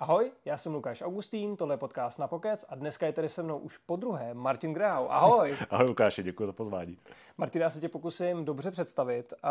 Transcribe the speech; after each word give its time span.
Ahoj, 0.00 0.32
já 0.44 0.58
jsem 0.58 0.74
Lukáš 0.74 1.02
Augustín, 1.02 1.56
tohle 1.56 1.74
je 1.74 1.78
podcast 1.78 2.18
na 2.18 2.28
Pokec 2.28 2.64
a 2.68 2.74
dneska 2.74 3.06
je 3.06 3.12
tady 3.12 3.28
se 3.28 3.42
mnou 3.42 3.58
už 3.58 3.78
po 3.78 3.96
druhé 3.96 4.34
Martin 4.34 4.74
Grau. 4.74 5.06
Ahoj. 5.08 5.56
Ahoj 5.70 5.86
Lukáši, 5.86 6.22
děkuji 6.22 6.46
za 6.46 6.52
pozvání. 6.52 6.98
Martin, 7.38 7.62
já 7.62 7.70
se 7.70 7.80
tě 7.80 7.88
pokusím 7.88 8.44
dobře 8.44 8.70
představit. 8.70 9.32
Uh, 9.44 9.50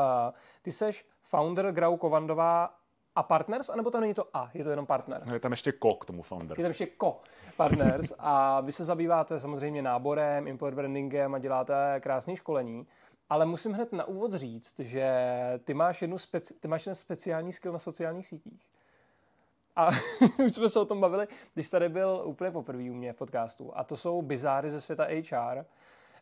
ty 0.62 0.72
seš 0.72 1.06
founder 1.24 1.72
Grau 1.72 1.98
Kovandová 1.98 2.74
a 3.16 3.24
Partners, 3.24 3.70
anebo 3.70 3.92
tam 3.92 4.02
není 4.02 4.14
to 4.14 4.28
A, 4.34 4.50
je 4.54 4.64
to 4.64 4.70
jenom 4.70 4.86
partner? 4.86 5.22
No, 5.26 5.34
je 5.34 5.40
tam 5.40 5.52
ještě 5.52 5.72
ko 5.72 5.96
k 5.96 6.06
tomu 6.06 6.22
founder. 6.22 6.60
Je 6.60 6.64
tam 6.64 6.70
ještě 6.70 6.86
ko 6.86 7.22
Partners 7.58 8.14
a 8.20 8.62
vy 8.62 8.72
se 8.72 8.86
zabýváte 8.86 9.40
samozřejmě 9.40 9.82
náborem, 9.82 10.48
import 10.48 10.76
brandingem 10.76 11.36
a 11.36 11.40
děláte 11.40 12.00
krásné 12.00 12.36
školení. 12.36 12.88
Ale 13.30 13.46
musím 13.46 13.74
hned 13.74 13.94
na 13.94 14.06
úvod 14.06 14.34
říct, 14.34 14.80
že 14.80 15.14
ty 15.64 15.74
máš, 15.74 16.02
jednu 16.02 16.18
speci- 16.18 16.54
ty 16.60 16.68
máš 16.68 16.86
jeden 16.86 16.96
speciální 16.96 17.52
skill 17.52 17.74
na 17.74 17.80
sociálních 17.80 18.28
sítích. 18.28 18.62
A 19.80 19.90
už 20.46 20.56
jsme 20.56 20.70
se 20.70 20.80
o 20.80 20.86
tom 20.86 21.02
bavili, 21.02 21.28
když 21.54 21.70
tady 21.70 21.90
byl 21.90 22.22
úplně 22.26 22.52
poprvé 22.52 22.92
u 22.92 22.94
mě 22.94 23.14
v 23.14 23.16
podcastu. 23.16 23.78
A 23.78 23.84
to 23.84 23.98
jsou 23.98 24.22
bizáry 24.22 24.72
ze 24.72 24.82
světa 24.82 25.04
HR. 25.04 25.66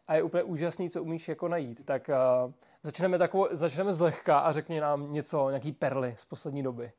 A 0.08 0.16
je 0.16 0.24
úplně 0.24 0.44
úžasný, 0.44 0.90
co 0.90 1.04
umíš 1.04 1.28
jako 1.28 1.48
najít. 1.48 1.86
Tak 1.86 2.10
uh, 2.10 2.52
začneme, 2.84 3.18
takovou, 3.18 3.48
začneme 3.52 3.94
zlehka 3.94 4.40
a 4.40 4.52
řekni 4.52 4.80
nám 4.80 5.14
něco, 5.14 5.50
nějaký 5.50 5.72
perly 5.72 6.14
z 6.18 6.26
poslední 6.26 6.64
doby. 6.64 6.92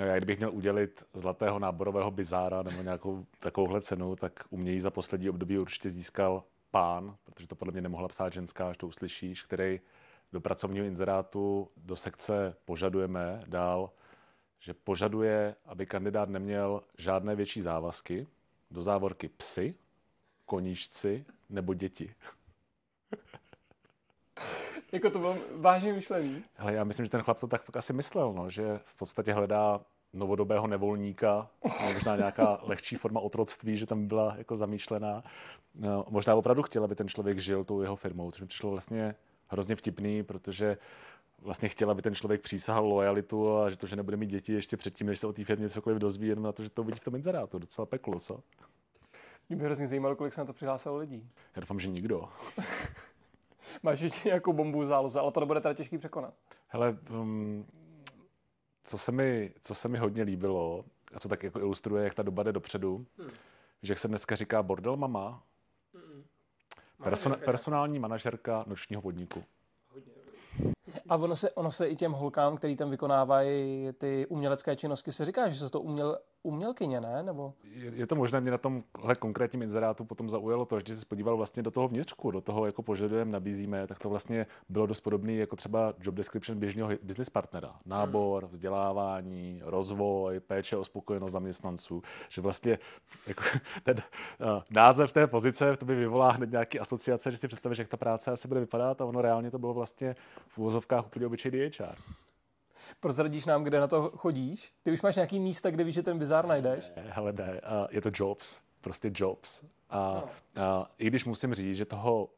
No 0.00 0.06
já 0.06 0.16
kdybych 0.16 0.38
měl 0.38 0.50
udělit 0.54 1.04
zlatého 1.14 1.58
náborového 1.58 2.10
bizára 2.10 2.62
nebo 2.62 2.82
nějakou 2.82 3.24
takovouhle 3.38 3.80
cenu, 3.80 4.16
tak 4.16 4.32
umějí 4.50 4.80
za 4.80 4.90
poslední 4.90 5.30
období 5.30 5.58
určitě 5.58 5.90
získal 5.90 6.44
pán, 6.70 7.16
protože 7.24 7.48
to 7.48 7.54
podle 7.54 7.72
mě 7.72 7.80
nemohla 7.80 8.08
psát 8.08 8.32
ženská, 8.32 8.68
až 8.68 8.76
to 8.76 8.86
uslyšíš, 8.86 9.42
který 9.42 9.80
do 10.32 10.40
pracovního 10.40 10.86
inzerátu 10.86 11.68
do 11.76 11.96
sekce 11.96 12.54
požadujeme 12.64 13.42
dál 13.46 13.90
že 14.60 14.74
požaduje, 14.74 15.54
aby 15.64 15.86
kandidát 15.86 16.28
neměl 16.28 16.82
žádné 16.98 17.34
větší 17.34 17.60
závazky, 17.60 18.26
do 18.70 18.82
závorky 18.82 19.28
psy, 19.28 19.74
koníčci 20.46 21.24
nebo 21.50 21.74
děti. 21.74 22.14
jako 24.92 25.10
to 25.10 25.18
bylo 25.18 25.36
vážně 25.56 25.92
myšlený. 25.92 26.44
Hele, 26.54 26.74
já 26.74 26.84
myslím, 26.84 27.06
že 27.06 27.10
ten 27.10 27.22
chlap 27.22 27.40
to 27.40 27.46
tak 27.46 27.76
asi 27.76 27.92
myslel, 27.92 28.32
no, 28.32 28.50
že 28.50 28.80
v 28.84 28.94
podstatě 28.94 29.32
hledá 29.32 29.80
novodobého 30.12 30.66
nevolníka, 30.66 31.50
možná 31.80 32.16
nějaká 32.16 32.58
lehčí 32.62 32.96
forma 32.96 33.20
otroctví, 33.20 33.76
že 33.76 33.86
tam 33.86 34.06
byla 34.06 34.34
jako 34.38 34.56
zamýšlená. 34.56 35.24
No, 35.74 36.04
možná 36.08 36.34
opravdu 36.34 36.62
chtěl, 36.62 36.84
aby 36.84 36.94
ten 36.94 37.08
člověk 37.08 37.38
žil 37.38 37.64
tou 37.64 37.80
jeho 37.80 37.96
firmou, 37.96 38.30
což 38.30 38.40
mi 38.40 38.46
přišlo 38.46 38.70
vlastně 38.70 39.14
hrozně 39.48 39.76
vtipný, 39.76 40.22
protože 40.22 40.78
vlastně 41.42 41.68
chtěla, 41.68 41.92
aby 41.92 42.02
ten 42.02 42.14
člověk 42.14 42.40
přísahal 42.40 42.86
lojalitu 42.86 43.56
a 43.58 43.70
že 43.70 43.76
to, 43.76 43.86
že 43.86 43.96
nebude 43.96 44.16
mít 44.16 44.30
děti 44.30 44.52
ještě 44.52 44.76
předtím, 44.76 45.06
než 45.06 45.18
se 45.18 45.26
o 45.26 45.32
té 45.32 45.44
firmě 45.44 45.68
cokoliv 45.68 45.98
dozví, 45.98 46.28
jenom 46.28 46.44
na 46.44 46.52
to, 46.52 46.62
že 46.62 46.70
to 46.70 46.82
uvidí 46.82 46.98
v 46.98 47.04
tom 47.04 47.14
inzerátu. 47.14 47.58
Docela 47.58 47.86
peklo, 47.86 48.20
co? 48.20 48.40
Mě 49.48 49.56
by 49.56 49.64
hrozně 49.64 49.86
zajímalo, 49.86 50.16
kolik 50.16 50.32
se 50.32 50.40
na 50.40 50.44
to 50.44 50.52
přihlásilo 50.52 50.96
lidí. 50.96 51.30
Já 51.56 51.60
doufám, 51.60 51.80
že 51.80 51.88
nikdo. 51.88 52.28
Máš 53.82 54.00
ještě 54.00 54.28
nějakou 54.28 54.52
bombu 54.52 54.86
záloze, 54.86 55.20
ale 55.20 55.32
to 55.32 55.40
nebude 55.40 55.60
teda 55.60 55.74
těžký 55.74 55.98
překonat. 55.98 56.34
Hele, 56.68 56.98
um, 57.10 57.66
co, 58.84 58.98
se 58.98 59.12
mi, 59.12 59.52
co 59.60 59.74
se 59.74 59.88
mi 59.88 59.98
hodně 59.98 60.22
líbilo, 60.22 60.84
a 61.14 61.20
co 61.20 61.28
tak 61.28 61.42
jako 61.42 61.60
ilustruje, 61.60 62.04
jak 62.04 62.14
ta 62.14 62.22
doba 62.22 62.42
jde 62.42 62.52
dopředu, 62.52 63.06
hmm. 63.18 63.30
že 63.82 63.92
jak 63.92 63.98
se 63.98 64.08
dneska 64.08 64.34
říká 64.34 64.62
bordel 64.62 64.96
mama, 64.96 65.42
hmm. 65.94 66.24
Person, 67.02 67.36
personální 67.44 67.98
manažerka 67.98 68.64
nočního 68.66 69.02
podniku. 69.02 69.44
A 71.08 71.16
ono 71.16 71.36
se, 71.36 71.50
ono 71.50 71.70
se 71.70 71.88
i 71.88 71.96
těm 71.96 72.12
holkám, 72.12 72.56
který 72.56 72.76
tam 72.76 72.90
vykonávají 72.90 73.88
ty 73.98 74.26
umělecké 74.26 74.76
činnosti, 74.76 75.12
se 75.12 75.24
říká, 75.24 75.48
že 75.48 75.56
jsou 75.56 75.68
to 75.68 75.80
uměl, 75.80 76.18
umělkyně, 76.42 77.00
ne? 77.00 77.22
Nebo... 77.22 77.54
Je, 77.64 77.92
je 77.94 78.06
to 78.06 78.14
možné, 78.14 78.40
mě 78.40 78.50
na 78.50 78.58
tomhle 78.58 79.14
konkrétním 79.18 79.62
inzerátu 79.62 80.04
potom 80.04 80.28
zaujalo 80.28 80.64
to, 80.64 80.80
že 80.86 80.96
se 80.96 81.06
podíval 81.06 81.36
vlastně 81.36 81.62
do 81.62 81.70
toho 81.70 81.88
vnitřku, 81.88 82.30
do 82.30 82.40
toho 82.40 82.66
jako 82.66 82.82
požadujeme, 82.82 83.32
nabízíme, 83.32 83.86
tak 83.86 83.98
to 83.98 84.08
vlastně 84.08 84.46
bylo 84.68 84.86
dost 84.86 85.00
podobné 85.00 85.32
jako 85.32 85.56
třeba 85.56 85.94
job 86.02 86.14
description 86.14 86.58
běžného 86.58 86.90
business 87.02 87.30
partnera. 87.30 87.76
Nábor, 87.86 88.44
hmm. 88.44 88.52
vzdělávání, 88.52 89.62
rozvoj, 89.64 90.40
péče 90.40 90.76
o 90.76 90.84
spokojenost 90.84 91.32
zaměstnanců, 91.32 92.02
že 92.28 92.40
vlastně 92.40 92.78
jako 93.26 93.42
ten 93.82 93.96
uh, 93.96 94.62
název 94.70 95.12
té 95.12 95.26
pozice 95.26 95.76
to 95.76 95.86
by 95.86 95.94
vyvolá 95.94 96.30
hned 96.30 96.50
nějaký 96.50 96.80
asociace, 96.80 97.30
že 97.30 97.36
si 97.36 97.48
představíš, 97.48 97.78
jak 97.78 97.88
ta 97.88 97.96
práce 97.96 98.30
asi 98.30 98.48
bude 98.48 98.60
vypadat 98.60 99.00
a 99.00 99.04
ono 99.04 99.22
reálně 99.22 99.50
to 99.50 99.58
bylo 99.58 99.74
vlastně 99.74 100.16
v 100.48 100.58
úvozovkách 100.58 101.06
úplně 101.06 101.26
obyčejný 101.26 101.58
HR. 101.58 101.94
Prozradíš 103.00 103.46
nám, 103.46 103.64
kde 103.64 103.80
na 103.80 103.86
to 103.86 104.10
chodíš? 104.16 104.72
Ty 104.82 104.92
už 104.92 105.02
máš 105.02 105.16
nějaký 105.16 105.40
místa, 105.40 105.70
kde 105.70 105.84
víš, 105.84 105.94
že 105.94 106.02
ten 106.02 106.18
bizár 106.18 106.46
najdeš? 106.46 106.92
Ne, 106.96 107.04
hele 107.08 107.32
ne, 107.32 107.48
uh, 107.52 107.86
je 107.90 108.00
to 108.00 108.10
jobs, 108.14 108.60
prostě 108.80 109.10
jobs. 109.14 109.64
A, 109.90 110.22
no. 110.56 110.80
uh, 110.80 110.86
i 110.98 111.06
když 111.06 111.24
musím 111.24 111.54
říct, 111.54 111.76
že 111.76 111.84
toho 111.84 112.28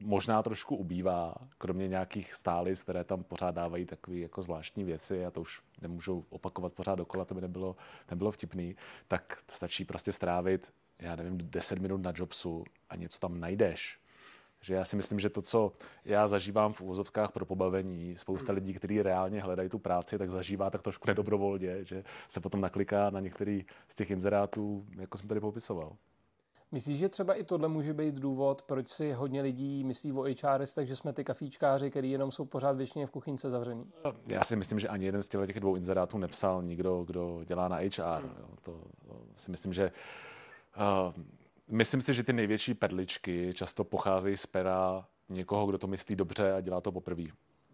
možná 0.00 0.42
trošku 0.42 0.76
ubývá, 0.76 1.34
kromě 1.58 1.88
nějakých 1.88 2.34
stálic, 2.34 2.82
které 2.82 3.04
tam 3.04 3.24
pořád 3.24 3.50
dávají 3.50 3.86
takové 3.86 4.16
jako 4.16 4.42
zvláštní 4.42 4.84
věci, 4.84 5.26
a 5.26 5.30
to 5.30 5.40
už 5.40 5.62
nemůžu 5.82 6.26
opakovat 6.30 6.72
pořád 6.72 6.94
dokola, 6.94 7.24
to 7.24 7.34
by 7.34 7.40
nebylo, 7.40 7.76
nebylo 8.10 8.30
vtipný, 8.30 8.76
tak 9.08 9.38
stačí 9.48 9.84
prostě 9.84 10.12
strávit, 10.12 10.72
já 10.98 11.16
nevím, 11.16 11.38
10 11.38 11.78
minut 11.78 12.02
na 12.02 12.12
jobsu 12.16 12.64
a 12.90 12.96
něco 12.96 13.18
tam 13.18 13.40
najdeš 13.40 13.98
že 14.66 14.74
já 14.74 14.84
si 14.84 14.96
myslím, 14.96 15.20
že 15.20 15.30
to, 15.30 15.42
co 15.42 15.72
já 16.04 16.28
zažívám 16.28 16.72
v 16.72 16.80
úvozovkách 16.80 17.32
pro 17.32 17.46
pobavení, 17.46 18.16
spousta 18.16 18.52
lidí, 18.52 18.74
kteří 18.74 19.02
reálně 19.02 19.42
hledají 19.42 19.68
tu 19.68 19.78
práci, 19.78 20.18
tak 20.18 20.30
zažívá 20.30 20.70
tak 20.70 20.82
trošku 20.82 21.04
nedobrovolně, 21.08 21.84
že 21.84 22.04
se 22.28 22.40
potom 22.40 22.60
nakliká 22.60 23.10
na 23.10 23.20
některý 23.20 23.64
z 23.88 23.94
těch 23.94 24.10
inzerátů, 24.10 24.86
jako 24.98 25.18
jsem 25.18 25.28
tady 25.28 25.40
popisoval. 25.40 25.96
Myslíš, 26.72 26.98
že 26.98 27.08
třeba 27.08 27.34
i 27.34 27.44
tohle 27.44 27.68
může 27.68 27.94
být 27.94 28.14
důvod, 28.14 28.62
proč 28.62 28.88
si 28.88 29.12
hodně 29.12 29.42
lidí 29.42 29.84
myslí 29.84 30.12
o 30.12 30.24
HRS, 30.42 30.74
takže 30.74 30.96
jsme 30.96 31.12
ty 31.12 31.24
kafíčkáři, 31.24 31.90
který 31.90 32.10
jenom 32.10 32.32
jsou 32.32 32.44
pořád 32.44 32.76
většině 32.76 33.06
v 33.06 33.10
kuchynce 33.10 33.50
zavřený? 33.50 33.84
Já 34.26 34.44
si 34.44 34.56
myslím, 34.56 34.78
že 34.78 34.88
ani 34.88 35.04
jeden 35.04 35.22
z 35.22 35.28
těch 35.28 35.60
dvou 35.60 35.76
inzerátů 35.76 36.18
nepsal 36.18 36.62
nikdo, 36.62 37.04
kdo 37.04 37.44
dělá 37.44 37.68
na 37.68 37.76
HR. 37.76 38.22
Hmm. 38.22 38.34
Jo. 38.38 38.48
To, 38.62 38.72
to 39.08 39.20
si 39.36 39.50
myslím, 39.50 39.72
že 39.72 39.92
uh, 40.76 41.24
Myslím 41.70 42.00
si, 42.00 42.14
že 42.14 42.22
ty 42.22 42.32
největší 42.32 42.74
perličky 42.74 43.54
často 43.54 43.84
pocházejí 43.84 44.36
z 44.36 44.46
pera 44.46 45.04
někoho, 45.28 45.66
kdo 45.66 45.78
to 45.78 45.86
myslí 45.86 46.16
dobře 46.16 46.52
a 46.52 46.60
dělá 46.60 46.80
to 46.80 46.92
poprvé. 46.92 47.24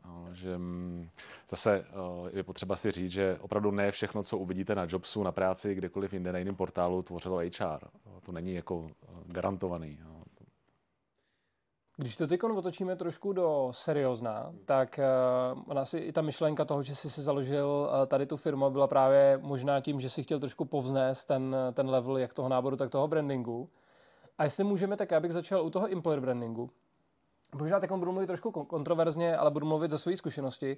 No, 0.05 0.35
že 0.35 0.59
mm, 0.59 1.09
zase 1.49 1.85
je 2.33 2.43
potřeba 2.43 2.77
si 2.77 2.91
říct, 2.91 3.11
že 3.11 3.39
opravdu 3.41 3.71
ne 3.71 3.91
všechno, 3.91 4.23
co 4.23 4.39
uvidíte 4.39 4.75
na 4.75 4.87
Jobsu, 4.89 5.23
na 5.23 5.33
práci, 5.33 5.75
kdekoliv 5.75 6.13
jinde 6.13 6.33
na 6.33 6.39
jiném 6.39 6.57
portálu, 6.57 7.03
tvořilo 7.03 7.39
HR. 7.39 7.89
To 8.23 8.33
není 8.33 8.55
jako 8.55 8.87
garantovaný. 9.27 9.99
Když 11.97 12.17
to 12.17 12.27
teď 12.27 12.43
otočíme 12.43 12.97
trošku 12.97 13.33
do 13.33 13.69
seriózna, 13.71 14.53
tak 14.65 15.01
uh, 15.55 15.63
ona 15.67 15.85
si 15.85 15.99
i 15.99 16.13
ta 16.13 16.23
myšlenka 16.23 16.65
toho, 16.65 16.83
že 16.83 16.95
jsi 16.97 17.11
si 17.11 17.23
založil 17.23 17.67
uh, 17.67 18.07
tady 18.07 18.27
tu 18.27 18.37
firmu, 18.37 18.71
byla 18.71 18.87
právě 18.87 19.39
možná 19.43 19.81
tím, 19.81 20.01
že 20.01 20.11
si 20.11 20.23
chtěl 20.23 20.41
trošku 20.41 20.65
povznést 20.65 21.29
ten, 21.29 21.57
ten 21.73 21.91
level 21.91 22.19
jak 22.19 22.35
toho 22.35 22.49
náboru, 22.49 22.77
tak 22.77 22.91
toho 22.91 23.09
brandingu. 23.09 23.69
A 24.38 24.44
jestli 24.44 24.65
můžeme, 24.65 24.97
tak 24.97 25.10
já 25.10 25.20
bych 25.20 25.32
začal 25.32 25.65
u 25.65 25.70
toho 25.70 25.93
employer 25.93 26.20
brandingu. 26.20 26.70
Možná 27.54 27.81
tak 27.81 27.93
budu 27.93 28.12
mluvit 28.12 28.26
trošku 28.26 28.50
kontroverzně, 28.50 29.37
ale 29.37 29.50
budu 29.50 29.66
mluvit 29.66 29.91
ze 29.91 29.98
své 29.98 30.16
zkušenosti. 30.16 30.76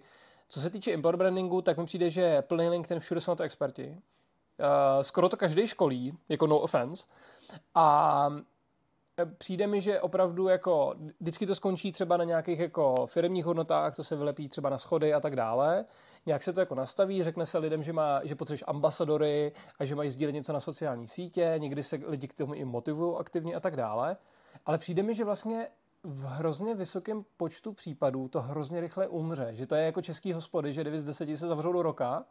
Co 0.48 0.60
se 0.60 0.70
týče 0.70 0.92
employer 0.92 1.16
brandingu, 1.16 1.62
tak 1.62 1.78
mi 1.78 1.84
přijde, 1.84 2.10
že 2.10 2.42
plný 2.42 2.68
link, 2.68 2.88
ten 2.88 3.00
všude 3.00 3.20
jsou 3.20 3.30
na 3.30 3.36
to 3.36 3.42
experti. 3.42 3.88
Uh, 3.88 5.02
skoro 5.02 5.28
to 5.28 5.36
každý 5.36 5.66
školí, 5.66 6.18
jako 6.28 6.46
no 6.46 6.58
offense. 6.58 7.06
A 7.74 8.28
přijde 9.38 9.66
mi, 9.66 9.80
že 9.80 10.00
opravdu 10.00 10.48
jako 10.48 10.94
vždycky 11.20 11.46
to 11.46 11.54
skončí 11.54 11.92
třeba 11.92 12.16
na 12.16 12.24
nějakých 12.24 12.58
jako 12.58 13.06
firmních 13.06 13.44
hodnotách, 13.44 13.96
to 13.96 14.04
se 14.04 14.16
vylepí 14.16 14.48
třeba 14.48 14.70
na 14.70 14.78
schody 14.78 15.14
a 15.14 15.20
tak 15.20 15.36
dále. 15.36 15.84
Nějak 16.26 16.42
se 16.42 16.52
to 16.52 16.60
jako 16.60 16.74
nastaví, 16.74 17.24
řekne 17.24 17.46
se 17.46 17.58
lidem, 17.58 17.82
že, 17.82 17.92
má, 17.92 18.20
že 18.24 18.34
potřebuješ 18.34 18.64
ambasadory 18.66 19.52
a 19.78 19.84
že 19.84 19.94
mají 19.94 20.10
sdílet 20.10 20.34
něco 20.34 20.52
na 20.52 20.60
sociální 20.60 21.08
sítě, 21.08 21.54
někdy 21.58 21.82
se 21.82 22.00
lidi 22.06 22.28
k 22.28 22.34
tomu 22.34 22.54
i 22.54 22.64
motivují 22.64 23.16
aktivně 23.18 23.54
a 23.54 23.60
tak 23.60 23.76
dále. 23.76 24.16
Ale 24.66 24.78
přijde 24.78 25.02
mi, 25.02 25.14
že 25.14 25.24
vlastně 25.24 25.68
v 26.04 26.24
hrozně 26.24 26.74
vysokém 26.74 27.24
počtu 27.36 27.72
případů 27.72 28.28
to 28.28 28.40
hrozně 28.40 28.80
rychle 28.80 29.08
umře. 29.08 29.48
Že 29.52 29.66
to 29.66 29.74
je 29.74 29.84
jako 29.84 30.02
český 30.02 30.32
hospody, 30.32 30.72
že 30.72 30.84
9 30.84 30.98
z 30.98 31.04
10 31.04 31.36
se 31.36 31.48
zavřou 31.48 31.72
do 31.72 31.82
roka. 31.82 32.24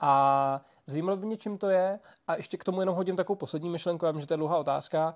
A 0.00 0.64
zajímalo 0.86 1.16
by 1.16 1.26
mě, 1.26 1.36
čím 1.36 1.58
to 1.58 1.68
je. 1.68 1.98
A 2.26 2.36
ještě 2.36 2.56
k 2.56 2.64
tomu 2.64 2.80
jenom 2.80 2.96
hodím 2.96 3.16
takovou 3.16 3.36
poslední 3.36 3.70
myšlenku, 3.70 4.06
já 4.06 4.12
vím, 4.12 4.20
že 4.20 4.26
to 4.26 4.34
je 4.34 4.38
dlouhá 4.38 4.58
otázka. 4.58 5.14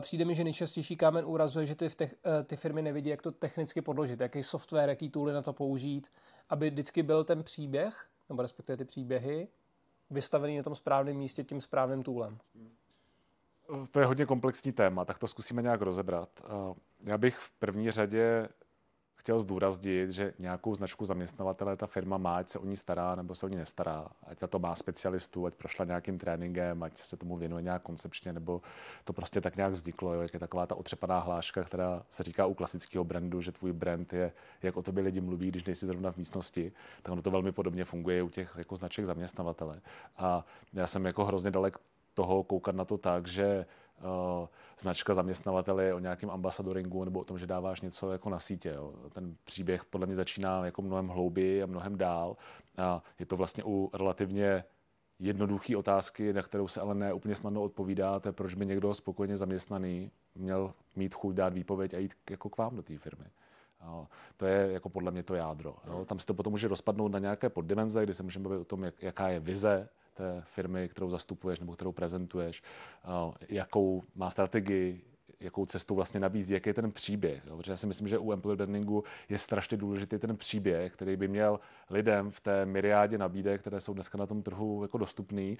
Přijde 0.00 0.24
mi, 0.24 0.34
že 0.34 0.44
nejčastější 0.44 0.96
kámen 0.96 1.24
úrazu 1.26 1.60
je, 1.60 1.66
že 1.66 1.74
ty, 1.74 1.88
v 1.88 1.96
eh, 2.00 2.08
ty 2.44 2.56
firmy 2.56 2.82
nevidí, 2.82 3.10
jak 3.10 3.22
to 3.22 3.32
technicky 3.32 3.82
podložit, 3.82 4.20
jaký 4.20 4.42
software, 4.42 4.88
jaký 4.88 5.10
tooly 5.10 5.32
na 5.32 5.42
to 5.42 5.52
použít, 5.52 6.08
aby 6.48 6.70
vždycky 6.70 7.02
byl 7.02 7.24
ten 7.24 7.42
příběh, 7.42 8.06
nebo 8.28 8.42
respektive 8.42 8.76
ty 8.76 8.84
příběhy, 8.84 9.48
vystavený 10.10 10.56
na 10.56 10.62
tom 10.62 10.74
správném 10.74 11.16
místě 11.16 11.44
tím 11.44 11.60
správným 11.60 12.02
toolem. 12.02 12.38
To 13.90 14.00
je 14.00 14.06
hodně 14.06 14.26
komplexní 14.26 14.72
téma, 14.72 15.04
tak 15.04 15.18
to 15.18 15.28
zkusíme 15.28 15.62
nějak 15.62 15.82
rozebrat. 15.82 16.28
Já 17.04 17.18
bych 17.18 17.38
v 17.38 17.50
první 17.50 17.90
řadě 17.90 18.48
chtěl 19.20 19.40
zdůraznit, 19.40 20.10
že 20.10 20.32
nějakou 20.38 20.74
značku 20.74 21.04
zaměstnavatele 21.04 21.76
ta 21.76 21.86
firma 21.86 22.18
má, 22.18 22.36
ať 22.36 22.48
se 22.48 22.58
o 22.58 22.64
ní 22.64 22.76
stará 22.76 23.14
nebo 23.14 23.34
se 23.34 23.46
o 23.46 23.48
ní 23.48 23.56
nestará. 23.56 24.08
Ať 24.26 24.38
to 24.48 24.58
má 24.58 24.74
specialistů, 24.74 25.46
ať 25.46 25.54
prošla 25.54 25.84
nějakým 25.84 26.18
tréninkem, 26.18 26.82
ať 26.82 26.98
se 26.98 27.16
tomu 27.16 27.36
věnuje 27.36 27.62
nějak 27.62 27.82
koncepčně, 27.82 28.32
nebo 28.32 28.62
to 29.04 29.12
prostě 29.12 29.40
tak 29.40 29.56
nějak 29.56 29.72
vzniklo. 29.72 30.14
Jo, 30.14 30.20
jak 30.20 30.34
je 30.34 30.40
taková 30.40 30.66
ta 30.66 30.74
otřepaná 30.74 31.18
hláška, 31.18 31.64
která 31.64 32.02
se 32.10 32.22
říká 32.22 32.46
u 32.46 32.54
klasického 32.54 33.04
brandu, 33.04 33.40
že 33.40 33.52
tvůj 33.52 33.72
brand 33.72 34.12
je, 34.12 34.32
jak 34.62 34.76
o 34.76 34.82
tobě 34.82 35.02
lidi 35.02 35.20
mluví, 35.20 35.48
když 35.48 35.64
nejsi 35.64 35.86
zrovna 35.86 36.12
v 36.12 36.16
místnosti, 36.16 36.72
tak 37.02 37.12
ono 37.12 37.22
to 37.22 37.30
velmi 37.30 37.52
podobně 37.52 37.84
funguje 37.84 38.22
u 38.22 38.28
těch 38.28 38.54
jako 38.58 38.76
značek 38.76 39.04
zaměstnavatele. 39.04 39.80
A 40.18 40.44
já 40.72 40.86
jsem 40.86 41.04
jako 41.04 41.24
hrozně 41.24 41.50
dalek 41.50 41.78
toho 42.14 42.44
koukat 42.44 42.74
na 42.74 42.84
to 42.84 42.98
tak, 42.98 43.26
že 43.26 43.66
značka 44.78 45.14
zaměstnavatele 45.14 45.94
o 45.94 45.98
nějakém 45.98 46.30
ambasadoringu 46.30 47.04
nebo 47.04 47.20
o 47.20 47.24
tom, 47.24 47.38
že 47.38 47.46
dáváš 47.46 47.80
něco 47.80 48.12
jako 48.12 48.30
na 48.30 48.38
sítě. 48.38 48.72
Jo. 48.76 48.92
Ten 49.12 49.36
příběh 49.44 49.84
podle 49.84 50.06
mě 50.06 50.16
začíná 50.16 50.64
jako 50.64 50.82
mnohem 50.82 51.08
hlouběji 51.08 51.62
a 51.62 51.66
mnohem 51.66 51.98
dál. 51.98 52.36
A 52.78 53.02
je 53.18 53.26
to 53.26 53.36
vlastně 53.36 53.64
u 53.66 53.90
relativně 53.94 54.64
jednoduché 55.18 55.76
otázky, 55.76 56.32
na 56.32 56.42
kterou 56.42 56.68
se 56.68 56.80
ale 56.80 56.94
ne 56.94 57.12
úplně 57.12 57.34
snadno 57.34 57.62
odpovídá, 57.62 58.20
to 58.20 58.28
je, 58.28 58.32
proč 58.32 58.54
by 58.54 58.66
někdo 58.66 58.94
spokojeně 58.94 59.36
zaměstnaný 59.36 60.10
měl 60.34 60.72
mít 60.96 61.14
chuť 61.14 61.34
dát 61.34 61.52
výpověď 61.52 61.94
a 61.94 61.98
jít 61.98 62.14
jako 62.30 62.48
k 62.48 62.58
vám 62.58 62.76
do 62.76 62.82
té 62.82 62.98
firmy. 62.98 63.24
Jo. 63.84 64.06
To 64.36 64.46
je 64.46 64.72
jako 64.72 64.88
podle 64.88 65.10
mě 65.10 65.22
to 65.22 65.34
jádro. 65.34 65.74
Jo. 65.86 66.04
Tam 66.04 66.18
se 66.18 66.26
to 66.26 66.34
potom 66.34 66.50
může 66.50 66.68
rozpadnout 66.68 67.12
na 67.12 67.18
nějaké 67.18 67.48
poddimenze, 67.48 68.04
kdy 68.04 68.14
se 68.14 68.22
můžeme 68.22 68.48
bavit 68.48 68.60
o 68.60 68.64
tom, 68.64 68.84
jak, 68.84 69.02
jaká 69.02 69.28
je 69.28 69.40
vize 69.40 69.88
té 70.20 70.42
firmy, 70.44 70.88
kterou 70.88 71.10
zastupuješ 71.10 71.60
nebo 71.60 71.72
kterou 71.72 71.92
prezentuješ, 71.92 72.62
jakou 73.48 74.02
má 74.14 74.30
strategii, 74.30 75.02
jakou 75.40 75.66
cestu 75.66 75.94
vlastně 75.94 76.20
nabízí, 76.20 76.54
jaký 76.54 76.68
je 76.68 76.74
ten 76.74 76.92
příběh. 76.92 77.42
Jo? 77.46 77.56
Protože 77.56 77.72
já 77.72 77.76
si 77.76 77.86
myslím, 77.86 78.08
že 78.08 78.18
u 78.18 78.32
employer 78.32 78.56
brandingu 78.56 79.04
je 79.28 79.38
strašně 79.38 79.76
důležitý 79.76 80.18
ten 80.18 80.36
příběh, 80.36 80.92
který 80.92 81.16
by 81.16 81.28
měl 81.28 81.60
lidem 81.90 82.30
v 82.30 82.40
té 82.40 82.66
myriádě 82.66 83.18
nabídek, 83.18 83.60
které 83.60 83.80
jsou 83.80 83.94
dneska 83.94 84.18
na 84.18 84.26
tom 84.26 84.42
trhu 84.42 84.82
jako 84.82 84.98
dostupný, 84.98 85.58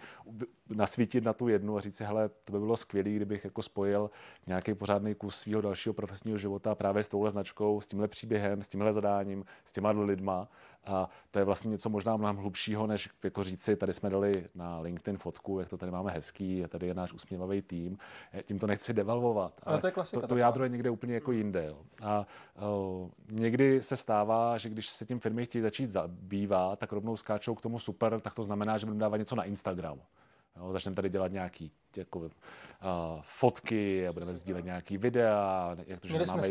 nasvítit 0.69 1.25
na 1.25 1.33
tu 1.33 1.49
jednu 1.49 1.77
a 1.77 1.81
říct 1.81 1.97
si, 1.97 2.05
hele, 2.05 2.29
to 2.29 2.53
by 2.53 2.59
bylo 2.59 2.77
skvělé, 2.77 3.11
kdybych 3.11 3.45
jako 3.45 3.63
spojil 3.63 4.11
nějaký 4.47 4.75
pořádný 4.75 5.15
kus 5.15 5.37
svého 5.37 5.61
dalšího 5.61 5.93
profesního 5.93 6.39
života 6.39 6.75
právě 6.75 7.03
s 7.03 7.09
touhle 7.09 7.31
značkou, 7.31 7.81
s 7.81 7.87
tímhle 7.87 8.09
příběhem, 8.09 8.63
s 8.63 8.69
tímhle 8.69 8.93
zadáním, 8.93 9.45
s 9.65 9.73
těma 9.73 9.91
lidma 9.91 10.49
a 10.87 11.09
to 11.31 11.39
je 11.39 11.45
vlastně 11.45 11.71
něco 11.71 11.89
možná 11.89 12.17
mnohem 12.17 12.37
hlubšího, 12.37 12.87
než 12.87 13.09
jako 13.25 13.45
říci, 13.45 13.77
tady 13.77 13.93
jsme 13.93 14.11
dali 14.11 14.49
na 14.55 14.81
LinkedIn 14.81 15.19
fotku, 15.19 15.61
jak 15.61 15.69
to 15.69 15.77
tady 15.77 15.93
máme 15.93 16.11
hezký, 16.11 16.65
a 16.65 16.69
tady 16.69 16.87
je 16.87 16.95
náš 16.95 17.13
usměvavý 17.13 17.63
tým. 17.63 17.99
Tím 18.45 18.59
to 18.59 18.67
nechci 18.67 18.95
devalvovat, 18.95 19.61
ale, 19.63 19.75
ale 19.75 19.81
to, 19.81 19.87
je 19.87 19.91
klasika, 19.91 20.21
to, 20.21 20.27
to 20.27 20.37
jádro 20.37 20.65
je 20.65 20.71
někde 20.71 20.91
úplně 20.91 21.15
jako 21.15 21.33
jinde. 21.33 21.65
Jo. 21.67 21.79
A 22.03 22.27
o, 22.59 23.11
někdy 23.31 23.83
se 23.83 23.97
stává, 23.97 24.59
že 24.59 24.69
když 24.69 24.89
se 24.89 25.07
tím 25.07 25.21
firmy 25.21 25.47
chtějí 25.47 25.63
začít 25.63 25.91
zabývat, 25.91 26.79
tak 26.79 26.93
rovnou 26.93 27.17
skáčou 27.17 27.55
k 27.55 27.61
tomu 27.61 27.79
super, 27.79 28.21
tak 28.21 28.35
to 28.35 28.45
znamená, 28.45 28.79
že 28.79 28.87
budeme 28.87 29.01
dávat 29.01 29.17
něco 29.17 29.37
na 29.37 29.45
Instagram. 29.45 30.01
Jo, 30.61 30.73
začneme 30.73 30.97
tady 30.97 31.09
dělat 31.09 31.33
nějaký 31.33 31.73
jako, 31.97 32.19
uh, 32.19 32.29
fotky 33.23 34.09
a 34.09 34.13
budeme 34.13 34.35
sdílet 34.35 34.65
nějaký 34.65 34.99
videa, 34.99 35.77
jak 35.87 36.01
to, 36.01 36.09
že 36.09 36.19
nemáme, 36.19 36.49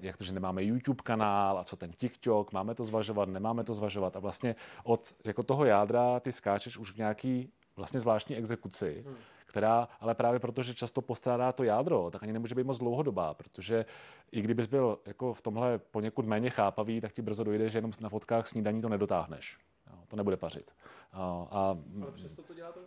jak 0.00 0.16
to, 0.16 0.24
že 0.24 0.32
nemáme 0.32 0.64
YouTube 0.64 1.02
kanál 1.02 1.58
a 1.58 1.64
co 1.64 1.76
ten 1.76 1.92
TikTok, 1.92 2.52
máme 2.52 2.74
to 2.74 2.84
zvažovat, 2.84 3.28
nemáme 3.28 3.64
to 3.64 3.74
zvažovat. 3.74 4.16
A 4.16 4.18
vlastně 4.18 4.56
od 4.84 5.14
jako 5.24 5.42
toho 5.42 5.64
jádra 5.64 6.20
ty 6.20 6.32
skáčeš 6.32 6.78
už 6.78 6.90
k 6.90 6.96
nějaký 6.96 7.52
vlastně 7.76 8.00
zvláštní 8.00 8.36
exekuci, 8.36 9.04
hmm. 9.06 9.16
která, 9.46 9.88
ale 10.00 10.14
právě 10.14 10.40
protože 10.40 10.74
často 10.74 11.00
postrádá 11.00 11.52
to 11.52 11.64
jádro, 11.64 12.10
tak 12.10 12.22
ani 12.22 12.32
nemůže 12.32 12.54
být 12.54 12.66
moc 12.66 12.78
dlouhodobá, 12.78 13.34
protože 13.34 13.84
i 14.32 14.42
kdybys 14.42 14.66
byl 14.66 14.98
jako 15.06 15.34
v 15.34 15.42
tomhle 15.42 15.78
poněkud 15.78 16.26
méně 16.26 16.50
chápavý, 16.50 17.00
tak 17.00 17.12
ti 17.12 17.22
brzo 17.22 17.44
dojde, 17.44 17.70
že 17.70 17.78
jenom 17.78 17.92
na 18.00 18.08
fotkách 18.08 18.46
snídaní 18.46 18.82
to 18.82 18.88
nedotáhneš. 18.88 19.58
Jo, 19.86 19.98
to 20.08 20.16
nebude 20.16 20.36
pařit. 20.36 20.70
A, 21.12 21.46
a, 21.50 21.78
ale 22.02 22.12
přesto 22.12 22.42
to 22.42 22.54
dělá 22.54 22.72
to 22.72 22.80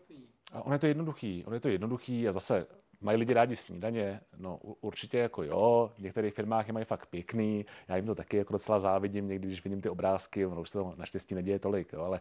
a 0.54 0.62
ono 0.62 0.76
je 0.76 0.80
to 0.80 0.88
jednoduchý, 0.88 1.44
ono 1.46 1.56
je 1.56 1.60
to 1.60 1.70
jednoduchý 1.70 2.28
a 2.28 2.32
zase 2.32 2.66
mají 3.02 3.18
lidi 3.18 3.34
rádi 3.34 3.56
snídaně? 3.56 4.22
No 4.38 4.58
určitě 4.82 5.18
jako 5.18 5.44
jo, 5.44 5.92
v 5.96 6.00
některých 6.00 6.34
firmách 6.34 6.68
je 6.68 6.74
mají 6.74 6.86
fakt 6.86 7.06
pěkný, 7.06 7.66
já 7.88 7.96
jim 7.96 8.06
to 8.06 8.16
taky 8.16 8.38
jako 8.38 8.54
docela 8.54 8.80
závidím 8.80 9.28
někdy, 9.28 9.48
když 9.48 9.64
vidím 9.64 9.82
ty 9.82 9.90
obrázky, 9.90 10.46
ono 10.46 10.62
už 10.62 10.70
se 10.70 10.78
to 10.78 10.94
naštěstí 10.98 11.36
neděje 11.36 11.60
tolik, 11.60 11.94
jo, 11.94 12.02
ale 12.02 12.20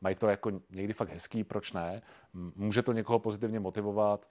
mají 0.00 0.14
to 0.14 0.26
jako 0.26 0.50
někdy 0.70 0.92
fakt 0.92 1.08
hezký, 1.08 1.44
proč 1.44 1.72
ne? 1.72 2.02
Může 2.56 2.82
to 2.82 2.92
někoho 2.92 3.18
pozitivně 3.18 3.60
motivovat, 3.60 4.26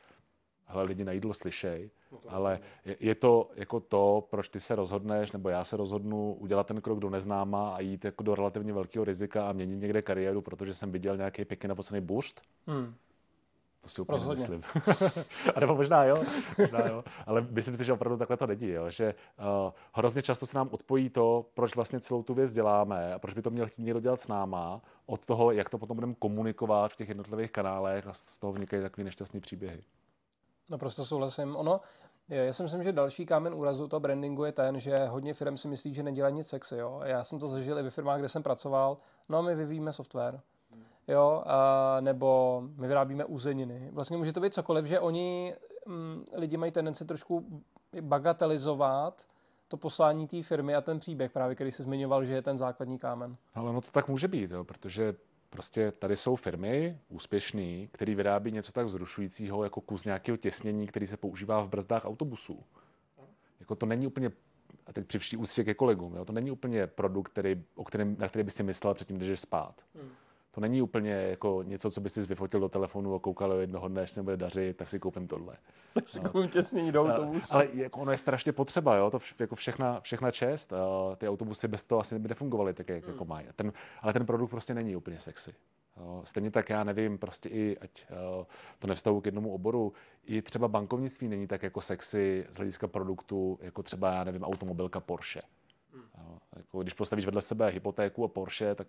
hele, 0.65 0.83
lidi 0.83 1.03
na 1.03 1.11
jídlo 1.11 1.33
slyšej, 1.33 1.89
no 2.11 2.19
ale 2.27 2.59
je, 2.85 2.97
je 2.99 3.15
to 3.15 3.51
jako 3.55 3.79
to, 3.79 4.27
proč 4.29 4.49
ty 4.49 4.59
se 4.59 4.75
rozhodneš, 4.75 5.31
nebo 5.31 5.49
já 5.49 5.63
se 5.63 5.77
rozhodnu 5.77 6.33
udělat 6.33 6.67
ten 6.67 6.81
krok 6.81 6.99
do 6.99 7.09
neznáma 7.09 7.75
a 7.75 7.79
jít 7.79 8.05
jako 8.05 8.23
do 8.23 8.35
relativně 8.35 8.73
velkého 8.73 9.05
rizika 9.05 9.49
a 9.49 9.53
měnit 9.53 9.75
někde 9.75 10.01
kariéru, 10.01 10.41
protože 10.41 10.73
jsem 10.73 10.91
viděl 10.91 11.17
nějaký 11.17 11.45
pěkně 11.45 11.69
napocený 11.69 12.01
boost. 12.01 12.41
Hmm. 12.67 12.95
To 13.81 13.89
si 13.89 14.01
úplně 14.01 14.17
Rozhodně. 14.17 14.43
nemyslím. 14.43 14.83
a 15.55 15.59
nebo 15.59 15.75
možná 15.75 16.03
jo, 16.03 16.15
možná 16.57 16.79
jo, 16.87 17.03
ale 17.25 17.47
myslím 17.49 17.75
si, 17.75 17.83
že 17.83 17.93
opravdu 17.93 18.17
takhle 18.17 18.37
to 18.37 18.47
není, 18.47 18.67
jo? 18.67 18.89
že 18.89 19.15
uh, 19.39 19.71
hrozně 19.93 20.21
často 20.21 20.45
se 20.45 20.57
nám 20.57 20.69
odpojí 20.71 21.09
to, 21.09 21.45
proč 21.53 21.75
vlastně 21.75 21.99
celou 21.99 22.23
tu 22.23 22.33
věc 22.33 22.53
děláme 22.53 23.13
a 23.13 23.19
proč 23.19 23.33
by 23.33 23.41
to 23.41 23.49
měl 23.49 23.67
chtít 23.67 23.83
někdo 23.83 23.99
dělat 23.99 24.21
s 24.21 24.27
náma, 24.27 24.81
od 25.05 25.25
toho, 25.25 25.51
jak 25.51 25.69
to 25.69 25.77
potom 25.77 25.97
budeme 25.97 26.15
komunikovat 26.19 26.91
v 26.91 26.95
těch 26.95 27.09
jednotlivých 27.09 27.51
kanálech 27.51 28.07
a 28.07 28.13
z 28.13 28.37
toho 28.37 28.53
vznikají 28.53 28.83
takové 28.83 29.03
nešťastné 29.03 29.39
příběhy. 29.39 29.83
Naprosto 30.69 31.05
souhlasím. 31.05 31.55
Ono, 31.55 31.81
já 32.29 32.53
si 32.53 32.63
myslím, 32.63 32.83
že 32.83 32.91
další 32.91 33.25
kámen 33.25 33.53
úrazu 33.53 33.87
toho 33.87 33.99
brandingu 33.99 34.43
je 34.43 34.51
ten, 34.51 34.79
že 34.79 35.05
hodně 35.05 35.33
firm 35.33 35.57
si 35.57 35.67
myslí, 35.67 35.93
že 35.93 36.03
nedělají 36.03 36.35
nic 36.35 36.47
sexy. 36.47 36.77
Jo? 36.77 37.01
Já 37.03 37.23
jsem 37.23 37.39
to 37.39 37.47
zažil 37.47 37.79
i 37.79 37.83
ve 37.83 37.89
firmách, 37.89 38.19
kde 38.19 38.29
jsem 38.29 38.43
pracoval. 38.43 38.97
No 39.29 39.37
a 39.37 39.41
my 39.41 39.55
vyvíjíme 39.55 39.93
software 39.93 40.41
jo, 41.07 41.43
a, 41.45 41.97
nebo 42.01 42.61
my 42.75 42.87
vyrábíme 42.87 43.25
uzeniny. 43.25 43.89
Vlastně 43.91 44.17
může 44.17 44.33
to 44.33 44.39
být 44.39 44.53
cokoliv, 44.53 44.85
že 44.85 44.99
oni, 44.99 45.55
m, 45.85 45.93
mm, 45.93 46.25
lidi 46.33 46.57
mají 46.57 46.71
tendenci 46.71 47.05
trošku 47.05 47.63
bagatelizovat 48.01 49.27
to 49.67 49.77
poslání 49.77 50.27
té 50.27 50.43
firmy 50.43 50.75
a 50.75 50.81
ten 50.81 50.99
příběh 50.99 51.31
právě, 51.31 51.55
který 51.55 51.71
se 51.71 51.83
zmiňoval, 51.83 52.25
že 52.25 52.33
je 52.33 52.41
ten 52.41 52.57
základní 52.57 52.99
kámen. 52.99 53.37
Ale 53.53 53.73
no 53.73 53.81
to 53.81 53.91
tak 53.91 54.07
může 54.07 54.27
být, 54.27 54.51
jo, 54.51 54.63
protože 54.63 55.15
prostě 55.49 55.91
tady 55.91 56.15
jsou 56.15 56.35
firmy 56.35 56.97
úspěšné, 57.09 57.87
které 57.91 58.15
vyrábí 58.15 58.51
něco 58.51 58.71
tak 58.71 58.85
vzrušujícího 58.85 59.63
jako 59.63 59.81
kus 59.81 60.05
nějakého 60.05 60.37
těsnění, 60.37 60.87
který 60.87 61.07
se 61.07 61.17
používá 61.17 61.61
v 61.61 61.69
brzdách 61.69 62.05
autobusů. 62.05 62.63
Jako 63.59 63.75
to 63.75 63.85
není 63.85 64.07
úplně 64.07 64.31
a 64.87 64.93
teď 64.93 65.07
při 65.07 65.19
vší 65.19 65.37
úctě 65.37 65.63
ke 65.63 65.73
kolegům, 65.73 66.15
jo, 66.15 66.25
to 66.25 66.33
není 66.33 66.51
úplně 66.51 66.87
produkt, 66.87 67.29
který, 67.29 67.63
o 67.75 67.83
kterém, 67.83 68.15
na 68.19 68.29
který 68.29 68.43
by 68.43 68.51
si 68.51 68.63
myslel 68.63 68.93
předtím, 68.93 69.17
když 69.17 69.39
spát. 69.39 69.81
Hmm 69.95 70.11
to 70.51 70.61
není 70.61 70.81
úplně 70.81 71.11
jako 71.11 71.63
něco, 71.63 71.91
co 71.91 72.01
by 72.01 72.09
si 72.09 72.21
vyfotil 72.21 72.59
do 72.59 72.69
telefonu 72.69 73.15
a 73.15 73.19
koukal 73.19 73.53
jednoho 73.53 73.87
dne, 73.87 74.01
až 74.01 74.11
se 74.11 74.23
bude 74.23 74.37
dařit, 74.37 74.77
tak 74.77 74.89
si 74.89 74.99
koupím 74.99 75.27
tohle. 75.27 75.55
Tak 75.93 76.09
si 76.09 76.19
no. 76.19 76.29
koupím 76.29 76.49
těsnění 76.49 76.91
do 76.91 77.03
autobusu. 77.03 77.55
Ale 77.55 77.67
jako 77.73 77.99
ono 77.99 78.11
je 78.11 78.17
strašně 78.17 78.51
potřeba, 78.51 78.95
jo? 78.95 79.11
to 79.11 79.19
vš, 79.19 79.35
jako 79.39 79.55
všechna, 79.55 79.99
všechna 79.99 80.31
čest. 80.31 80.73
Ty 81.17 81.29
autobusy 81.29 81.67
bez 81.67 81.83
toho 81.83 82.01
asi 82.01 82.19
by 82.19 82.29
nefungovaly 82.29 82.73
tak, 82.73 82.89
jak 82.89 83.03
hmm. 83.03 83.13
jako 83.13 83.25
mají. 83.25 83.47
Ten, 83.55 83.73
ale 84.01 84.13
ten 84.13 84.25
produkt 84.25 84.49
prostě 84.49 84.73
není 84.73 84.95
úplně 84.95 85.19
sexy. 85.19 85.53
Stejně 86.23 86.51
tak 86.51 86.69
já 86.69 86.83
nevím, 86.83 87.17
prostě 87.17 87.49
i, 87.49 87.77
ať 87.77 88.05
uh, 88.09 88.45
to 88.79 88.87
nevztahu 88.87 89.21
k 89.21 89.25
jednomu 89.25 89.53
oboru, 89.53 89.93
i 90.25 90.41
třeba 90.41 90.67
bankovnictví 90.67 91.27
není 91.27 91.47
tak 91.47 91.63
jako 91.63 91.81
sexy 91.81 92.47
z 92.51 92.57
hlediska 92.57 92.87
produktu, 92.87 93.59
jako 93.61 93.83
třeba, 93.83 94.13
já 94.13 94.23
nevím, 94.23 94.43
automobilka 94.43 94.99
Porsche. 94.99 95.41
Hmm. 95.93 96.39
Jako, 96.55 96.81
když 96.81 96.93
postavíš 96.93 97.25
vedle 97.25 97.41
sebe 97.41 97.69
hypotéku 97.69 98.23
a 98.23 98.27
Porsche, 98.27 98.75
tak 98.75 98.87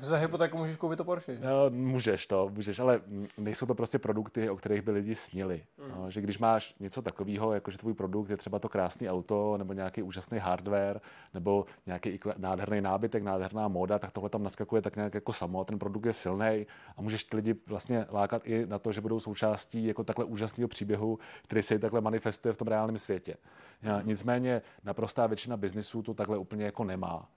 za 0.04 0.16
hypotéku 0.16 0.58
můžeš 0.58 0.76
koupit 0.76 0.96
to 0.96 1.04
Porsche. 1.04 1.38
No, 1.40 1.70
můžeš 1.70 2.26
to, 2.26 2.50
můžeš, 2.54 2.78
ale 2.78 3.00
nejsou 3.38 3.66
to 3.66 3.74
prostě 3.74 3.98
produkty, 3.98 4.50
o 4.50 4.56
kterých 4.56 4.82
by 4.82 4.90
lidi 4.90 5.14
snili. 5.14 5.62
Mm. 5.78 5.90
No, 5.96 6.10
že 6.10 6.20
když 6.20 6.38
máš 6.38 6.74
něco 6.80 7.02
takového, 7.02 7.54
jako 7.54 7.70
že 7.70 7.78
tvůj 7.78 7.94
produkt 7.94 8.30
je 8.30 8.36
třeba 8.36 8.58
to 8.58 8.68
krásný 8.68 9.10
auto, 9.10 9.58
nebo 9.58 9.72
nějaký 9.72 10.02
úžasný 10.02 10.38
hardware, 10.38 11.00
nebo 11.34 11.66
nějaký 11.86 12.18
nádherný 12.36 12.80
nábytek, 12.80 13.22
nádherná 13.22 13.68
móda, 13.68 13.98
tak 13.98 14.12
tohle 14.12 14.30
tam 14.30 14.42
naskakuje 14.42 14.82
tak 14.82 14.96
nějak 14.96 15.14
jako 15.14 15.32
samo. 15.32 15.64
Ten 15.64 15.78
produkt 15.78 16.06
je 16.06 16.12
silný 16.12 16.66
a 16.96 17.02
můžeš 17.02 17.24
ty 17.24 17.36
lidi 17.36 17.54
vlastně 17.66 18.06
lákat 18.10 18.42
i 18.44 18.66
na 18.66 18.78
to, 18.78 18.92
že 18.92 19.00
budou 19.00 19.20
součástí 19.20 19.86
jako 19.86 20.04
takhle 20.04 20.24
úžasného 20.24 20.68
příběhu, 20.68 21.18
který 21.42 21.62
se 21.62 21.78
takhle 21.78 22.00
manifestuje 22.00 22.54
v 22.54 22.56
tom 22.56 22.68
reálném 22.68 22.98
světě. 22.98 23.36
Mm. 23.82 24.08
Nicméně 24.08 24.62
naprostá 24.84 25.26
většina 25.26 25.56
biznisů 25.56 26.02
to 26.02 26.14
takhle 26.14 26.38
úplně 26.38 26.64
jako 26.64 26.84
nemá. 26.84 27.28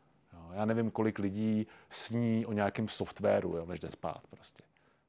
Já 0.56 0.66
nevím, 0.66 0.92
kolik 0.92 1.20
lidí 1.20 1.68
sní 1.90 2.46
o 2.46 2.54
nějakém 2.54 2.88
softwaru, 2.88 3.58
jo, 3.58 3.66
než 3.66 3.80
jde 3.80 3.90
spát 3.90 4.22
prostě. 4.30 4.64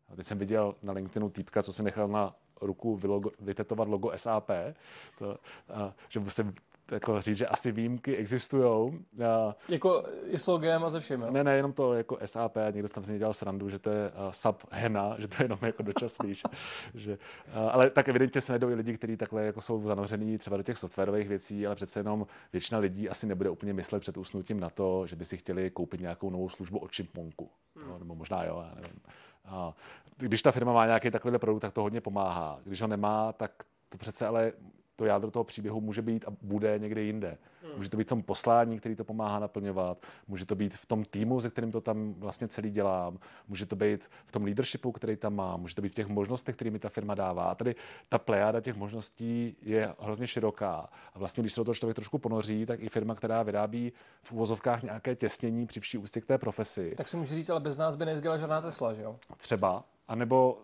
A 0.08 0.16
teď 0.16 0.26
jsem 0.26 0.38
viděl 0.38 0.74
na 0.82 0.92
LinkedInu 0.92 1.30
týpka, 1.30 1.62
co 1.62 1.72
si 1.72 1.82
nechal 1.82 2.08
na 2.08 2.34
ruku 2.60 2.96
vylogo, 2.96 3.30
vytetovat 3.40 3.88
logo 3.88 4.12
SAP, 4.16 4.50
to, 5.18 5.38
a, 5.74 5.94
že 6.08 6.30
se 6.30 6.54
jako 6.92 7.20
říct, 7.20 7.36
že 7.36 7.46
asi 7.46 7.72
výjimky 7.72 8.16
existují. 8.16 8.98
Jako 9.68 10.04
i 10.26 10.38
s 10.38 10.46
logem 10.46 10.84
a 10.84 10.90
ze 10.90 11.00
všem, 11.00 11.20
jo? 11.22 11.30
Ne, 11.30 11.44
ne, 11.44 11.56
jenom 11.56 11.72
to 11.72 11.94
jako 11.94 12.18
SAP, 12.24 12.56
někdo 12.70 12.88
tam 12.88 13.04
si 13.04 13.18
dělal 13.18 13.32
srandu, 13.32 13.70
že 13.70 13.78
to 13.78 13.90
je 13.90 14.10
uh, 14.10 14.30
sub 14.30 14.62
hena, 14.70 15.14
že 15.18 15.28
to 15.28 15.34
je 15.38 15.44
jenom 15.44 15.58
jako 15.62 15.82
dočasný. 15.82 16.34
že, 16.94 17.12
uh, 17.12 17.18
ale 17.72 17.90
tak 17.90 18.08
evidentně 18.08 18.40
se 18.40 18.52
nejdou 18.52 18.68
i 18.68 18.74
lidi, 18.74 18.96
kteří 18.96 19.16
takhle 19.16 19.44
jako 19.44 19.60
jsou 19.60 19.82
zanořený 19.82 20.38
třeba 20.38 20.56
do 20.56 20.62
těch 20.62 20.78
softwarových 20.78 21.28
věcí, 21.28 21.66
ale 21.66 21.74
přece 21.76 22.00
jenom 22.00 22.26
většina 22.52 22.78
lidí 22.78 23.08
asi 23.08 23.26
nebude 23.26 23.50
úplně 23.50 23.72
myslet 23.72 24.00
před 24.00 24.16
usnutím 24.16 24.60
na 24.60 24.70
to, 24.70 25.06
že 25.06 25.16
by 25.16 25.24
si 25.24 25.36
chtěli 25.36 25.70
koupit 25.70 26.00
nějakou 26.00 26.30
novou 26.30 26.48
službu 26.48 26.78
od 26.78 26.94
Chipmunku. 26.94 27.50
Hmm. 27.76 27.88
No, 27.88 27.98
nebo 27.98 28.14
možná 28.14 28.44
jo, 28.44 28.64
já 28.68 28.74
nevím. 28.74 29.00
A 29.44 29.74
když 30.16 30.42
ta 30.42 30.52
firma 30.52 30.72
má 30.72 30.86
nějaký 30.86 31.10
takovýhle 31.10 31.38
produkt, 31.38 31.60
tak 31.60 31.72
to 31.72 31.82
hodně 31.82 32.00
pomáhá. 32.00 32.60
Když 32.64 32.80
ho 32.80 32.86
nemá, 32.86 33.32
tak 33.32 33.50
to 33.88 33.98
přece 33.98 34.26
ale 34.26 34.52
to 34.96 35.04
jádro 35.04 35.30
toho 35.30 35.44
příběhu 35.44 35.80
může 35.80 36.02
být 36.02 36.24
a 36.28 36.30
bude 36.42 36.78
někde 36.78 37.02
jinde. 37.02 37.38
Hmm. 37.62 37.72
Může 37.76 37.90
to 37.90 37.96
být 37.96 38.06
v 38.06 38.08
tom 38.08 38.22
poslání, 38.22 38.78
který 38.78 38.96
to 38.96 39.04
pomáhá 39.04 39.38
naplňovat, 39.38 39.98
může 40.28 40.46
to 40.46 40.54
být 40.54 40.76
v 40.76 40.86
tom 40.86 41.04
týmu, 41.04 41.40
se 41.40 41.50
kterým 41.50 41.72
to 41.72 41.80
tam 41.80 42.14
vlastně 42.14 42.48
celý 42.48 42.70
dělám, 42.70 43.18
může 43.48 43.66
to 43.66 43.76
být 43.76 44.10
v 44.26 44.32
tom 44.32 44.44
leadershipu, 44.44 44.92
který 44.92 45.16
tam 45.16 45.34
má, 45.34 45.56
může 45.56 45.74
to 45.74 45.82
být 45.82 45.88
v 45.88 45.94
těch 45.94 46.06
možnostech, 46.06 46.54
kterými 46.54 46.78
ta 46.78 46.88
firma 46.88 47.14
dává. 47.14 47.44
A 47.44 47.54
tady 47.54 47.74
ta 48.08 48.18
plejáda 48.18 48.60
těch 48.60 48.76
možností 48.76 49.56
je 49.62 49.94
hrozně 50.00 50.26
široká. 50.26 50.88
A 51.14 51.18
vlastně, 51.18 51.42
když 51.42 51.52
se 51.52 51.60
do 51.60 51.64
toho 51.64 51.74
člověk 51.74 51.94
trošku 51.94 52.18
ponoří, 52.18 52.66
tak 52.66 52.80
i 52.80 52.88
firma, 52.88 53.14
která 53.14 53.42
vyrábí 53.42 53.92
v 54.22 54.32
uvozovkách 54.32 54.82
nějaké 54.82 55.16
těsnění 55.16 55.66
při 55.66 55.80
vší 55.80 55.98
ústě 55.98 56.20
k 56.20 56.26
té 56.26 56.38
profesi. 56.38 56.94
Tak 56.96 57.08
si 57.08 57.16
může 57.16 57.34
říct, 57.34 57.50
ale 57.50 57.60
bez 57.60 57.78
nás 57.78 57.96
by 57.96 58.06
nezdělala 58.06 58.38
žádná 58.38 58.60
Tesla, 58.60 58.94
že 58.94 59.02
jo? 59.02 59.16
Třeba. 59.36 59.84
A 60.08 60.14
nebo 60.14 60.58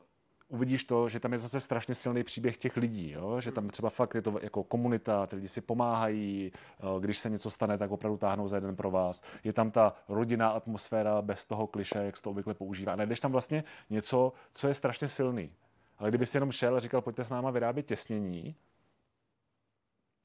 uvidíš 0.50 0.84
to, 0.84 1.08
že 1.08 1.20
tam 1.20 1.32
je 1.32 1.38
zase 1.38 1.60
strašně 1.60 1.94
silný 1.94 2.24
příběh 2.24 2.58
těch 2.58 2.76
lidí, 2.76 3.10
jo? 3.10 3.40
že 3.40 3.52
tam 3.52 3.68
třeba 3.68 3.90
fakt 3.90 4.14
je 4.14 4.22
to 4.22 4.38
jako 4.42 4.64
komunita, 4.64 5.26
ty 5.26 5.36
lidi 5.36 5.48
si 5.48 5.60
pomáhají, 5.60 6.52
eh, 6.54 7.00
když 7.00 7.18
se 7.18 7.30
něco 7.30 7.50
stane, 7.50 7.78
tak 7.78 7.90
opravdu 7.90 8.18
táhnou 8.18 8.48
za 8.48 8.56
jeden 8.56 8.76
pro 8.76 8.90
vás. 8.90 9.22
Je 9.44 9.52
tam 9.52 9.70
ta 9.70 9.94
rodinná 10.08 10.50
atmosféra 10.50 11.22
bez 11.22 11.44
toho 11.44 11.66
kliše, 11.66 11.98
jak 11.98 12.16
se 12.16 12.22
to 12.22 12.30
obvykle 12.30 12.54
používá. 12.54 12.96
Najdeš 12.96 13.20
tam 13.20 13.32
vlastně 13.32 13.64
něco, 13.90 14.32
co 14.52 14.68
je 14.68 14.74
strašně 14.74 15.08
silný. 15.08 15.52
Ale 15.98 16.08
kdyby 16.08 16.26
si 16.26 16.36
jenom 16.36 16.52
šel 16.52 16.76
a 16.76 16.80
říkal, 16.80 17.00
pojďte 17.00 17.24
s 17.24 17.30
náma 17.30 17.50
vyrábět 17.50 17.82
těsnění, 17.82 18.56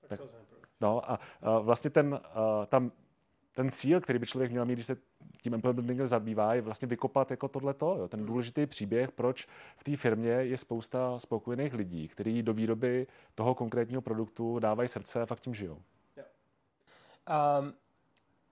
tak, 0.08 0.20
no 0.82 1.12
a, 1.12 1.20
a 1.41 1.60
vlastně 1.60 1.89
ten, 1.89 2.20
a, 2.24 2.65
tam 2.65 2.91
ten 3.55 3.71
cíl, 3.71 4.01
který 4.01 4.19
by 4.19 4.25
člověk 4.25 4.51
měl 4.51 4.65
mít, 4.65 4.74
když 4.74 4.85
se 4.85 4.97
tím 5.41 5.53
employment 5.53 6.07
zabývá, 6.07 6.53
je 6.53 6.62
vlastně 6.62 6.88
vykopat 6.88 7.31
jako 7.31 7.47
tohleto, 7.47 7.95
jo, 8.00 8.07
ten 8.07 8.25
důležitý 8.25 8.65
příběh, 8.65 9.12
proč 9.12 9.47
v 9.77 9.83
té 9.83 9.97
firmě 9.97 10.29
je 10.29 10.57
spousta 10.57 11.19
spokojených 11.19 11.74
lidí, 11.74 12.07
kteří 12.07 12.43
do 12.43 12.53
výroby 12.53 13.07
toho 13.35 13.55
konkrétního 13.55 14.01
produktu 14.01 14.59
dávají 14.59 14.89
srdce 14.89 15.21
a 15.21 15.25
fakt 15.25 15.39
tím 15.39 15.53
žijou. 15.53 15.75
Um, 15.75 17.74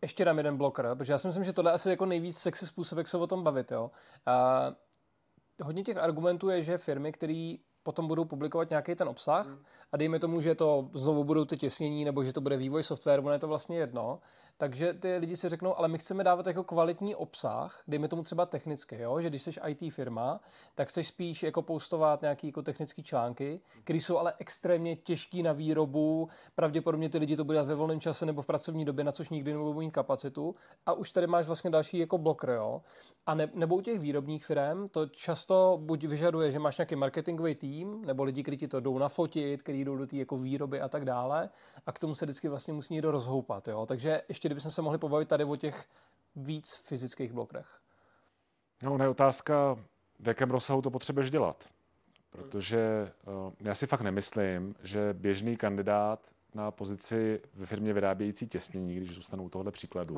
ještě 0.01 0.25
dám 0.25 0.37
jeden 0.37 0.57
bloker, 0.57 0.95
protože 0.95 1.13
já 1.13 1.17
si 1.17 1.27
myslím, 1.27 1.43
že 1.43 1.53
tohle 1.53 1.71
je 1.71 1.75
asi 1.75 1.89
jako 1.89 2.05
nejvíc 2.05 2.37
sexy 2.37 2.67
způsob, 2.67 2.97
jak 2.97 3.07
se 3.07 3.17
o 3.17 3.27
tom 3.27 3.43
bavit. 3.43 3.71
Jo. 3.71 3.91
Uh, 4.27 5.65
hodně 5.65 5.83
těch 5.83 5.97
argumentů 5.97 6.49
je, 6.49 6.63
že 6.63 6.77
firmy, 6.77 7.11
které 7.11 7.55
potom 7.83 8.07
budou 8.07 8.25
publikovat 8.25 8.69
nějaký 8.69 8.95
ten 8.95 9.07
obsah 9.09 9.47
hmm. 9.47 9.59
a 9.91 9.97
dejme 9.97 10.19
tomu, 10.19 10.41
že 10.41 10.55
to 10.55 10.89
znovu 10.93 11.23
budou 11.23 11.45
ty 11.45 11.57
těsnění 11.57 12.05
nebo 12.05 12.23
že 12.23 12.33
to 12.33 12.41
bude 12.41 12.57
vývoj 12.57 12.83
softwaru, 12.83 13.23
ono 13.23 13.31
je 13.31 13.39
to 13.39 13.47
vlastně 13.47 13.77
jedno, 13.77 14.19
takže 14.63 14.93
ty 14.93 15.17
lidi 15.17 15.37
si 15.37 15.49
řeknou, 15.49 15.77
ale 15.77 15.87
my 15.87 15.97
chceme 15.97 16.23
dávat 16.23 16.47
jako 16.47 16.63
kvalitní 16.63 17.15
obsah, 17.15 17.83
dejme 17.87 18.07
tomu 18.07 18.23
třeba 18.23 18.45
technicky, 18.45 19.01
jo? 19.01 19.21
že 19.21 19.29
když 19.29 19.41
jsi 19.41 19.51
IT 19.67 19.93
firma, 19.93 20.39
tak 20.75 20.87
chceš 20.87 21.07
spíš 21.07 21.43
jako 21.43 21.61
postovat 21.61 22.21
nějaký 22.21 22.47
jako 22.47 22.61
technické 22.61 23.03
články, 23.03 23.61
které 23.83 23.99
jsou 23.99 24.17
ale 24.17 24.33
extrémně 24.39 24.95
těžký 24.95 25.43
na 25.43 25.53
výrobu, 25.53 26.29
pravděpodobně 26.55 27.09
ty 27.09 27.17
lidi 27.17 27.35
to 27.35 27.43
budou 27.43 27.65
ve 27.65 27.75
volném 27.75 27.99
čase 27.99 28.25
nebo 28.25 28.41
v 28.41 28.45
pracovní 28.45 28.85
době, 28.85 29.03
na 29.03 29.11
což 29.11 29.29
nikdy 29.29 29.51
nebudou 29.51 29.73
mít 29.73 29.91
kapacitu 29.91 30.55
a 30.85 30.93
už 30.93 31.11
tady 31.11 31.27
máš 31.27 31.47
vlastně 31.47 31.69
další 31.69 31.97
jako 31.97 32.17
blokr, 32.17 32.49
jo? 32.49 32.81
A 33.25 33.35
ne, 33.35 33.49
nebo 33.53 33.75
u 33.75 33.81
těch 33.81 33.99
výrobních 33.99 34.45
firm 34.45 34.89
to 34.89 35.07
často 35.07 35.79
buď 35.81 36.03
vyžaduje, 36.03 36.51
že 36.51 36.59
máš 36.59 36.77
nějaký 36.77 36.95
marketingový 36.95 37.55
tým, 37.55 38.05
nebo 38.05 38.23
lidi, 38.23 38.41
kteří 38.43 38.57
ti 38.57 38.67
to 38.67 38.79
jdou 38.79 38.97
nafotit, 38.97 39.61
kteří 39.61 39.85
jdou 39.85 39.95
do 39.95 40.07
té 40.07 40.17
jako 40.17 40.37
výroby 40.37 40.81
a 40.81 40.89
tak 40.89 41.05
dále 41.05 41.49
a 41.85 41.91
k 41.91 41.99
tomu 41.99 42.15
se 42.15 42.25
vždycky 42.25 42.47
vlastně 42.49 42.73
musí 42.73 42.93
někdo 42.93 43.11
rozhoupat, 43.11 43.67
jo? 43.67 43.85
Takže 43.85 44.21
ještě 44.29 44.49
kdybychom 44.53 44.71
se 44.71 44.81
mohli 44.81 44.97
pobavit 44.97 45.27
tady 45.27 45.43
o 45.43 45.55
těch 45.55 45.85
víc 46.35 46.73
fyzických 46.73 47.33
blokrech. 47.33 47.79
No, 48.83 48.97
je 49.03 49.09
otázka, 49.09 49.75
v 50.19 50.27
jakém 50.27 50.51
rozsahu 50.51 50.81
to 50.81 50.91
potřebuješ 50.91 51.31
dělat. 51.31 51.69
Protože 52.29 53.11
uh, 53.27 53.53
já 53.59 53.75
si 53.75 53.87
fakt 53.87 54.01
nemyslím, 54.01 54.75
že 54.83 55.13
běžný 55.13 55.57
kandidát 55.57 56.19
na 56.55 56.71
pozici 56.71 57.41
ve 57.53 57.65
firmě 57.65 57.93
vyrábějící 57.93 58.47
těsnění, 58.47 58.95
když 58.95 59.15
zůstanu 59.15 59.43
u 59.43 59.49
tohohle 59.49 59.71
příkladu, 59.71 60.15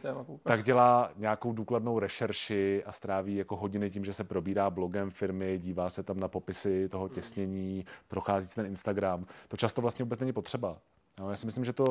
téma, 0.00 0.26
tak 0.42 0.62
dělá 0.62 1.12
nějakou 1.16 1.52
důkladnou 1.52 1.98
rešerši 1.98 2.84
a 2.84 2.92
stráví 2.92 3.36
jako 3.36 3.56
hodiny 3.56 3.90
tím, 3.90 4.04
že 4.04 4.12
se 4.12 4.24
probírá 4.24 4.70
blogem 4.70 5.10
firmy, 5.10 5.58
dívá 5.58 5.90
se 5.90 6.02
tam 6.02 6.20
na 6.20 6.28
popisy 6.28 6.88
toho 6.88 7.08
těsnění, 7.08 7.84
prochází 8.08 8.48
ten 8.54 8.66
Instagram. 8.66 9.26
To 9.48 9.56
často 9.56 9.82
vlastně 9.82 10.02
vůbec 10.02 10.20
není 10.20 10.32
potřeba. 10.32 10.78
No, 11.20 11.30
já 11.30 11.36
si 11.36 11.46
myslím, 11.46 11.64
že 11.64 11.72
to, 11.72 11.84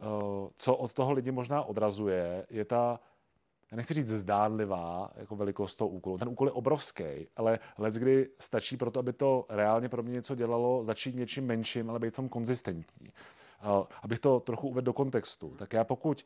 eh, 0.00 0.04
co 0.56 0.76
od 0.76 0.92
toho 0.92 1.12
lidi 1.12 1.30
možná 1.30 1.62
odrazuje, 1.62 2.46
je 2.50 2.64
ta, 2.64 3.00
já 3.70 3.76
nechci 3.76 3.94
říct 3.94 4.08
zdánlivá 4.08 5.10
jako 5.16 5.36
velikost 5.36 5.74
toho 5.74 5.88
úkolu. 5.88 6.18
Ten 6.18 6.28
úkol 6.28 6.48
je 6.48 6.52
obrovský, 6.52 7.04
ale 7.36 7.58
let, 7.78 7.94
kdy 7.94 8.28
stačí 8.38 8.76
pro 8.76 8.90
to, 8.90 9.00
aby 9.00 9.12
to 9.12 9.46
reálně 9.48 9.88
pro 9.88 10.02
mě 10.02 10.12
něco 10.12 10.34
dělalo, 10.34 10.84
začít 10.84 11.14
něčím 11.14 11.46
menším, 11.46 11.90
ale 11.90 11.98
být 11.98 12.16
tam 12.16 12.28
konzistentní. 12.28 13.08
Abych 14.02 14.18
to 14.18 14.40
trochu 14.40 14.68
uvedl 14.68 14.84
do 14.84 14.92
kontextu, 14.92 15.54
tak 15.58 15.72
já 15.72 15.84
pokud 15.84 16.24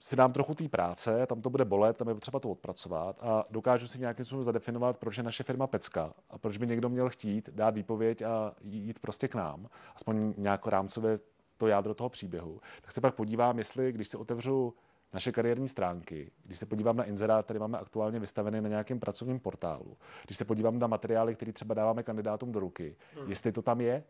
si 0.00 0.16
dám 0.16 0.32
trochu 0.32 0.54
té 0.54 0.68
práce, 0.68 1.26
tam 1.26 1.42
to 1.42 1.50
bude 1.50 1.64
bolet, 1.64 1.96
tam 1.96 2.08
je 2.08 2.14
potřeba 2.14 2.40
to 2.40 2.50
odpracovat 2.50 3.16
a 3.20 3.42
dokážu 3.50 3.88
si 3.88 3.98
nějakým 3.98 4.24
způsobem 4.24 4.44
zadefinovat, 4.44 4.96
proč 4.96 5.16
je 5.16 5.22
naše 5.22 5.42
firma 5.42 5.66
pecka 5.66 6.14
a 6.30 6.38
proč 6.38 6.56
by 6.56 6.66
někdo 6.66 6.88
měl 6.88 7.08
chtít 7.08 7.50
dát 7.52 7.74
výpověď 7.74 8.22
a 8.22 8.54
jít 8.60 8.98
prostě 8.98 9.28
k 9.28 9.34
nám, 9.34 9.68
aspoň 9.94 10.34
nějak 10.36 10.66
rámcově 10.66 11.18
to 11.58 11.66
jádro 11.66 11.94
toho 11.94 12.08
příběhu, 12.08 12.60
tak 12.82 12.92
se 12.92 13.00
pak 13.00 13.14
podívám, 13.14 13.58
jestli, 13.58 13.92
když 13.92 14.08
si 14.08 14.16
otevřu 14.16 14.74
naše 15.12 15.32
kariérní 15.32 15.68
stránky, 15.68 16.30
když 16.44 16.58
se 16.58 16.66
podívám 16.66 16.96
na 16.96 17.04
inzerát, 17.04 17.44
který 17.44 17.58
máme 17.58 17.78
aktuálně 17.78 18.18
vystavený 18.18 18.60
na 18.60 18.68
nějakém 18.68 19.00
pracovním 19.00 19.40
portálu, 19.40 19.96
když 20.26 20.38
se 20.38 20.44
podívám 20.44 20.78
na 20.78 20.86
materiály, 20.86 21.34
které 21.34 21.52
třeba 21.52 21.74
dáváme 21.74 22.02
kandidátům 22.02 22.52
do 22.52 22.60
ruky, 22.60 22.96
hmm. 23.14 23.30
jestli 23.30 23.52
to 23.52 23.62
tam 23.62 23.80
je. 23.80 24.04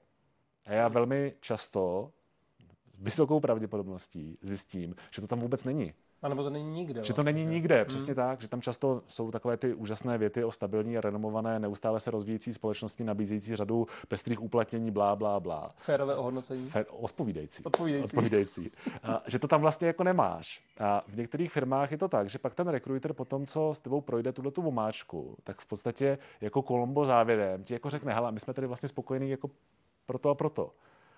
A 0.67 0.73
já 0.73 0.89
velmi 0.89 1.35
často 1.41 2.13
s 2.95 3.03
vysokou 3.03 3.41
pravděpodobností 3.41 4.39
zjistím, 4.43 4.95
že 5.13 5.21
to 5.21 5.29
tam 5.29 5.41
vůbec 5.41 5.65
není. 5.65 5.95
A 6.23 6.29
nebo 6.29 6.43
to 6.43 6.51
není 6.51 6.71
nikde. 6.71 6.95
Že 6.95 6.99
vlastně, 7.01 7.15
to 7.15 7.23
není 7.23 7.45
že? 7.45 7.51
nikde, 7.51 7.77
hmm. 7.77 7.87
přesně 7.87 8.15
tak, 8.15 8.41
že 8.41 8.49
tam 8.49 8.61
často 8.61 9.03
jsou 9.09 9.31
takové 9.31 9.57
ty 9.57 9.75
úžasné 9.75 10.19
věty 10.19 10.45
o 10.45 10.53
stabilní 10.53 10.99
a 10.99 11.01
renomované, 11.01 11.59
neustále 11.59 12.01
se 12.01 12.11
rozvíjející 12.11 12.55
společnosti, 12.55 13.05
nabízející 13.05 13.57
řadu 13.57 13.87
pestrých 14.09 14.43
uplatnění, 14.43 14.91
blá, 14.91 15.17
blá, 15.17 15.41
blá. 15.41 15.69
Férové 15.77 16.17
ohodnocení. 16.17 16.71
Fér, 16.71 16.87
odpovídající. 16.91 17.65
Odpovídající. 17.65 18.17
odpovídající. 18.17 18.73
A, 19.03 19.23
že 19.27 19.39
to 19.39 19.49
tam 19.49 19.61
vlastně 19.61 19.87
jako 19.87 20.05
nemáš. 20.05 20.63
A 20.81 21.05
v 21.09 21.17
některých 21.17 21.53
firmách 21.53 21.91
je 21.91 21.99
to 21.99 22.09
tak, 22.09 22.29
že 22.29 22.39
pak 22.39 22.55
ten 22.55 22.69
rekruter 22.69 23.13
po 23.13 23.25
tom, 23.25 23.47
co 23.47 23.75
s 23.75 23.81
tebou 23.81 24.01
projde 24.01 24.33
tuto 24.33 24.51
tu 24.51 24.69
omáčku, 24.69 25.37
tak 25.45 25.61
v 25.61 25.67
podstatě 25.67 26.19
jako 26.41 26.63
Kolombo 26.63 27.05
závěrem 27.05 27.65
ti 27.65 27.73
jako 27.73 27.91
řekne, 27.91 28.15
hele, 28.15 28.33
my 28.33 28.41
jsme 28.41 28.55
tady 28.55 28.67
vlastně 28.67 28.89
spokojení 28.89 29.31
jako 29.31 29.51
proto 30.07 30.31
a 30.31 30.35
proto. 30.35 30.73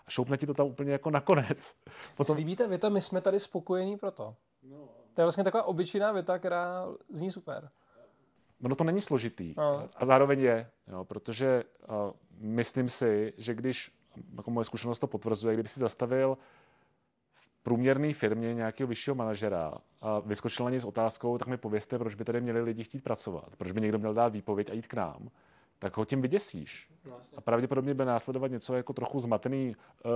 A 0.06 0.10
šoupne 0.10 0.36
ti 0.36 0.46
to 0.46 0.54
tam 0.54 0.66
úplně 0.66 0.92
jako 0.92 1.10
nakonec. 1.10 1.74
Potom... 2.16 2.36
Slíbíte 2.36 2.68
věta, 2.68 2.88
my 2.88 3.00
jsme 3.00 3.20
tady 3.20 3.40
spokojení 3.40 3.96
proto. 3.96 4.34
No. 4.62 4.88
To 5.14 5.20
je 5.20 5.24
vlastně 5.24 5.44
taková 5.44 5.62
obyčejná 5.62 6.12
věta, 6.12 6.38
která 6.38 6.86
zní 7.08 7.30
super. 7.30 7.70
Ono 8.64 8.74
to 8.74 8.84
není 8.84 9.00
složitý. 9.00 9.54
No. 9.56 9.88
A 9.96 10.04
zároveň 10.04 10.40
je, 10.40 10.70
jo, 10.88 11.04
protože 11.04 11.64
uh, 11.88 11.94
myslím 12.38 12.88
si, 12.88 13.32
že 13.38 13.54
když, 13.54 13.92
jako 14.36 14.50
moje 14.50 14.64
zkušenost 14.64 14.98
to 14.98 15.06
potvrzuje, 15.06 15.54
kdyby 15.54 15.68
si 15.68 15.80
zastavil 15.80 16.38
v 17.32 17.62
průměrné 17.62 18.12
firmě 18.12 18.54
nějakého 18.54 18.88
vyššího 18.88 19.14
manažera 19.14 19.74
a 20.00 20.18
vyskočil 20.18 20.64
na 20.64 20.70
něj 20.70 20.80
s 20.80 20.84
otázkou, 20.84 21.38
tak 21.38 21.48
mi 21.48 21.56
povězte, 21.56 21.98
proč 21.98 22.14
by 22.14 22.24
tady 22.24 22.40
měli 22.40 22.60
lidi 22.60 22.84
chtít 22.84 23.04
pracovat, 23.04 23.56
proč 23.56 23.72
by 23.72 23.80
někdo 23.80 23.98
měl 23.98 24.14
dát 24.14 24.32
výpověď 24.32 24.70
a 24.70 24.72
jít 24.72 24.86
k 24.86 24.94
nám 24.94 25.30
tak 25.80 25.96
ho 25.96 26.04
tím 26.04 26.22
vyděsíš. 26.22 26.88
Vlastně. 27.04 27.36
A 27.36 27.40
pravděpodobně 27.40 27.94
bude 27.94 28.04
následovat 28.04 28.50
něco 28.50 28.74
jako 28.74 28.92
trochu 28.92 29.20
zmatený 29.20 29.76
uh, 30.04 30.12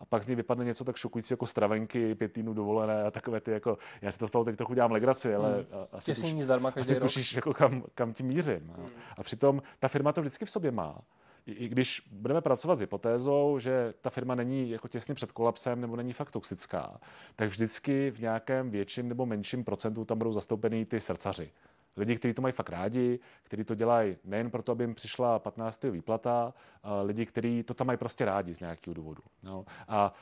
a 0.00 0.04
pak 0.04 0.22
z 0.22 0.26
něj 0.26 0.36
vypadne 0.36 0.64
něco 0.64 0.84
tak 0.84 0.96
šokující 0.96 1.32
jako 1.32 1.46
stravenky, 1.46 2.14
pět 2.14 2.32
týdnů 2.32 2.54
dovolené 2.54 3.04
a 3.04 3.10
takové 3.10 3.40
ty 3.40 3.50
jako, 3.50 3.78
já 4.02 4.12
si 4.12 4.18
to 4.18 4.28
z 4.28 4.30
toho 4.30 4.44
teď 4.44 4.56
trochu 4.56 4.74
dělám 4.74 4.92
legraci, 4.92 5.34
ale 5.34 5.54
hmm. 5.54 5.64
asi, 5.92 6.14
tuš, 6.14 6.42
zdarma 6.42 6.72
asi 6.76 6.94
rok. 6.94 7.02
tušíš, 7.02 7.34
jako 7.34 7.54
kam, 7.54 7.82
kam 7.94 8.12
tím 8.12 8.26
mířím. 8.26 8.72
Hmm. 8.76 8.88
A 9.16 9.22
přitom 9.22 9.62
ta 9.78 9.88
firma 9.88 10.12
to 10.12 10.20
vždycky 10.20 10.44
v 10.44 10.50
sobě 10.50 10.70
má. 10.70 10.98
I, 11.46 11.52
I 11.52 11.68
když 11.68 12.08
budeme 12.12 12.40
pracovat 12.40 12.76
s 12.76 12.80
hypotézou, 12.80 13.58
že 13.58 13.94
ta 14.00 14.10
firma 14.10 14.34
není 14.34 14.70
jako 14.70 14.88
těsně 14.88 15.14
před 15.14 15.32
kolapsem 15.32 15.80
nebo 15.80 15.96
není 15.96 16.12
fakt 16.12 16.30
toxická, 16.30 17.00
tak 17.36 17.48
vždycky 17.48 18.10
v 18.10 18.20
nějakém 18.20 18.70
větším 18.70 19.08
nebo 19.08 19.26
menším 19.26 19.64
procentu 19.64 20.04
tam 20.04 20.18
budou 20.18 20.32
zastoupený 20.32 20.84
ty 20.84 21.00
srdcaři 21.00 21.50
lidi, 21.98 22.16
kteří 22.16 22.34
to 22.34 22.42
mají 22.42 22.52
fakt 22.52 22.70
rádi, 22.70 23.20
kteří 23.42 23.64
to 23.64 23.74
dělají 23.74 24.16
nejen 24.24 24.50
proto, 24.50 24.72
aby 24.72 24.84
jim 24.84 24.94
přišla 24.94 25.38
15. 25.38 25.82
výplata, 25.82 26.54
lidi, 27.02 27.26
kteří 27.26 27.62
to 27.62 27.74
tam 27.74 27.86
mají 27.86 27.96
prostě 27.96 28.24
rádi 28.24 28.54
z 28.54 28.60
nějakého 28.60 28.94
důvodu. 28.94 29.22
No. 29.42 29.64
A 29.88 30.12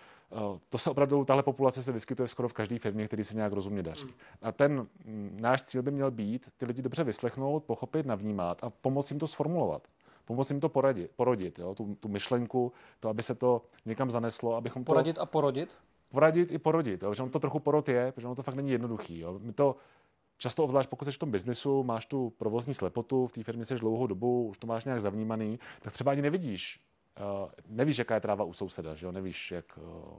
to 0.69 0.79
se 0.79 0.91
opravdu, 0.91 1.25
tahle 1.25 1.43
populace 1.43 1.83
se 1.83 1.93
vyskytuje 1.93 2.29
skoro 2.29 2.49
v 2.49 2.53
každé 2.53 2.79
firmě, 2.79 3.07
který 3.07 3.25
se 3.25 3.37
nějak 3.37 3.53
rozumně 3.53 3.83
daří. 3.83 4.05
Hmm. 4.05 4.15
A 4.43 4.53
ten 4.53 4.87
mm, 5.05 5.37
náš 5.41 5.63
cíl 5.63 5.83
by 5.83 5.91
měl 5.91 6.11
být 6.11 6.51
ty 6.57 6.67
lidi 6.67 6.83
dobře 6.83 7.05
vyslechnout, 7.05 7.65
pochopit, 7.65 8.07
navnímat 8.07 8.65
a 8.65 8.71
pomoct 8.71 9.11
jim 9.11 9.21
to 9.21 9.27
sformulovat 9.27 9.83
pomoct 10.27 10.51
jim 10.51 10.61
to 10.61 10.69
poradit, 10.69 11.11
porodit, 11.17 11.59
jo? 11.59 11.75
Tu, 11.75 11.95
tu 11.95 12.09
myšlenku, 12.09 12.73
to, 13.01 13.09
aby 13.09 13.23
se 13.23 13.35
to 13.35 13.63
někam 13.85 14.11
zaneslo, 14.11 14.57
abychom 14.57 14.85
to... 14.85 14.93
Poradit 14.93 15.19
a 15.19 15.27
porodit? 15.27 15.77
Poradit 16.09 16.53
i 16.53 16.59
porodit, 16.59 17.03
jo? 17.03 17.15
že 17.15 17.23
on 17.23 17.31
to 17.31 17.39
trochu 17.39 17.59
porod 17.59 17.89
je, 17.89 18.13
protože 18.13 18.27
ono 18.27 18.35
to 18.35 18.43
fakt 18.43 18.55
není 18.55 18.71
jednoduchý. 18.71 19.19
Jo? 19.19 19.39
My 19.43 19.53
to 19.53 19.77
často 20.37 20.65
obzvlášť 20.65 20.91
pokud 20.91 21.05
jsi 21.05 21.13
v 21.13 21.19
tom 21.19 21.31
biznesu, 21.31 21.83
máš 21.83 22.07
tu 22.07 22.31
provozní 22.31 22.75
slepotu, 22.75 23.27
v 23.27 23.33
té 23.33 23.43
firmě 23.43 23.65
jsi 23.65 23.75
dlouhou 23.75 24.07
dobu, 24.07 24.49
už 24.49 24.59
to 24.59 24.67
máš 24.67 24.85
nějak 24.85 25.01
zavnímaný, 25.01 25.59
tak 25.83 25.93
třeba 25.93 26.13
ani 26.13 26.23
nevidíš, 26.23 26.81
uh, 27.21 27.51
nevíš, 27.69 27.99
jaká 27.99 28.15
je 28.15 28.21
tráva 28.21 28.45
u 28.45 28.53
souseda, 28.53 28.95
že 28.95 29.07
jo? 29.07 29.13
nevíš, 29.13 29.51
jak 29.51 29.79
uh, 29.79 30.19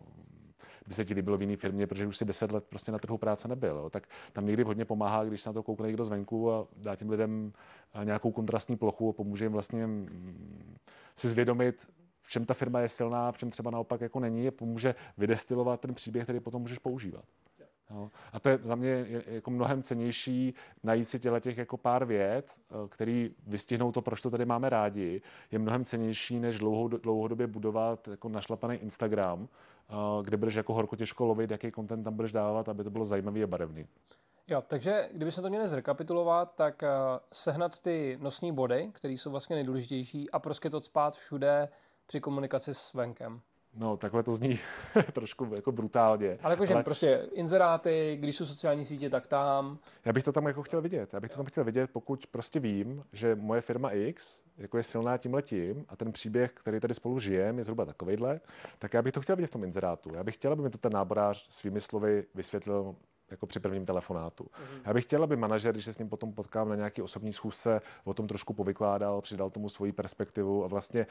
by 0.87 0.93
se 0.93 1.05
ti 1.05 1.13
líbilo 1.13 1.37
v 1.37 1.41
jiné 1.41 1.57
firmě, 1.57 1.87
protože 1.87 2.07
už 2.07 2.17
si 2.17 2.25
deset 2.25 2.51
let 2.51 2.63
prostě 2.69 2.91
na 2.91 2.99
trhu 2.99 3.17
práce 3.17 3.47
nebyl. 3.47 3.77
Jo. 3.77 3.89
Tak 3.89 4.07
tam 4.33 4.45
někdy 4.45 4.63
hodně 4.63 4.85
pomáhá, 4.85 5.23
když 5.23 5.41
se 5.41 5.49
na 5.49 5.53
to 5.53 5.63
koukne 5.63 5.87
někdo 5.87 6.03
zvenku 6.03 6.51
a 6.51 6.67
dá 6.77 6.95
těm 6.95 7.09
lidem 7.09 7.53
eh, 7.93 8.05
nějakou 8.05 8.31
kontrastní 8.31 8.77
plochu 8.77 9.09
a 9.09 9.13
pomůže 9.13 9.45
jim 9.45 9.51
vlastně 9.51 9.87
mm, 9.87 10.75
si 11.15 11.29
zvědomit, 11.29 11.87
v 12.21 12.29
čem 12.29 12.45
ta 12.45 12.53
firma 12.53 12.79
je 12.79 12.89
silná, 12.89 13.31
v 13.31 13.37
čem 13.37 13.49
třeba 13.49 13.71
naopak 13.71 14.01
jako 14.01 14.19
není, 14.19 14.47
a 14.47 14.51
pomůže 14.51 14.95
vydestilovat 15.17 15.81
ten 15.81 15.93
příběh, 15.93 16.23
který 16.23 16.39
potom 16.39 16.61
můžeš 16.61 16.79
používat. 16.79 17.25
Jo. 17.89 18.09
A 18.33 18.39
to 18.39 18.49
je 18.49 18.57
za 18.57 18.75
mě 18.75 19.05
jako 19.27 19.51
mnohem 19.51 19.83
cenější 19.83 20.53
najít 20.83 21.09
si 21.09 21.19
těle 21.19 21.41
těch 21.41 21.57
jako 21.57 21.77
pár 21.77 22.05
věd, 22.05 22.45
eh, 22.51 22.73
který 22.89 23.35
vystihnou 23.47 23.91
to, 23.91 24.01
proč 24.01 24.21
to 24.21 24.29
tady 24.29 24.45
máme 24.45 24.69
rádi, 24.69 25.21
je 25.51 25.59
mnohem 25.59 25.83
cenější, 25.83 26.39
než 26.39 26.59
dlouhou, 26.59 26.87
dlouhodobě 26.87 27.47
budovat 27.47 28.07
jako 28.07 28.29
našlapaný 28.29 28.75
Instagram, 28.75 29.47
eh, 29.89 29.93
kde 30.23 30.37
budeš 30.37 30.55
jako 30.55 30.73
horko 30.73 30.95
těžko 30.95 31.25
lovit, 31.25 31.51
jaký 31.51 31.71
content 31.71 32.03
tam 32.03 32.15
budeš 32.15 32.31
dávat, 32.31 32.69
aby 32.69 32.83
to 32.83 32.89
bylo 32.89 33.05
zajímavý 33.05 33.43
a 33.43 33.47
barevný. 33.47 33.87
Jo, 34.49 34.63
takže 34.67 35.09
kdyby 35.13 35.31
se 35.31 35.41
to 35.41 35.49
měli 35.49 35.67
zrekapitulovat, 35.67 36.55
tak 36.55 36.81
uh, 36.81 36.89
sehnat 37.33 37.79
ty 37.79 38.17
nosní 38.21 38.51
body, 38.51 38.91
které 38.93 39.13
jsou 39.13 39.31
vlastně 39.31 39.55
nejdůležitější 39.55 40.31
a 40.31 40.39
prostě 40.39 40.69
to 40.69 40.81
spát 40.81 41.15
všude 41.15 41.69
při 42.05 42.19
komunikaci 42.19 42.73
s 42.73 42.93
venkem. 42.93 43.41
No, 43.77 43.97
takhle 43.97 44.23
to 44.23 44.31
zní 44.31 44.59
trošku 45.11 45.55
jako 45.55 45.71
brutálně. 45.71 46.37
Ale 46.41 46.53
jakože 46.53 46.73
ale... 46.73 46.83
prostě 46.83 47.27
inzeráty, 47.33 48.17
když 48.19 48.35
jsou 48.35 48.45
sociální 48.45 48.85
sítě, 48.85 49.09
tak 49.09 49.27
tam. 49.27 49.77
Já 50.05 50.13
bych 50.13 50.23
to 50.23 50.31
tam 50.31 50.45
jako 50.47 50.63
chtěl 50.63 50.81
vidět. 50.81 51.13
Já 51.13 51.19
bych 51.19 51.31
to 51.31 51.37
tam 51.37 51.45
chtěl 51.45 51.63
vidět, 51.63 51.89
pokud 51.93 52.27
prostě 52.27 52.59
vím, 52.59 53.03
že 53.13 53.35
moje 53.35 53.61
firma 53.61 53.89
X 53.89 54.41
jako 54.57 54.77
je 54.77 54.83
silná 54.83 55.17
tím 55.17 55.33
letím 55.33 55.85
a 55.89 55.95
ten 55.95 56.11
příběh, 56.11 56.51
který 56.53 56.79
tady 56.79 56.93
spolu 56.93 57.19
žijeme, 57.19 57.59
je 57.59 57.63
zhruba 57.63 57.85
takovejhle, 57.85 58.39
tak 58.79 58.93
já 58.93 59.01
bych 59.01 59.13
to 59.13 59.21
chtěl 59.21 59.35
vidět 59.35 59.47
v 59.47 59.51
tom 59.51 59.63
inzerátu. 59.63 60.11
Já 60.13 60.23
bych 60.23 60.35
chtěl, 60.35 60.51
aby 60.51 60.61
mi 60.61 60.69
to 60.69 60.77
ten 60.77 60.93
náborář 60.93 61.47
svými 61.49 61.81
slovy 61.81 62.25
vysvětlil 62.35 62.95
jako 63.31 63.47
při 63.47 63.59
prvním 63.59 63.85
telefonátu. 63.85 64.43
Mm-hmm. 64.43 64.81
Já 64.85 64.93
bych 64.93 65.03
chtěl, 65.03 65.23
aby 65.23 65.35
manažer, 65.35 65.73
když 65.73 65.85
se 65.85 65.93
s 65.93 65.97
ním 65.97 66.09
potom 66.09 66.33
potkám 66.33 66.69
na 66.69 66.75
nějaký 66.75 67.01
osobní 67.01 67.33
schůzce, 67.33 67.81
o 68.03 68.13
tom 68.13 68.27
trošku 68.27 68.53
povykládal, 68.53 69.21
přidal 69.21 69.49
tomu 69.49 69.69
svoji 69.69 69.91
perspektivu 69.91 70.63
a 70.63 70.67
vlastně 70.67 71.07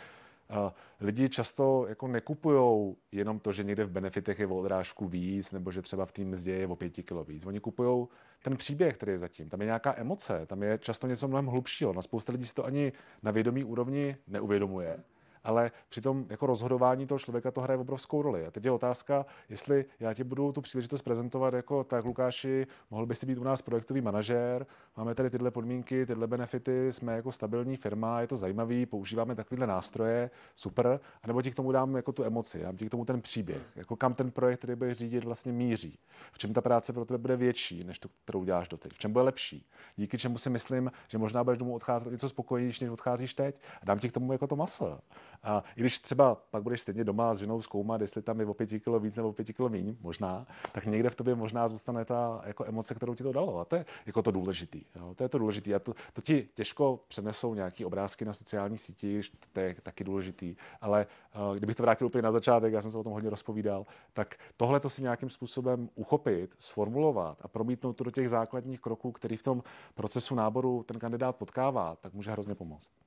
lidi 1.01 1.29
často 1.29 1.87
jako 1.89 2.09
nekupují 2.09 2.97
jenom 3.13 3.39
to, 3.39 3.53
že 3.53 3.65
někde 3.65 3.85
v 3.85 3.91
benefitech 3.91 4.39
je 4.39 4.47
o 4.47 4.57
odrážku 4.57 5.09
víc, 5.09 5.53
nebo 5.53 5.71
že 5.71 5.83
třeba 5.83 6.07
v 6.07 6.13
té 6.13 6.25
mzdě 6.25 6.53
je 6.53 6.67
o 6.67 6.77
pěti 6.77 7.03
kilo 7.03 7.25
víc. 7.25 7.47
Oni 7.47 7.61
kupují 7.61 8.07
ten 8.43 8.57
příběh, 8.57 8.97
který 8.97 9.13
je 9.13 9.19
zatím. 9.19 9.49
Tam 9.49 9.61
je 9.61 9.67
nějaká 9.67 9.95
emoce, 9.97 10.47
tam 10.47 10.63
je 10.63 10.79
často 10.79 11.07
něco 11.07 11.29
mnohem 11.29 11.47
hlubšího. 11.47 11.93
Na 11.93 12.03
spousta 12.03 12.33
lidí 12.33 12.47
si 12.47 12.55
to 12.55 12.65
ani 12.65 12.93
na 13.23 13.31
vědomí 13.31 13.65
úrovni 13.65 14.17
neuvědomuje 14.27 14.99
ale 15.47 15.71
při 15.89 16.01
tom 16.01 16.27
jako 16.29 16.47
rozhodování 16.47 17.07
toho 17.07 17.19
člověka 17.19 17.51
to 17.51 17.61
hraje 17.61 17.79
obrovskou 17.79 18.23
roli. 18.23 18.47
A 18.47 18.51
teď 18.51 18.65
je 18.65 18.71
otázka, 18.71 19.27
jestli 19.49 19.85
já 20.01 20.15
ti 20.15 20.25
budu 20.25 20.53
tu 20.53 20.61
příležitost 20.61 21.03
prezentovat 21.03 21.55
jako 21.55 21.85
tak, 21.85 22.05
Lukáši, 22.05 22.67
mohl 22.91 23.07
by 23.07 23.15
si 23.15 23.27
být 23.27 23.39
u 23.39 23.45
nás 23.45 23.63
projektový 23.63 24.01
manažer, 24.01 24.67
máme 24.97 25.15
tady 25.15 25.31
tyhle 25.31 25.51
podmínky, 25.51 26.07
tyhle 26.07 26.27
benefity, 26.27 26.93
jsme 26.93 27.17
jako 27.17 27.33
stabilní 27.33 27.77
firma, 27.77 28.21
je 28.21 28.27
to 28.27 28.37
zajímavý, 28.37 28.87
používáme 28.87 29.35
takovéhle 29.35 29.67
nástroje, 29.67 30.31
super, 30.57 31.01
a 31.23 31.27
nebo 31.27 31.43
ti 31.43 31.51
k 31.51 31.55
tomu 31.55 31.73
dám 31.73 31.97
jako 31.97 32.13
tu 32.13 32.25
emoci, 32.25 32.59
dám 32.63 32.77
ti 32.77 32.87
k 32.87 32.91
tomu 32.91 33.05
ten 33.05 33.23
příběh, 33.23 33.63
jako 33.77 33.97
kam 33.97 34.15
ten 34.15 34.31
projekt, 34.31 34.59
který 34.59 34.75
budeš 34.75 34.99
řídit, 34.99 35.25
vlastně 35.25 35.53
míří, 35.53 35.99
v 36.33 36.39
čem 36.39 36.53
ta 36.53 36.61
práce 36.61 36.93
pro 36.93 37.05
tebe 37.05 37.19
bude 37.19 37.37
větší, 37.37 37.85
než 37.85 37.99
tu, 37.99 38.09
kterou 38.25 38.45
děláš 38.45 38.69
doteď, 38.69 38.93
v 38.93 38.99
čem 38.99 39.13
bude 39.13 39.25
lepší, 39.25 39.67
díky 39.97 40.19
čemu 40.19 40.39
si 40.39 40.51
myslím, 40.51 40.93
že 41.09 41.19
možná 41.19 41.45
budeš 41.45 41.59
domů 41.59 41.75
odcházet 41.75 42.11
něco 42.11 42.29
spokojenější, 42.29 42.85
než 42.85 42.93
odcházíš 42.93 43.35
teď, 43.35 43.61
a 43.83 43.85
dám 43.85 43.99
ti 43.99 44.09
k 44.09 44.13
tomu 44.13 44.33
jako 44.33 44.47
to 44.47 44.57
maso. 44.57 44.99
A 45.47 45.65
i 45.77 45.81
když 45.81 45.99
třeba 45.99 46.35
pak 46.35 46.63
budeš 46.63 46.81
stejně 46.81 47.05
doma 47.05 47.35
s 47.35 47.39
ženou 47.39 47.63
zkoumat, 47.63 48.01
jestli 48.01 48.23
tam 48.23 48.41
je 48.41 48.47
o 48.47 48.55
pěti 48.55 48.81
kilo 48.81 49.01
víc 49.01 49.17
nebo 49.17 49.29
o 49.29 49.33
pěti 49.33 49.53
kilo 49.53 49.69
méně, 49.69 49.97
možná, 50.01 50.47
tak 50.73 50.87
někde 50.87 51.11
v 51.11 51.15
tobě 51.15 51.35
možná 51.35 51.69
zůstane 51.69 52.05
ta 52.05 52.43
jako 52.47 52.65
emoce, 52.65 52.95
kterou 52.95 53.15
ti 53.15 53.23
to 53.23 53.33
dalo. 53.33 53.59
A 53.59 53.65
to 53.65 53.77
je 53.77 53.87
jako 54.07 54.23
to 54.23 54.31
důležitý. 54.31 54.85
Jo? 54.97 55.15
To 55.15 55.23
je 55.23 55.29
to 55.29 55.39
důležitý. 55.39 55.75
A 55.75 55.79
to, 55.79 55.95
to 56.13 56.21
ti 56.23 56.49
těžko 56.55 57.01
přenesou 57.09 57.55
nějaký 57.55 57.85
obrázky 57.85 58.25
na 58.25 58.33
sociální 58.33 58.79
síti, 58.79 59.21
to 59.53 59.61
je 59.61 59.77
taky 59.83 60.05
důležitý. 60.05 60.57
Ale 60.81 61.07
uh, 61.51 61.57
kdybych 61.57 61.77
to 61.77 61.83
vrátil 61.83 62.07
úplně 62.07 62.23
na 62.23 62.33
začátek, 62.33 62.73
já 62.73 62.83
jsem 62.83 62.91
se 62.91 62.99
o 62.99 63.05
tom 63.05 63.13
hodně 63.13 63.31
rozpovídal, 63.31 63.87
tak 64.13 64.35
tohle 64.57 64.81
to 64.81 64.91
si 64.91 65.03
nějakým 65.03 65.31
způsobem 65.31 65.89
uchopit, 65.95 66.55
sformulovat 66.59 67.39
a 67.43 67.49
promítnout 67.49 67.93
to 67.93 68.05
do 68.05 68.11
těch 68.11 68.29
základních 68.29 68.81
kroků, 68.81 69.13
který 69.13 69.37
v 69.37 69.43
tom 69.43 69.63
procesu 69.95 70.35
náboru 70.35 70.83
ten 70.83 70.99
kandidát 70.99 71.37
potkává, 71.37 71.97
tak 71.97 72.15
může 72.15 72.31
hrozně 72.31 72.55
pomoct. 72.55 73.06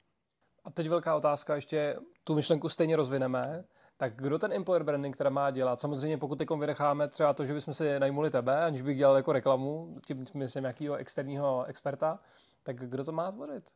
A 0.70 0.72
teď 0.72 0.90
velká 0.90 1.16
otázka, 1.16 1.56
ještě 1.56 1.96
tu 2.24 2.36
myšlenku 2.36 2.70
stejně 2.70 2.96
rozvineme. 2.96 3.64
Tak 3.98 4.16
kdo 4.16 4.40
ten 4.40 4.54
employer 4.54 4.84
branding 4.84 5.18
teda 5.18 5.30
má 5.30 5.52
dělat? 5.52 5.80
Samozřejmě 5.80 6.18
pokud 6.18 6.36
teď 6.36 6.50
vynecháme 6.60 7.08
třeba 7.08 7.34
to, 7.34 7.46
že 7.46 7.54
bychom 7.54 7.74
si 7.74 8.00
najmuli 8.00 8.30
tebe, 8.30 8.64
aniž 8.64 8.82
bych 8.82 8.98
dělal 8.98 9.16
jako 9.16 9.34
reklamu, 9.34 9.98
tím 10.08 10.26
myslím 10.34 10.64
nějakého 10.64 10.96
externího 10.96 11.66
experta, 11.66 12.20
tak 12.64 12.76
kdo 12.76 13.04
to 13.04 13.12
má 13.12 13.32
tvořit? 13.32 13.72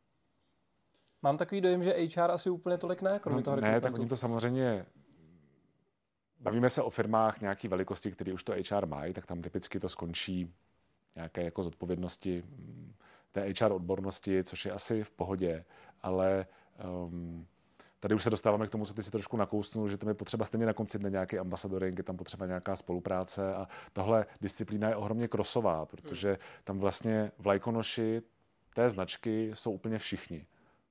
Mám 1.22 1.38
takový 1.38 1.62
dojem, 1.62 1.84
že 1.84 1.96
HR 2.16 2.32
asi 2.32 2.50
úplně 2.50 2.78
tolik 2.78 3.02
ne, 3.02 3.20
kromě 3.20 3.38
no, 3.38 3.44
toho 3.44 3.62
Ne, 3.62 3.82
tak 3.82 3.94
oni 3.94 4.08
to 4.08 4.18
samozřejmě 4.18 4.86
Bavíme 6.40 6.70
se 6.70 6.82
o 6.82 6.90
firmách 6.90 7.42
nějaké 7.42 7.68
velikosti, 7.68 8.12
které 8.12 8.34
už 8.34 8.44
to 8.44 8.54
HR 8.54 8.86
mají, 8.86 9.14
tak 9.14 9.26
tam 9.26 9.42
typicky 9.42 9.80
to 9.80 9.90
skončí 9.90 10.54
nějaké 11.16 11.44
jako 11.44 11.64
zodpovědnosti 11.64 12.44
mm, 12.46 12.94
té 13.32 13.54
HR 13.60 13.72
odbornosti, 13.72 14.44
což 14.44 14.66
je 14.66 14.72
asi 14.72 15.04
v 15.04 15.12
pohodě, 15.12 15.66
ale 16.02 16.46
Um, 17.06 17.48
tady 18.00 18.16
už 18.16 18.24
se 18.24 18.30
dostáváme 18.30 18.68
k 18.68 18.70
tomu, 18.70 18.86
co 18.86 18.94
ty 18.94 19.04
si 19.04 19.12
trošku 19.12 19.38
nakousnul, 19.38 19.90
že 19.90 19.98
tam 19.98 20.10
je 20.10 20.16
potřeba 20.16 20.46
stejně 20.46 20.66
na 20.66 20.74
konci 20.74 21.00
dne 21.00 21.10
nějaký 21.10 21.40
ambasadoring, 21.40 21.98
je 21.98 22.04
tam 22.04 22.18
potřeba 22.18 22.46
nějaká 22.46 22.76
spolupráce 22.76 23.56
a 23.56 23.68
tahle 23.94 24.26
disciplína 24.42 24.90
je 24.90 24.96
ohromně 24.96 25.28
krosová, 25.28 25.86
protože 25.86 26.38
tam 26.64 26.78
vlastně 26.78 27.32
vlajkonoši 27.38 28.22
té 28.76 28.90
značky 28.90 29.52
jsou 29.54 29.72
úplně 29.72 29.98
všichni. 29.98 30.46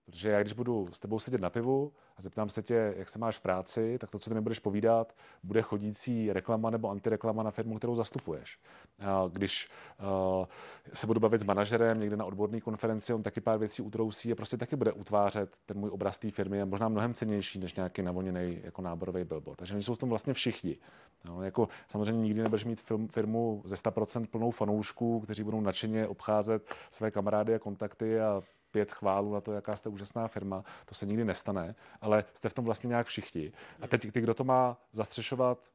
Protože 0.05 0.29
já, 0.29 0.41
když 0.41 0.53
budu 0.53 0.89
s 0.93 0.99
tebou 0.99 1.19
sedět 1.19 1.41
na 1.41 1.51
pivu 1.51 1.93
a 2.17 2.23
zeptám 2.23 2.49
se 2.49 2.63
tě, 2.63 2.95
jak 2.97 3.09
se 3.09 3.19
máš 3.19 3.37
v 3.37 3.41
práci, 3.41 3.99
tak 3.99 4.11
to, 4.11 4.19
co 4.19 4.31
ty 4.31 4.35
mi 4.35 4.41
budeš 4.41 4.59
povídat, 4.59 5.15
bude 5.43 5.63
chodící 5.63 6.33
reklama 6.33 6.71
nebo 6.71 6.91
antireklama 6.91 7.43
na 7.43 7.51
firmu, 7.51 7.79
kterou 7.79 7.97
zastupuješ. 7.97 8.59
A 9.01 9.29
když 9.33 9.71
uh, 10.01 10.47
se 10.93 11.07
budu 11.07 11.21
bavit 11.21 11.41
s 11.41 11.45
manažerem 11.45 12.01
někde 12.01 12.17
na 12.17 12.25
odborné 12.25 12.61
konferenci, 12.61 13.15
on 13.15 13.23
taky 13.23 13.41
pár 13.41 13.59
věcí 13.59 13.83
utrousí 13.83 14.33
a 14.33 14.35
prostě 14.35 14.57
taky 14.57 14.77
bude 14.77 14.93
utvářet 14.93 15.57
ten 15.67 15.79
můj 15.79 15.91
obraz 15.91 16.19
té 16.19 16.31
firmy, 16.31 16.63
a 16.63 16.65
možná 16.65 16.89
mnohem 16.89 17.15
cenější 17.15 17.59
než 17.59 17.75
nějaký 17.75 18.03
navoněný 18.03 18.61
jako 18.65 18.83
náborový 18.83 19.25
billboard. 19.25 19.59
Takže 19.59 19.75
oni 19.75 19.83
jsou 19.83 19.95
v 19.95 19.99
tom 19.99 20.09
vlastně 20.09 20.35
všichni. 20.35 20.77
No, 21.25 21.43
jako 21.43 21.69
samozřejmě 21.89 22.23
nikdy 22.23 22.43
nebudeš 22.43 22.65
mít 22.65 22.81
firmu 23.11 23.63
ze 23.65 23.75
100% 23.75 24.27
plnou 24.27 24.51
fanoušků, 24.51 25.21
kteří 25.21 25.45
budou 25.45 25.61
nadšeně 25.61 26.07
obcházet 26.07 26.75
své 26.91 27.11
kamarády 27.11 27.55
a 27.55 27.59
kontakty 27.59 28.21
a 28.21 28.43
pět 28.73 28.93
chválů 28.93 29.35
na 29.35 29.41
to, 29.41 29.53
jaká 29.53 29.77
jste 29.77 29.89
úžasná 29.89 30.29
firma. 30.29 30.65
To 30.85 30.95
se 30.95 31.07
nikdy 31.07 31.25
nestane, 31.25 31.75
ale 32.01 32.25
jste 32.35 32.49
v 32.49 32.55
tom 32.55 32.65
vlastně 32.65 32.89
nějak 32.89 33.07
všichni. 33.07 33.53
A 33.81 33.87
teď 33.87 34.13
ty, 34.13 34.21
kdo 34.21 34.35
to 34.35 34.45
má 34.45 34.77
zastřešovat 34.93 35.73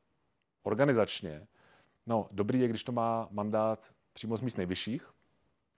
organizačně, 0.64 1.48
no 2.06 2.28
dobrý 2.32 2.60
je, 2.60 2.68
když 2.68 2.84
to 2.84 2.92
má 2.92 3.28
mandát 3.32 3.94
přímo 4.14 4.38
z 4.38 4.42
míst 4.42 4.58
nejvyšších, 4.58 5.12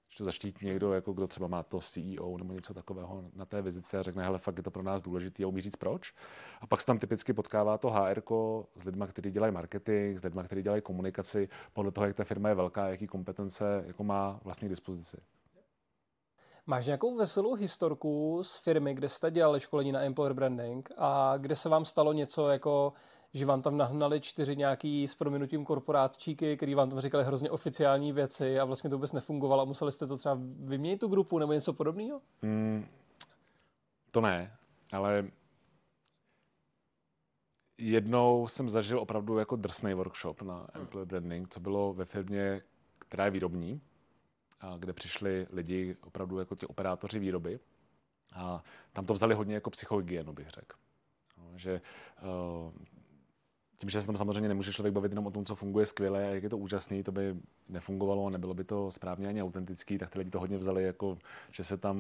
když 0.08 0.18
to 0.18 0.26
zaštítí 0.26 0.66
někdo, 0.66 0.94
jako 0.94 1.14
kdo 1.14 1.28
třeba 1.28 1.48
má 1.48 1.64
to 1.64 1.80
CEO 1.80 2.38
nebo 2.38 2.54
něco 2.54 2.74
takového 2.74 3.24
na 3.34 3.46
té 3.46 3.62
vizice 3.62 3.98
a 3.98 4.02
řekne, 4.02 4.24
hele, 4.24 4.40
fakt 4.40 4.58
je 4.58 4.64
to 4.64 4.72
pro 4.72 4.84
nás 4.84 5.02
důležité 5.02 5.44
a 5.44 5.48
umí 5.48 5.62
říct 5.62 5.76
proč. 5.76 6.14
A 6.62 6.68
pak 6.68 6.80
se 6.80 6.86
tam 6.86 7.00
typicky 7.00 7.34
potkává 7.34 7.78
to 7.78 7.90
HR 7.90 8.22
s 8.76 8.84
lidmi, 8.84 9.06
kteří 9.10 9.32
dělají 9.32 9.54
marketing, 9.54 10.20
s 10.20 10.24
lidmi, 10.24 10.42
kteří 10.46 10.62
dělají 10.62 10.82
komunikaci, 10.82 11.50
podle 11.74 11.92
toho, 11.92 12.08
jak 12.08 12.16
ta 12.16 12.24
firma 12.24 12.50
je 12.50 12.56
velká, 12.56 12.88
jaký 12.88 13.08
kompetence 13.08 13.84
jako 13.88 14.04
má 14.04 14.40
vlastně 14.44 14.68
k 14.68 14.70
dispozici. 14.70 15.18
Máš 16.70 16.86
nějakou 16.86 17.16
veselou 17.16 17.54
historku 17.54 18.40
z 18.44 18.56
firmy, 18.56 18.94
kde 18.94 19.10
jste 19.10 19.32
dělali 19.32 19.60
školení 19.60 19.92
na 19.92 20.02
employer 20.02 20.34
branding 20.34 20.92
a 20.98 21.34
kde 21.38 21.56
se 21.56 21.70
vám 21.70 21.86
stalo 21.86 22.14
něco 22.14 22.50
jako, 22.50 22.94
že 23.34 23.46
vám 23.46 23.62
tam 23.62 23.78
nahnali 23.78 24.22
čtyři 24.22 24.56
nějaký 24.56 25.08
s 25.08 25.16
prominutím 25.16 25.66
korporátčíky, 25.66 26.58
který 26.58 26.76
vám 26.76 26.90
tam 26.90 27.00
říkali 27.00 27.24
hrozně 27.24 27.52
oficiální 27.52 28.14
věci 28.14 28.60
a 28.60 28.66
vlastně 28.66 28.90
to 28.90 28.96
vůbec 28.96 29.14
nefungovalo 29.14 29.62
a 29.62 29.66
museli 29.66 29.92
jste 29.92 30.08
to 30.08 30.18
třeba 30.18 30.38
vyměnit 30.60 31.00
tu 31.00 31.08
grupu 31.08 31.40
nebo 31.40 31.54
něco 31.54 31.74
podobného? 31.74 32.22
Mm, 32.42 32.86
to 34.12 34.22
ne, 34.22 34.58
ale 34.92 35.28
jednou 37.78 38.48
jsem 38.48 38.70
zažil 38.70 39.00
opravdu 39.00 39.38
jako 39.38 39.56
drsný 39.56 39.94
workshop 39.94 40.42
na 40.42 40.68
employer 40.74 41.08
branding, 41.08 41.50
co 41.50 41.60
bylo 41.60 41.94
ve 41.94 42.06
firmě, 42.06 42.62
která 43.00 43.26
je 43.26 43.32
výrobní, 43.32 43.82
kde 44.78 44.93
přišli 44.93 45.48
lidi, 45.50 45.98
opravdu 46.02 46.39
jako 46.39 46.56
ti 46.56 46.67
operátoři 46.67 47.19
výroby. 47.19 47.60
A 48.34 48.63
tam 48.93 49.06
to 49.06 49.13
vzali 49.13 49.36
hodně 49.36 49.56
jako 49.56 49.69
psychohygienu, 49.69 50.34
bych 50.34 50.50
řekl. 50.50 50.78
No, 51.38 51.58
že 51.58 51.82
uh, 52.22 52.72
tím, 53.80 53.89
že 53.89 54.02
se 54.02 54.08
tam 54.08 54.18
samozřejmě 54.18 54.48
nemůže 54.48 54.74
člověk 54.74 54.94
bavit 54.94 55.12
jenom 55.12 55.28
o 55.28 55.32
tom, 55.32 55.46
co 55.46 55.56
funguje 55.56 55.86
skvěle 55.86 56.28
a 56.28 56.30
jak 56.30 56.44
je 56.44 56.50
to 56.50 56.58
úžasný, 56.58 57.04
to 57.04 57.12
by 57.12 57.36
nefungovalo, 57.70 58.30
nebylo 58.30 58.54
by 58.54 58.63
to 58.63 58.92
správně 58.92 59.28
ani 59.28 59.44
autentický, 59.44 59.98
tak 59.98 60.10
ty 60.10 60.20
lidi 60.20 60.32
to 60.32 60.39
hodně 60.39 60.58
vzali, 60.58 60.84
jako, 60.84 61.18
že, 61.52 61.63
se 61.63 61.78
tam, 61.78 61.98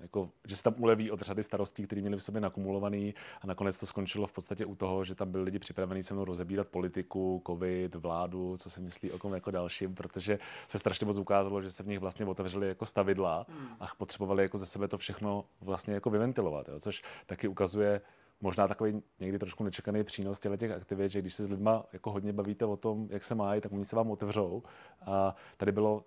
jako, 0.00 0.30
že 0.46 0.56
se 0.56 0.62
tam 0.62 0.74
uleví 0.78 1.10
od 1.10 1.20
řady 1.20 1.42
starostí, 1.42 1.86
které 1.86 2.00
měli 2.00 2.16
v 2.16 2.22
sobě 2.22 2.40
nakumulovaný 2.40 3.14
a 3.42 3.46
nakonec 3.46 3.78
to 3.78 3.86
skončilo 3.86 4.26
v 4.26 4.32
podstatě 4.32 4.66
u 4.66 4.74
toho, 4.74 5.04
že 5.04 5.14
tam 5.14 5.30
byli 5.30 5.44
lidi 5.44 5.58
připravení 5.58 6.02
se 6.02 6.14
mnou 6.14 6.24
rozebírat 6.24 6.68
politiku, 6.68 7.42
covid, 7.46 7.94
vládu, 7.94 8.56
co 8.56 8.70
si 8.70 8.80
myslí 8.80 9.10
o 9.12 9.18
kom 9.18 9.34
jako 9.34 9.50
dalším, 9.50 9.94
protože 9.94 10.38
se 10.68 10.78
strašně 10.78 11.06
moc 11.06 11.16
ukázalo, 11.16 11.62
že 11.62 11.70
se 11.70 11.82
v 11.82 11.86
nich 11.86 11.98
vlastně 11.98 12.26
otevřeli 12.26 12.68
jako 12.68 12.86
stavidla 12.86 13.46
hmm. 13.48 13.68
a 13.80 13.86
potřebovali 13.98 14.42
jako 14.42 14.58
ze 14.58 14.66
sebe 14.66 14.88
to 14.88 14.98
všechno 14.98 15.44
vlastně 15.60 15.94
jako 15.94 16.10
vyventilovat, 16.10 16.68
jo, 16.68 16.80
což 16.80 17.02
taky 17.26 17.48
ukazuje, 17.48 18.00
možná 18.40 18.68
takový 18.68 19.02
někdy 19.20 19.38
trošku 19.38 19.64
nečekaný 19.64 20.04
přínos 20.04 20.40
těchto 20.40 20.56
těch 20.56 20.70
aktivit, 20.70 21.08
že 21.08 21.20
když 21.20 21.34
se 21.34 21.44
s 21.44 21.50
lidma 21.50 21.84
jako 21.92 22.10
hodně 22.10 22.32
bavíte 22.32 22.64
o 22.64 22.76
tom, 22.76 23.08
jak 23.10 23.24
se 23.24 23.34
mají, 23.34 23.60
tak 23.60 23.72
oni 23.72 23.84
se 23.84 23.96
vám 23.96 24.10
otevřou. 24.10 24.62
A 25.06 25.36
tady 25.56 25.72
bylo 25.72 26.04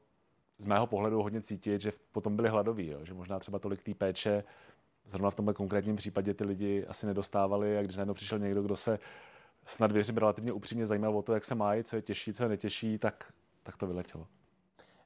z 0.57 0.65
mého 0.65 0.87
pohledu 0.87 1.23
hodně 1.23 1.41
cítit, 1.41 1.81
že 1.81 1.91
potom 2.11 2.35
byli 2.35 2.49
hladoví, 2.49 2.87
jo? 2.87 2.99
že 3.05 3.13
možná 3.13 3.39
třeba 3.39 3.59
tolik 3.59 3.83
té 3.83 3.93
péče 3.93 4.43
zrovna 5.05 5.29
v 5.29 5.35
tomhle 5.35 5.53
konkrétním 5.53 5.95
případě 5.95 6.33
ty 6.33 6.43
lidi 6.43 6.85
asi 6.85 7.05
nedostávali 7.05 7.77
a 7.77 7.81
když 7.81 7.95
najednou 7.95 8.13
přišel 8.13 8.39
někdo, 8.39 8.61
kdo 8.61 8.75
se 8.75 8.99
snad 9.65 9.91
věřím 9.91 10.17
relativně 10.17 10.51
upřímně 10.51 10.85
zajímal 10.85 11.17
o 11.17 11.21
to, 11.21 11.33
jak 11.33 11.45
se 11.45 11.55
mají, 11.55 11.83
co 11.83 11.95
je 11.95 12.01
těžší, 12.01 12.33
co 12.33 12.43
je 12.43 12.49
netěžší, 12.49 12.97
tak, 12.97 13.33
tak 13.63 13.77
to 13.77 13.87
vyletělo. 13.87 14.27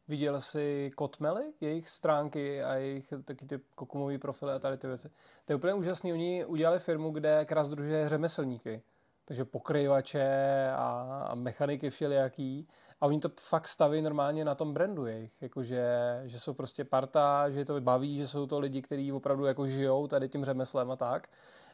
Viděl 0.07 0.41
jsi 0.41 0.91
Kotmely, 0.95 1.53
jejich 1.61 1.89
stránky 1.89 2.63
a 2.63 2.75
jejich 2.75 3.13
taky 3.25 3.45
ty 3.45 3.59
kokumové 3.75 4.17
profily 4.17 4.53
a 4.53 4.59
tady 4.59 4.77
ty 4.77 4.87
věci. 4.87 5.09
To 5.45 5.51
je 5.53 5.55
úplně 5.55 5.73
úžasný. 5.73 6.13
Oni 6.13 6.45
udělali 6.45 6.79
firmu, 6.79 7.11
kde 7.11 7.45
krás 7.45 7.67
združuje 7.67 8.09
řemeslníky. 8.09 8.81
Takže 9.25 9.45
pokryvače 9.45 10.67
a, 10.75 11.25
a 11.29 11.35
mechaniky 11.35 11.89
všelijaký. 11.89 12.67
A 13.01 13.05
oni 13.05 13.19
to 13.19 13.29
fakt 13.39 13.67
staví 13.67 14.01
normálně 14.01 14.45
na 14.45 14.55
tom 14.55 14.73
brandu 14.73 15.05
jejich. 15.05 15.41
Jakože, 15.41 15.85
že 16.25 16.39
jsou 16.39 16.53
prostě 16.53 16.83
parta, 16.85 17.49
že 17.49 17.65
to 17.65 17.81
baví, 17.81 18.17
že 18.17 18.27
jsou 18.27 18.47
to 18.47 18.59
lidi, 18.59 18.81
kteří 18.81 19.11
opravdu 19.11 19.45
jako 19.45 19.67
žijou 19.67 20.07
tady 20.07 20.29
tím 20.29 20.45
řemeslem 20.45 20.91
a 20.91 20.95
tak. 20.95 21.27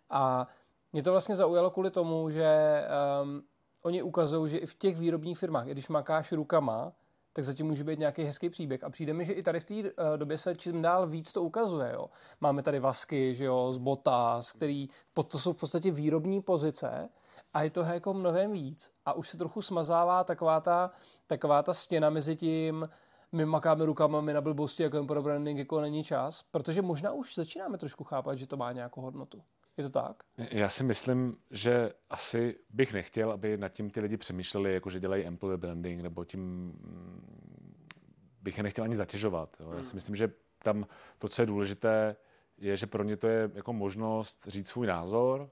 A 0.09 0.47
mě 0.93 1.03
to 1.03 1.11
vlastně 1.11 1.35
zaujalo 1.35 1.71
kvůli 1.71 1.91
tomu, 1.91 2.29
že 2.29 2.83
um, 3.23 3.43
oni 3.81 4.03
ukazují, 4.03 4.51
že 4.51 4.57
i 4.57 4.65
v 4.65 4.73
těch 4.73 4.97
výrobních 4.97 5.37
firmách, 5.37 5.67
i 5.67 5.71
když 5.71 5.89
makáš 5.89 6.31
rukama, 6.31 6.93
tak 7.33 7.45
zatím 7.45 7.67
může 7.67 7.83
být 7.83 7.99
nějaký 7.99 8.23
hezký 8.23 8.49
příběh. 8.49 8.83
A 8.83 8.89
přijde 8.89 9.13
mi, 9.13 9.25
že 9.25 9.33
i 9.33 9.43
tady 9.43 9.59
v 9.59 9.63
té 9.63 9.73
uh, 9.73 9.89
době 10.17 10.37
se 10.37 10.55
čím 10.55 10.81
dál 10.81 11.07
víc 11.07 11.33
to 11.33 11.43
ukazuje. 11.43 11.91
Jo. 11.93 12.09
Máme 12.41 12.63
tady 12.63 12.79
Vasky, 12.79 13.33
že 13.33 13.45
jo, 13.45 13.73
z 13.73 13.77
Botas, 13.77 14.51
který 14.51 14.87
to 15.27 15.39
jsou 15.39 15.53
v 15.53 15.57
podstatě 15.57 15.91
výrobní 15.91 16.41
pozice 16.41 17.09
a 17.53 17.61
je 17.63 17.69
to 17.69 17.81
jako 17.81 18.13
mnohem 18.13 18.51
víc. 18.51 18.91
A 19.05 19.13
už 19.13 19.29
se 19.29 19.37
trochu 19.37 19.61
smazává 19.61 20.23
taková 20.23 20.61
ta, 20.61 20.91
taková 21.27 21.63
ta 21.63 21.73
stěna 21.73 22.09
mezi 22.09 22.35
tím, 22.35 22.89
my 23.31 23.45
makáme 23.45 23.85
rukama, 23.85 24.21
my 24.21 24.33
na 24.33 24.41
blbosti, 24.41 24.83
jako 24.83 25.03
pro 25.03 25.23
branding, 25.23 25.59
jako 25.59 25.81
není 25.81 26.03
čas, 26.03 26.43
protože 26.51 26.81
možná 26.81 27.11
už 27.11 27.35
začínáme 27.35 27.77
trošku 27.77 28.03
chápat, 28.03 28.35
že 28.35 28.47
to 28.47 28.57
má 28.57 28.71
nějakou 28.71 29.01
hodnotu. 29.01 29.43
Je 29.79 29.83
to 29.83 29.89
tak? 29.89 30.23
Já 30.37 30.69
si 30.69 30.83
myslím, 30.83 31.37
že 31.51 31.93
asi 32.09 32.59
bych 32.69 32.93
nechtěl, 32.93 33.31
aby 33.31 33.57
nad 33.57 33.69
tím 33.69 33.89
ty 33.89 33.99
lidi 33.99 34.17
přemýšleli, 34.17 34.73
jako 34.73 34.89
že 34.89 34.99
dělají 34.99 35.25
employer 35.25 35.59
branding, 35.59 36.01
nebo 36.01 36.25
tím 36.25 36.41
mm, 36.41 37.23
bych 38.41 38.57
je 38.57 38.63
nechtěl 38.63 38.83
ani 38.83 38.95
zatěžovat. 38.95 39.57
Jo. 39.59 39.71
Já 39.71 39.83
si 39.83 39.89
hmm. 39.89 39.95
myslím, 39.95 40.15
že 40.15 40.31
tam 40.63 40.87
to, 41.17 41.29
co 41.29 41.41
je 41.41 41.45
důležité, 41.45 42.15
je, 42.57 42.77
že 42.77 42.87
pro 42.87 43.03
ně 43.03 43.17
to 43.17 43.27
je 43.27 43.51
jako 43.53 43.73
možnost 43.73 44.45
říct 44.47 44.69
svůj 44.69 44.87
názor 44.87 45.49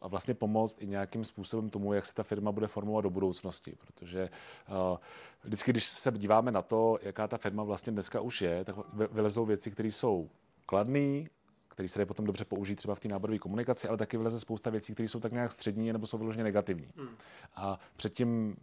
a 0.00 0.08
vlastně 0.08 0.34
pomoct 0.34 0.82
i 0.82 0.86
nějakým 0.86 1.24
způsobem 1.24 1.70
tomu, 1.70 1.92
jak 1.92 2.06
se 2.06 2.14
ta 2.14 2.22
firma 2.22 2.52
bude 2.52 2.66
formovat 2.66 3.02
do 3.02 3.10
budoucnosti. 3.10 3.76
Protože 3.78 4.30
uh, 4.68 4.98
vždycky, 5.42 5.70
když 5.70 5.86
se 5.86 6.12
díváme 6.12 6.52
na 6.52 6.62
to, 6.62 6.98
jaká 7.02 7.28
ta 7.28 7.36
firma 7.36 7.62
vlastně 7.62 7.92
dneska 7.92 8.20
už 8.20 8.42
je, 8.42 8.64
tak 8.64 8.76
vylezou 8.92 9.44
věci, 9.44 9.70
které 9.70 9.88
jsou 9.88 10.30
kladné, 10.66 11.24
který 11.78 11.88
se 11.88 11.98
dají 11.98 12.06
potom 12.06 12.26
dobře 12.26 12.44
použít 12.44 12.76
třeba 12.76 12.94
v 12.94 13.00
té 13.00 13.08
náborové 13.08 13.38
komunikaci, 13.38 13.88
ale 13.88 13.96
taky 13.96 14.16
vyleze 14.16 14.40
spousta 14.40 14.70
věcí, 14.70 14.94
které 14.94 15.08
jsou 15.08 15.20
tak 15.20 15.32
nějak 15.32 15.52
střední 15.52 15.92
nebo 15.92 16.06
jsou 16.06 16.18
vyloženě 16.18 16.44
negativní. 16.44 16.88
Hmm. 16.96 17.08
A 17.56 17.78
předtím 17.96 18.56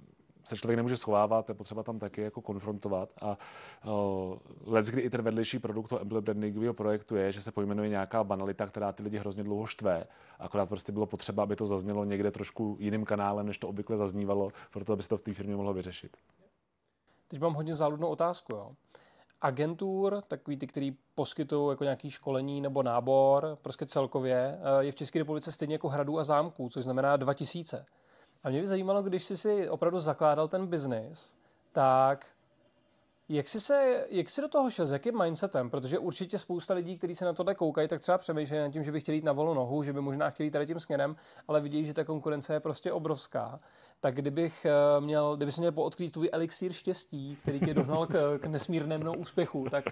se 0.44 0.56
člověk 0.56 0.76
nemůže 0.76 0.98
schovávat, 0.98 1.50
je 1.50 1.56
potřeba 1.56 1.84
tam 1.84 2.00
taky 2.00 2.22
jako 2.22 2.42
konfrontovat. 2.42 3.10
A 3.22 3.38
uh, 3.86 4.38
let, 4.66 4.86
kdy 4.86 5.02
i 5.02 5.10
ten 5.10 5.22
vedlejší 5.22 5.60
produkt 5.60 5.88
toho 5.88 6.02
emblem 6.02 6.24
brandingového 6.24 6.74
projektu 6.74 7.16
je, 7.16 7.32
že 7.32 7.42
se 7.42 7.52
pojmenuje 7.52 7.90
nějaká 7.90 8.24
banalita, 8.24 8.68
která 8.68 8.92
ty 8.92 9.04
lidi 9.04 9.18
hrozně 9.18 9.44
dlouho 9.44 9.66
štve. 9.66 10.08
Akorát 10.40 10.66
prostě 10.66 10.92
bylo 10.92 11.06
potřeba, 11.06 11.44
aby 11.44 11.56
to 11.56 11.66
zaznělo 11.66 12.06
někde 12.06 12.32
trošku 12.32 12.78
jiným 12.80 13.06
kanálem, 13.06 13.46
než 13.46 13.58
to 13.58 13.68
obvykle 13.68 13.98
zaznívalo, 13.98 14.50
proto 14.72 14.94
aby 14.94 15.04
se 15.04 15.10
to 15.10 15.18
v 15.18 15.22
té 15.22 15.34
firmě 15.34 15.56
mohlo 15.56 15.74
vyřešit. 15.74 16.18
Teď 17.28 17.40
mám 17.40 17.54
hodně 17.54 17.76
záludnou 17.76 18.08
otázku. 18.08 18.56
Jo 18.56 18.72
agentur, 19.42 20.22
takový 20.28 20.58
ty, 20.58 20.68
který 20.68 20.98
poskytují 21.16 21.72
jako 21.72 21.84
nějaký 21.84 22.10
školení 22.10 22.62
nebo 22.62 22.84
nábor, 22.84 23.58
prostě 23.62 23.86
celkově, 23.86 24.60
eh, 24.62 24.84
je 24.84 24.92
v 24.92 24.96
České 24.96 25.20
republice 25.20 25.52
stejně 25.52 25.76
jako 25.76 25.90
hradů 25.90 26.20
a 26.20 26.24
zámků, 26.24 26.70
což 26.70 26.84
znamená 26.84 27.18
2000. 27.18 27.86
A 28.44 28.50
mě 28.50 28.62
by 28.62 28.68
zajímalo, 28.68 29.04
když 29.04 29.24
jsi 29.24 29.38
si 29.38 29.70
opravdu 29.70 30.00
zakládal 30.00 30.48
ten 30.48 30.68
biznis, 30.68 31.38
tak 31.72 32.28
jak 33.30 33.48
jsi, 33.48 33.60
se, 33.60 34.06
jak 34.10 34.30
jsi 34.30 34.42
do 34.42 34.48
toho 34.48 34.70
šel, 34.70 34.86
s 34.86 34.92
jakým 34.92 35.18
mindsetem? 35.24 35.70
Protože 35.70 36.00
určitě 36.00 36.40
spousta 36.40 36.74
lidí, 36.74 36.98
kteří 36.98 37.16
se 37.16 37.26
na 37.26 37.34
tohle 37.34 37.56
koukají, 37.56 37.88
tak 37.88 38.02
třeba 38.02 38.18
přemýšlejí 38.18 38.62
nad 38.62 38.70
tím, 38.72 38.84
že 38.84 38.92
by 38.92 39.02
chtěli 39.02 39.18
jít 39.18 39.24
na 39.24 39.32
volnou 39.32 39.54
nohu, 39.54 39.84
že 39.84 39.94
by 39.94 40.02
možná 40.02 40.30
chtěli 40.30 40.48
jít 40.48 40.52
tady 40.52 40.66
tím 40.66 40.80
směrem, 40.80 41.16
ale 41.48 41.62
vidí, 41.62 41.86
že 41.86 41.94
ta 41.94 42.04
konkurence 42.04 42.54
je 42.54 42.60
prostě 42.60 42.92
obrovská. 42.92 43.60
Tak 44.00 44.16
kdybych 44.16 44.66
eh, 44.66 45.02
měl, 45.02 45.36
kdyby 45.36 45.52
se 45.52 45.62
měl 45.62 45.72
poodkrýt 45.72 46.12
tvůj 46.12 46.30
elixír 46.32 46.74
štěstí, 46.74 47.38
který 47.42 47.60
tě 47.60 47.74
dohnal 47.74 48.08
k, 48.08 48.38
k 48.42 48.46
nesmírnému 48.46 49.14
úspěchu, 49.14 49.68
tak 49.72 49.86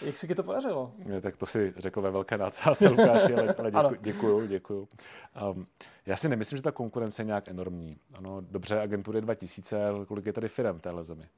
jak 0.00 0.16
se 0.16 0.26
ti 0.26 0.34
to 0.34 0.42
podařilo? 0.42 0.92
Ne, 0.98 1.20
tak 1.20 1.36
to 1.36 1.46
si 1.46 1.74
řekl 1.76 2.02
ve 2.02 2.10
velké 2.10 2.38
nádsázce, 2.38 2.88
Lukáši, 2.88 3.34
ale, 3.34 3.54
ale 3.54 3.70
děku, 3.70 4.02
děkuju, 4.02 4.46
děkuju. 4.46 4.88
Um, 5.54 5.66
já 6.06 6.16
si 6.16 6.28
nemyslím, 6.28 6.56
že 6.56 6.62
ta 6.62 6.72
konkurence 6.72 7.22
je 7.22 7.26
nějak 7.26 7.48
enormní. 7.48 7.96
Ano, 8.14 8.40
dobře, 8.40 8.80
agentury 8.80 9.20
2000, 9.20 9.80
kolik 10.08 10.26
je 10.26 10.32
tady 10.32 10.48
firm 10.48 10.78
v 10.78 10.82
téhle 10.82 11.04
zemi? 11.04 11.28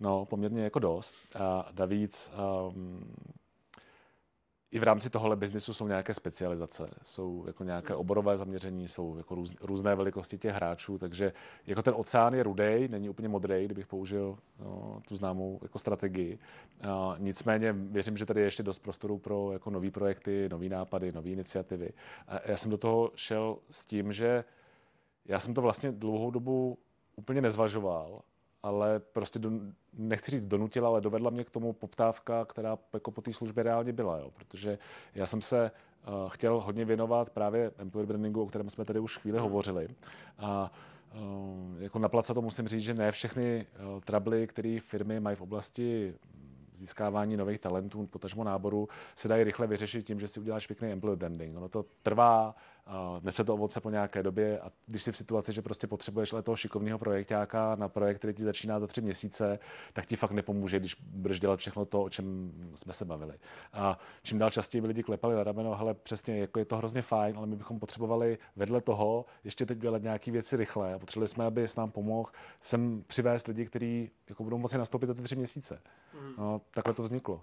No, 0.00 0.24
poměrně 0.26 0.64
jako 0.64 0.78
dost. 0.78 1.14
A 1.38 1.68
navíc 1.78 2.32
um, 2.68 3.14
i 4.70 4.78
v 4.78 4.82
rámci 4.82 5.10
tohohle 5.10 5.36
biznisu 5.36 5.74
jsou 5.74 5.88
nějaké 5.88 6.14
specializace, 6.14 6.90
jsou 7.02 7.44
jako 7.46 7.64
nějaké 7.64 7.94
oborové 7.94 8.36
zaměření, 8.36 8.88
jsou 8.88 9.16
jako 9.16 9.34
růz, 9.34 9.54
různé 9.60 9.94
velikosti 9.94 10.38
těch 10.38 10.54
hráčů, 10.54 10.98
takže 10.98 11.32
jako 11.66 11.82
ten 11.82 11.94
oceán 11.96 12.34
je 12.34 12.42
rudej, 12.42 12.88
není 12.88 13.08
úplně 13.08 13.28
modrý, 13.28 13.64
kdybych 13.64 13.86
použil 13.86 14.38
no, 14.60 15.02
tu 15.08 15.16
známou 15.16 15.58
jako 15.62 15.78
strategii. 15.78 16.38
A 16.88 17.14
nicméně 17.18 17.72
věřím, 17.72 18.16
že 18.16 18.26
tady 18.26 18.40
je 18.40 18.46
ještě 18.46 18.62
dost 18.62 18.78
prostoru 18.78 19.18
pro 19.18 19.52
jako 19.52 19.70
nové 19.70 19.90
projekty, 19.90 20.48
nové 20.48 20.68
nápady, 20.68 21.12
nové 21.12 21.28
iniciativy. 21.28 21.90
A 22.28 22.50
já 22.50 22.56
jsem 22.56 22.70
do 22.70 22.78
toho 22.78 23.10
šel 23.14 23.58
s 23.70 23.86
tím, 23.86 24.12
že 24.12 24.44
já 25.24 25.40
jsem 25.40 25.54
to 25.54 25.62
vlastně 25.62 25.92
dlouhou 25.92 26.30
dobu 26.30 26.78
úplně 27.16 27.40
nezvažoval 27.40 28.22
ale 28.62 29.00
prostě 29.00 29.38
do, 29.38 29.50
nechci 29.92 30.30
říct 30.30 30.46
donutila, 30.46 30.88
ale 30.88 31.00
dovedla 31.00 31.30
mě 31.30 31.44
k 31.44 31.50
tomu 31.50 31.72
poptávka, 31.72 32.44
která 32.44 32.78
jako 32.94 33.10
po 33.10 33.20
té 33.20 33.32
službě 33.32 33.62
reálně 33.62 33.92
byla, 33.92 34.18
jo, 34.18 34.30
protože 34.30 34.78
já 35.14 35.26
jsem 35.26 35.42
se 35.42 35.70
uh, 36.08 36.28
chtěl 36.28 36.60
hodně 36.60 36.84
věnovat 36.84 37.30
právě 37.30 37.72
employer 37.78 38.06
brandingu, 38.06 38.42
o 38.42 38.46
kterém 38.46 38.70
jsme 38.70 38.84
tady 38.84 39.00
už 39.00 39.18
chvíli 39.18 39.38
hmm. 39.38 39.48
hovořili. 39.48 39.88
A 40.38 40.72
uh, 41.14 41.82
jako 41.82 41.98
na 41.98 42.08
place 42.08 42.34
to 42.34 42.42
musím 42.42 42.68
říct, 42.68 42.82
že 42.82 42.94
ne 42.94 43.12
všechny 43.12 43.66
uh, 43.94 44.00
trably, 44.00 44.46
které 44.46 44.78
firmy 44.80 45.20
mají 45.20 45.36
v 45.36 45.40
oblasti 45.40 46.14
získávání 46.74 47.36
nových 47.36 47.60
talentů, 47.60 48.06
potažmo 48.06 48.44
náboru, 48.44 48.88
se 49.14 49.28
dají 49.28 49.44
rychle 49.44 49.66
vyřešit 49.66 50.06
tím, 50.06 50.20
že 50.20 50.28
si 50.28 50.40
uděláš 50.40 50.66
pěkný 50.66 50.92
employer 50.92 51.18
branding. 51.18 51.56
Ono 51.56 51.68
to 51.68 51.84
trvá, 52.02 52.54
nese 53.22 53.44
to 53.44 53.54
ovoce 53.54 53.80
po 53.80 53.90
nějaké 53.90 54.22
době 54.22 54.60
a 54.60 54.72
když 54.86 55.02
jsi 55.02 55.12
v 55.12 55.16
situaci, 55.16 55.52
že 55.52 55.62
prostě 55.62 55.86
potřebuješ 55.86 56.32
ale 56.32 56.42
toho 56.42 56.56
šikovného 56.56 56.98
projektáka 56.98 57.76
na 57.76 57.88
projekt, 57.88 58.18
který 58.18 58.34
ti 58.34 58.42
začíná 58.42 58.80
za 58.80 58.86
tři 58.86 59.00
měsíce, 59.00 59.58
tak 59.92 60.06
ti 60.06 60.16
fakt 60.16 60.32
nepomůže, 60.32 60.78
když 60.78 60.94
budeš 60.94 61.40
dělat 61.40 61.58
všechno 61.58 61.84
to, 61.84 62.02
o 62.02 62.10
čem 62.10 62.52
jsme 62.74 62.92
se 62.92 63.04
bavili. 63.04 63.34
A 63.72 63.98
čím 64.22 64.38
dál 64.38 64.50
častěji 64.50 64.82
by 64.82 64.88
lidi 64.88 65.02
klepali 65.02 65.34
na 65.34 65.44
rameno, 65.44 65.80
ale 65.80 65.94
přesně, 65.94 66.38
jako 66.38 66.58
je 66.58 66.64
to 66.64 66.76
hrozně 66.76 67.02
fajn, 67.02 67.36
ale 67.36 67.46
my 67.46 67.56
bychom 67.56 67.78
potřebovali 67.78 68.38
vedle 68.56 68.80
toho 68.80 69.24
ještě 69.44 69.66
teď 69.66 69.78
dělat 69.78 70.02
nějaké 70.02 70.30
věci 70.30 70.56
rychle. 70.56 70.94
A 70.94 70.98
potřebovali 70.98 71.28
jsme, 71.28 71.44
aby 71.44 71.62
s 71.62 71.76
nám 71.76 71.90
pomohl 71.90 72.30
sem 72.60 73.04
přivést 73.06 73.48
lidi, 73.48 73.66
kteří 73.66 74.10
jako 74.28 74.44
budou 74.44 74.58
moci 74.58 74.78
nastoupit 74.78 75.06
za 75.06 75.14
ty 75.14 75.22
tři 75.22 75.36
měsíce. 75.36 75.82
Mm. 76.20 76.34
No, 76.38 76.60
takhle 76.70 76.94
to 76.94 77.02
vzniklo. 77.02 77.42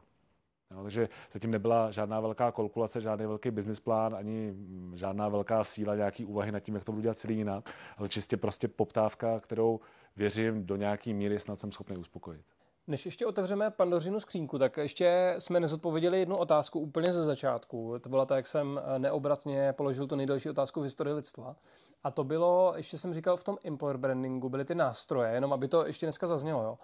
No, 0.71 0.84
takže 0.84 1.10
zatím 1.32 1.51
nebyla 1.51 1.91
žádná 1.91 2.19
velká 2.19 2.51
kalkulace, 2.51 3.01
žádný 3.01 3.25
velký 3.25 3.51
business 3.51 3.80
plán, 3.80 4.15
ani 4.15 4.53
žádná 4.93 5.30
velká 5.30 5.63
síla, 5.63 5.95
nějaký 5.95 6.25
úvahy 6.25 6.51
nad 6.51 6.60
tím, 6.60 6.75
jak 6.75 6.84
to 6.84 6.91
budu 6.91 7.01
dělat 7.01 7.17
celý 7.17 7.38
jinak, 7.38 7.69
ale 7.97 8.10
čistě 8.10 8.38
prostě 8.38 8.67
poptávka, 8.67 9.39
kterou 9.39 9.80
věřím 10.15 10.65
do 10.65 10.75
nějaký 10.75 11.13
míry 11.13 11.39
snad 11.39 11.60
jsem 11.60 11.71
schopný 11.71 11.97
uspokojit. 11.97 12.45
Než 12.88 13.06
ještě 13.06 13.25
otevřeme 13.25 13.71
pandořinu 13.71 14.19
skřínku, 14.19 14.58
tak 14.58 14.77
ještě 14.77 15.36
jsme 15.39 15.60
nezodpověděli 15.60 16.19
jednu 16.19 16.38
otázku 16.38 16.80
úplně 16.80 17.13
ze 17.13 17.23
začátku. 17.23 17.99
To 17.99 18.10
byla 18.10 18.25
ta, 18.25 18.36
jak 18.36 18.47
jsem 18.47 18.82
neobratně 18.97 19.73
položil 19.73 20.08
tu 20.08 20.15
nejdelší 20.15 20.49
otázku 20.49 20.80
v 20.82 20.84
historii 20.84 21.15
lidstva. 21.15 21.56
A 22.03 22.12
to 22.12 22.23
bylo, 22.23 22.73
ještě 22.75 22.97
jsem 22.97 23.13
říkal, 23.13 23.38
v 23.38 23.43
tom 23.43 23.57
employer 23.63 23.97
brandingu 23.97 24.49
byly 24.49 24.65
ty 24.65 24.75
nástroje, 24.75 25.31
jenom 25.31 25.53
aby 25.53 25.67
to 25.67 25.86
ještě 25.86 26.05
dneska 26.05 26.27
zaznělo. 26.27 26.63
Jo. 26.63 26.77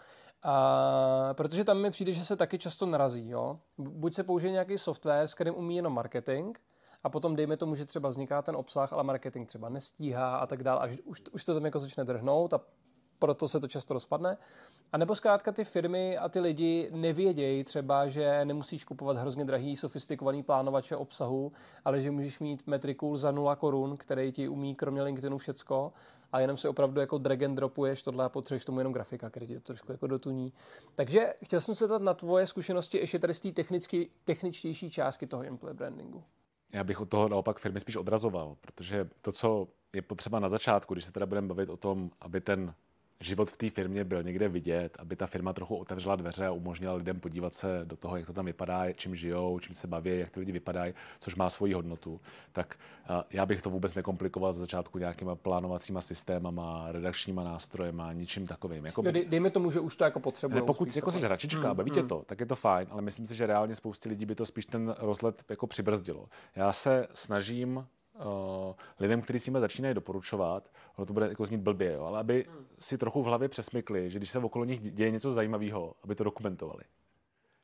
A, 0.43 1.34
protože 1.34 1.63
tam 1.63 1.82
mi 1.82 1.91
přijde, 1.91 2.12
že 2.12 2.26
se 2.26 2.36
taky 2.36 2.60
často 2.60 2.86
narazí. 2.86 3.30
Jo. 3.30 3.60
Buď 3.78 4.13
se 4.13 4.23
použije 4.23 4.52
nějaký 4.52 4.78
software, 4.78 5.28
s 5.28 5.36
kterým 5.36 5.56
umí 5.56 5.76
jenom 5.76 5.93
marketing, 5.93 6.58
a 7.04 7.10
potom 7.10 7.36
dejme 7.36 7.58
tomu, 7.58 7.76
že 7.76 7.86
třeba 7.86 8.10
vzniká 8.10 8.41
ten 8.41 8.56
obsah, 8.56 8.93
ale 8.93 9.04
marketing 9.04 9.47
třeba 9.47 9.69
nestíhá 9.69 10.38
a 10.38 10.47
tak 10.47 10.63
dále, 10.63 10.80
a 10.80 10.97
už, 11.04 11.23
už 11.32 11.43
to 11.43 11.54
tam 11.54 11.65
jako 11.65 11.80
začne 11.80 12.04
drhnout 12.04 12.54
a 12.54 12.62
proto 13.19 13.47
se 13.47 13.60
to 13.60 13.67
často 13.67 13.93
rozpadne. 13.93 14.38
A 14.93 14.97
nebo 14.97 15.15
zkrátka 15.15 15.51
ty 15.51 15.63
firmy 15.63 16.17
a 16.17 16.29
ty 16.29 16.39
lidi 16.39 16.89
nevědějí 16.91 17.63
třeba, 17.63 18.08
že 18.08 18.45
nemusíš 18.45 18.84
kupovat 18.84 19.17
hrozně 19.17 19.45
drahý, 19.45 19.75
sofistikovaný 19.75 20.43
plánovače 20.43 20.95
obsahu, 20.95 21.51
ale 21.86 22.01
že 22.01 22.12
můžeš 22.12 22.39
mít 22.39 22.67
Metricool 22.67 23.17
za 23.17 23.32
0 23.32 23.56
korun, 23.56 23.97
který 23.97 24.32
ti 24.32 24.47
umí 24.47 24.75
kromě 24.75 25.03
LinkedInu 25.03 25.38
všecko 25.38 25.93
a 26.32 26.39
jenom 26.39 26.58
si 26.58 26.67
opravdu 26.67 26.99
jako 26.99 27.17
drag 27.17 27.43
and 27.43 27.56
dropuješ 27.56 28.03
tohle 28.03 28.25
a 28.25 28.29
potřebuješ 28.29 28.65
tomu 28.65 28.79
jenom 28.79 28.93
grafika, 28.93 29.29
který 29.29 29.47
ti 29.47 29.53
to 29.53 29.60
trošku 29.60 29.91
jako 29.91 30.08
dotuní. 30.08 30.53
Takže 30.95 31.34
chtěl 31.43 31.62
jsem 31.62 31.75
se 31.75 31.99
na 31.99 32.13
tvoje 32.13 32.47
zkušenosti 32.47 32.97
ještě 32.97 33.19
tady 33.19 33.34
z 33.34 33.39
té 33.39 33.63
techničtější 34.23 34.89
částky 34.91 35.27
toho 35.27 35.43
employee 35.43 35.73
brandingu. 35.73 36.23
Já 36.73 36.84
bych 36.84 37.01
od 37.01 37.10
toho 37.10 37.29
naopak 37.29 37.60
firmy 37.60 37.79
spíš 37.79 37.95
odrazoval, 37.95 38.56
protože 38.62 39.10
to, 39.21 39.32
co 39.32 39.67
je 39.93 40.01
potřeba 40.01 40.39
na 40.39 40.49
začátku, 40.49 40.93
když 40.93 41.06
se 41.06 41.12
teda 41.12 41.25
budeme 41.25 41.47
bavit 41.47 41.69
o 41.69 41.77
tom, 41.77 42.12
aby 42.21 42.41
ten 42.41 42.73
život 43.23 43.51
v 43.51 43.57
té 43.57 43.69
firmě 43.69 44.03
byl 44.03 44.23
někde 44.23 44.49
vidět, 44.49 44.97
aby 44.99 45.15
ta 45.15 45.27
firma 45.27 45.53
trochu 45.53 45.75
otevřela 45.75 46.15
dveře 46.15 46.45
a 46.45 46.51
umožnila 46.51 46.93
lidem 46.93 47.19
podívat 47.19 47.53
se 47.53 47.81
do 47.83 47.95
toho, 47.95 48.17
jak 48.17 48.25
to 48.25 48.33
tam 48.33 48.45
vypadá, 48.45 48.91
čím 48.91 49.15
žijou, 49.15 49.59
čím 49.59 49.75
se 49.75 49.88
baví, 49.88 50.19
jak 50.19 50.29
ty 50.29 50.39
lidi 50.39 50.51
vypadají, 50.51 50.93
což 51.19 51.36
má 51.36 51.49
svoji 51.49 51.73
hodnotu. 51.73 52.21
Tak 52.51 52.79
já 53.29 53.45
bych 53.45 53.62
to 53.62 53.69
vůbec 53.69 53.93
nekomplikoval 53.93 54.53
z 54.53 54.57
začátku 54.57 54.97
nějakýma 54.97 55.36
plánovacíma 55.36 56.01
systémama, 56.01 56.91
redakčníma 56.91 57.43
nástrojema, 57.43 58.13
ničím 58.13 58.47
takovým. 58.47 58.86
Jako... 58.86 59.01
Jo, 59.05 59.12
dejme 59.27 59.49
tomu, 59.49 59.71
že 59.71 59.79
už 59.79 59.95
to 59.95 60.03
jako 60.03 60.19
potřebuje. 60.19 60.62
Pokud 60.63 60.95
jako 60.95 61.12
jsi 61.12 61.19
hračička, 61.19 61.69
mm, 61.69 61.75
baví 61.75 61.91
tě 61.91 62.01
mm. 62.01 62.07
to, 62.07 62.23
tak 62.25 62.39
je 62.39 62.45
to 62.45 62.55
fajn, 62.55 62.88
ale 62.91 63.01
myslím 63.01 63.25
si, 63.25 63.36
že 63.36 63.47
reálně 63.47 63.75
spoustě 63.75 64.09
lidí 64.09 64.25
by 64.25 64.36
to 64.36 64.45
spíš 64.45 64.65
ten 64.65 64.95
rozlet 64.99 65.43
jako 65.49 65.67
přibrzdilo. 65.67 66.25
Já 66.55 66.71
se 66.71 67.07
snažím 67.13 67.86
uh, 68.15 68.73
lidem, 68.99 69.21
kteří 69.21 69.39
s 69.39 69.45
nimi 69.45 69.60
začínají 69.60 69.95
doporučovat, 69.95 70.71
ono 70.95 71.06
to 71.06 71.13
bude 71.13 71.28
jako 71.28 71.45
znít 71.45 71.62
blbě, 71.62 71.93
jo, 71.93 72.04
ale 72.04 72.19
aby 72.19 72.45
hmm. 72.49 72.65
si 72.80 72.97
trochu 72.97 73.23
v 73.23 73.26
hlavě 73.26 73.49
přesmykli, 73.49 74.10
že 74.10 74.19
když 74.19 74.30
se 74.30 74.39
okolo 74.39 74.65
nich 74.65 74.91
děje 74.91 75.12
něco 75.12 75.32
zajímavého, 75.32 75.95
aby 76.04 76.15
to 76.15 76.23
dokumentovali. 76.23 76.84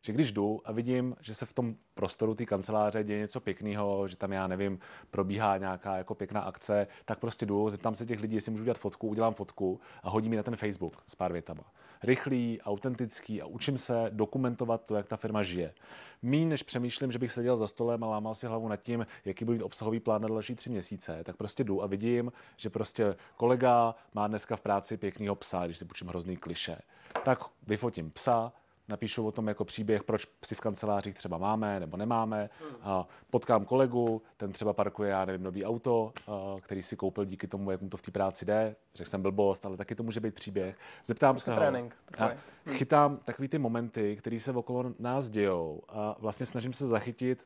Že 0.02 0.14
když 0.14 0.32
jdu 0.32 0.62
a 0.66 0.72
vidím, 0.72 1.16
že 1.22 1.34
se 1.34 1.46
v 1.46 1.54
tom 1.54 1.76
prostoru 1.94 2.36
té 2.36 2.46
kanceláře 2.46 3.04
děje 3.04 3.20
něco 3.20 3.40
pěkného, 3.40 4.08
že 4.08 4.16
tam, 4.16 4.32
já 4.32 4.48
nevím, 4.48 4.80
probíhá 5.12 5.58
nějaká 5.58 5.98
jako 5.98 6.16
pěkná 6.16 6.42
akce, 6.42 6.88
tak 7.06 7.20
prostě 7.20 7.46
jdu, 7.46 7.70
zeptám 7.70 7.96
se 7.96 8.06
těch 8.06 8.20
lidí, 8.20 8.36
jestli 8.36 8.52
můžu 8.52 8.64
udělat 8.64 8.78
fotku, 8.78 9.08
udělám 9.08 9.34
fotku 9.34 9.80
a 10.04 10.10
hodím 10.10 10.30
mi 10.30 10.38
na 10.38 10.44
ten 10.44 10.56
Facebook 10.56 11.04
s 11.08 11.16
pár 11.16 11.34
větama. 11.34 11.64
Rychlý, 12.04 12.62
autentický 12.62 13.42
a 13.42 13.46
učím 13.46 13.78
se 13.78 14.10
dokumentovat 14.10 14.86
to, 14.86 14.96
jak 14.96 15.08
ta 15.08 15.18
firma 15.18 15.44
žije. 15.44 15.74
Míň 16.22 16.50
než 16.50 16.64
přemýšlím, 16.64 17.12
že 17.12 17.20
bych 17.20 17.32
seděl 17.32 17.58
za 17.58 17.68
stolem 17.68 18.04
a 18.04 18.08
lámal 18.08 18.36
si 18.36 18.48
hlavu 18.48 18.68
nad 18.68 18.78
tím, 18.78 19.08
jaký 19.26 19.46
bude 19.46 19.64
obsahový 19.64 20.00
plán 20.00 20.22
na 20.22 20.28
další 20.28 20.56
tři 20.56 20.70
měsíce, 20.70 21.24
tak 21.24 21.38
prostě 21.38 21.64
jdu 21.64 21.84
a 21.84 21.88
vidím, 21.88 22.32
že 22.58 22.70
prostě 22.70 23.16
kolega 23.36 23.96
má 24.14 24.28
dneska 24.28 24.56
v 24.56 24.62
práci 24.62 24.98
pěknýho 24.98 25.36
psa, 25.36 25.66
když 25.66 25.78
si 25.78 25.86
půjčím 25.86 26.08
hrozný 26.08 26.38
kliše. 26.38 26.78
Tak 27.24 27.40
vyfotím 27.68 28.12
psa, 28.12 28.52
napíšu 28.90 29.28
o 29.28 29.32
tom 29.32 29.48
jako 29.48 29.66
příběh, 29.66 30.04
proč 30.04 30.28
si 30.46 30.56
v 30.56 30.60
kancelářích 30.60 31.16
třeba 31.16 31.38
máme 31.38 31.80
nebo 31.80 31.98
nemáme. 31.98 32.50
Hmm. 32.62 32.76
A 32.82 33.08
potkám 33.30 33.66
kolegu, 33.66 34.22
ten 34.38 34.52
třeba 34.52 34.74
parkuje, 34.74 35.10
já 35.10 35.26
nevím, 35.26 35.44
nový 35.44 35.66
auto, 35.66 36.14
který 36.62 36.84
si 36.84 36.96
koupil 36.96 37.26
díky 37.26 37.48
tomu, 37.48 37.72
jak 37.72 37.82
mu 37.82 37.90
to 37.90 37.98
v 37.98 38.02
té 38.02 38.12
práci 38.12 38.46
jde. 38.46 38.76
Řekl 38.96 39.10
jsem 39.10 39.22
blbost, 39.22 39.66
ale 39.66 39.78
taky 39.78 39.96
to 39.96 40.04
může 40.04 40.20
být 40.20 40.36
příběh. 40.36 40.78
Zeptám 41.06 41.36
prostě 41.36 41.52
se 41.52 41.56
trénink, 41.56 41.96
ho. 42.18 42.26
A 42.26 42.28
hmm. 42.66 42.76
chytám 42.76 43.18
takový 43.18 43.48
ty 43.48 43.58
momenty, 43.58 44.16
které 44.16 44.40
se 44.40 44.52
okolo 44.52 44.94
nás 45.00 45.30
dějou 45.30 45.82
a 45.90 46.16
vlastně 46.20 46.46
snažím 46.46 46.74
se 46.74 46.88
zachytit 46.88 47.46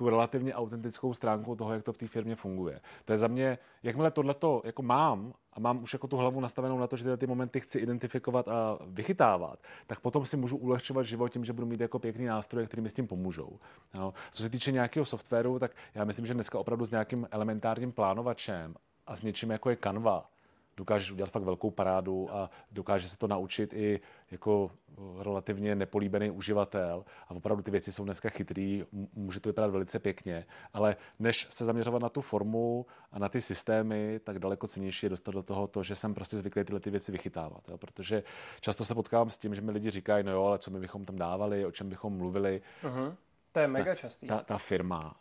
tu 0.00 0.10
relativně 0.10 0.54
autentickou 0.54 1.14
stránku 1.14 1.56
toho, 1.56 1.72
jak 1.72 1.82
to 1.82 1.92
v 1.92 1.98
té 1.98 2.06
firmě 2.06 2.36
funguje. 2.36 2.80
To 3.04 3.12
je 3.12 3.16
za 3.16 3.28
mě, 3.28 3.58
jakmile 3.82 4.10
tohleto 4.10 4.62
jako 4.64 4.82
mám 4.82 5.32
a 5.52 5.60
mám 5.60 5.82
už 5.82 5.92
jako 5.92 6.06
tu 6.08 6.16
hlavu 6.16 6.40
nastavenou 6.40 6.78
na 6.78 6.86
to, 6.86 6.96
že 6.96 7.04
tyhle 7.04 7.16
ty 7.16 7.26
momenty 7.26 7.60
chci 7.60 7.78
identifikovat 7.78 8.48
a 8.48 8.78
vychytávat, 8.86 9.58
tak 9.86 10.00
potom 10.00 10.26
si 10.26 10.36
můžu 10.36 10.56
ulehčovat 10.56 11.06
život 11.06 11.28
tím, 11.28 11.44
že 11.44 11.52
budu 11.52 11.66
mít 11.66 11.80
jako 11.80 11.98
pěkný 11.98 12.24
nástroje, 12.24 12.66
který 12.66 12.82
mi 12.82 12.90
s 12.90 12.94
tím 12.94 13.06
pomůžou. 13.06 13.58
No. 13.94 14.14
Co 14.32 14.42
se 14.42 14.50
týče 14.50 14.72
nějakého 14.72 15.04
softwaru, 15.04 15.58
tak 15.58 15.72
já 15.94 16.04
myslím, 16.04 16.26
že 16.26 16.34
dneska 16.34 16.58
opravdu 16.58 16.84
s 16.84 16.90
nějakým 16.90 17.28
elementárním 17.30 17.92
plánovačem 17.92 18.74
a 19.06 19.16
s 19.16 19.22
něčím 19.22 19.50
jako 19.50 19.70
je 19.70 19.76
Canva, 19.76 20.30
dokážeš 20.76 21.12
udělat 21.12 21.30
fakt 21.30 21.42
velkou 21.42 21.70
parádu 21.70 22.28
a 22.32 22.50
dokáže 22.70 23.08
se 23.08 23.18
to 23.18 23.26
naučit 23.26 23.72
i 23.72 24.00
jako 24.30 24.70
relativně 25.18 25.74
nepolíbený 25.74 26.30
uživatel 26.30 27.04
a 27.28 27.30
opravdu 27.30 27.62
ty 27.62 27.70
věci 27.70 27.92
jsou 27.92 28.04
dneska 28.04 28.28
chytrý, 28.28 28.84
může 29.14 29.40
to 29.40 29.48
vypadat 29.48 29.70
velice 29.70 29.98
pěkně, 29.98 30.46
ale 30.72 30.96
než 31.18 31.46
se 31.50 31.64
zaměřovat 31.64 32.02
na 32.02 32.08
tu 32.08 32.20
formu 32.20 32.86
a 33.12 33.18
na 33.18 33.28
ty 33.28 33.40
systémy, 33.40 34.20
tak 34.24 34.38
daleko 34.38 34.68
cenější 34.68 35.06
je 35.06 35.10
dostat 35.10 35.30
do 35.30 35.42
toho 35.42 35.66
to, 35.66 35.82
že 35.82 35.94
jsem 35.94 36.14
prostě 36.14 36.36
zvyklý 36.36 36.64
tyhle 36.64 36.80
ty 36.80 36.90
věci 36.90 37.12
vychytávat, 37.12 37.68
jo? 37.68 37.78
protože 37.78 38.22
často 38.60 38.84
se 38.84 38.94
potkávám 38.94 39.30
s 39.30 39.38
tím, 39.38 39.54
že 39.54 39.60
mi 39.60 39.70
lidi 39.70 39.90
říkají, 39.90 40.24
no 40.24 40.32
jo, 40.32 40.44
ale 40.44 40.58
co 40.58 40.70
my 40.70 40.80
bychom 40.80 41.04
tam 41.04 41.16
dávali, 41.16 41.66
o 41.66 41.72
čem 41.72 41.88
bychom 41.88 42.16
mluvili. 42.16 42.62
Uh-huh. 42.82 43.14
To 43.52 43.60
je 43.60 43.68
mega 43.68 43.94
častý. 43.94 44.26
Ta, 44.26 44.42
ta 44.42 44.58
firma 44.58 45.16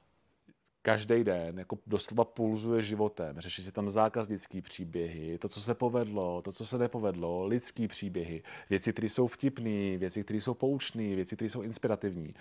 každý 0.81 1.23
den 1.23 1.59
jako 1.59 1.77
doslova 1.87 2.25
pulzuje 2.25 2.81
životem. 2.81 3.39
Řeší 3.39 3.63
se 3.63 3.71
tam 3.71 3.89
zákaznický 3.89 4.61
příběhy, 4.61 5.37
to, 5.37 5.49
co 5.49 5.61
se 5.61 5.73
povedlo, 5.73 6.41
to, 6.41 6.51
co 6.51 6.65
se 6.65 6.77
nepovedlo, 6.77 7.45
lidský 7.45 7.87
příběhy, 7.87 8.43
věci, 8.69 8.93
které 8.93 9.09
jsou 9.09 9.27
vtipné, 9.27 9.97
věci, 9.97 10.23
které 10.23 10.41
jsou 10.41 10.53
poučné, 10.53 11.15
věci, 11.15 11.35
které 11.35 11.49
jsou 11.49 11.61
inspirativní. 11.61 12.33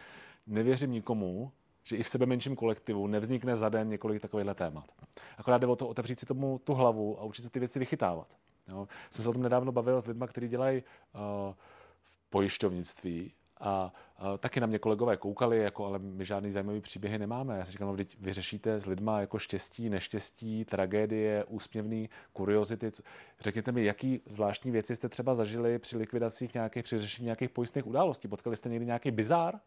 Nevěřím 0.47 0.93
nikomu, 0.93 1.53
že 1.85 1.97
i 1.97 2.03
v 2.03 2.09
sebe 2.09 2.27
menším 2.27 2.57
kolektivu 2.57 3.07
nevznikne 3.07 3.57
za 3.57 3.69
den 3.69 3.89
několik 3.89 4.23
takovýchhle 4.23 4.55
témat. 4.55 4.85
Akorát 5.39 5.59
jde 5.59 5.67
o 5.67 5.77
to 5.77 5.89
otevřít 5.89 6.21
si 6.21 6.27
tomu 6.27 6.61
tu 6.65 6.75
hlavu 6.75 7.21
a 7.21 7.25
učit 7.25 7.43
se 7.43 7.51
ty 7.51 7.59
věci 7.59 7.79
vychytávat. 7.79 8.29
Jo? 8.69 8.89
Jsem 9.11 9.23
se 9.23 9.29
o 9.29 9.33
tom 9.33 9.43
nedávno 9.43 9.73
bavil 9.73 10.01
s 10.01 10.07
lidmi, 10.07 10.25
kteří 10.29 10.49
dělají 10.49 10.83
uh, 10.83 11.21
v 12.03 12.17
pojišťovnictví 12.31 13.33
a, 13.61 13.93
a 14.17 14.37
taky 14.37 14.61
na 14.61 14.67
mě 14.67 14.79
kolegové 14.79 15.17
koukali, 15.17 15.59
jako, 15.59 15.87
ale 15.87 15.99
my 15.99 16.25
žádný 16.25 16.51
zajímavý 16.51 16.81
příběhy 16.81 17.19
nemáme. 17.19 17.59
Já 17.59 17.65
si 17.65 17.73
říkám, 17.73 17.89
no, 17.89 17.97
vy 18.21 18.33
řešíte 18.33 18.81
s 18.81 18.87
lidma 18.87 19.21
jako 19.21 19.39
štěstí, 19.39 19.91
neštěstí, 19.91 20.65
tragédie, 20.65 21.45
úsměvný, 21.45 22.11
kuriozity. 22.33 22.91
Řekněte 23.41 23.73
mi, 23.73 23.85
jaký 23.85 24.21
zvláštní 24.25 24.71
věci 24.71 24.97
jste 24.97 25.09
třeba 25.09 25.35
zažili 25.35 25.79
při 25.79 25.97
likvidacích 25.97 26.55
nějakých, 26.55 26.85
při 26.85 26.99
řešení 26.99 27.25
nějakých 27.25 27.51
pojistných 27.51 27.87
událostí? 27.87 28.29
Potkali 28.29 28.57
jste 28.57 28.69
někdy 28.69 28.87
nějaký 28.87 29.11
bizár? 29.11 29.61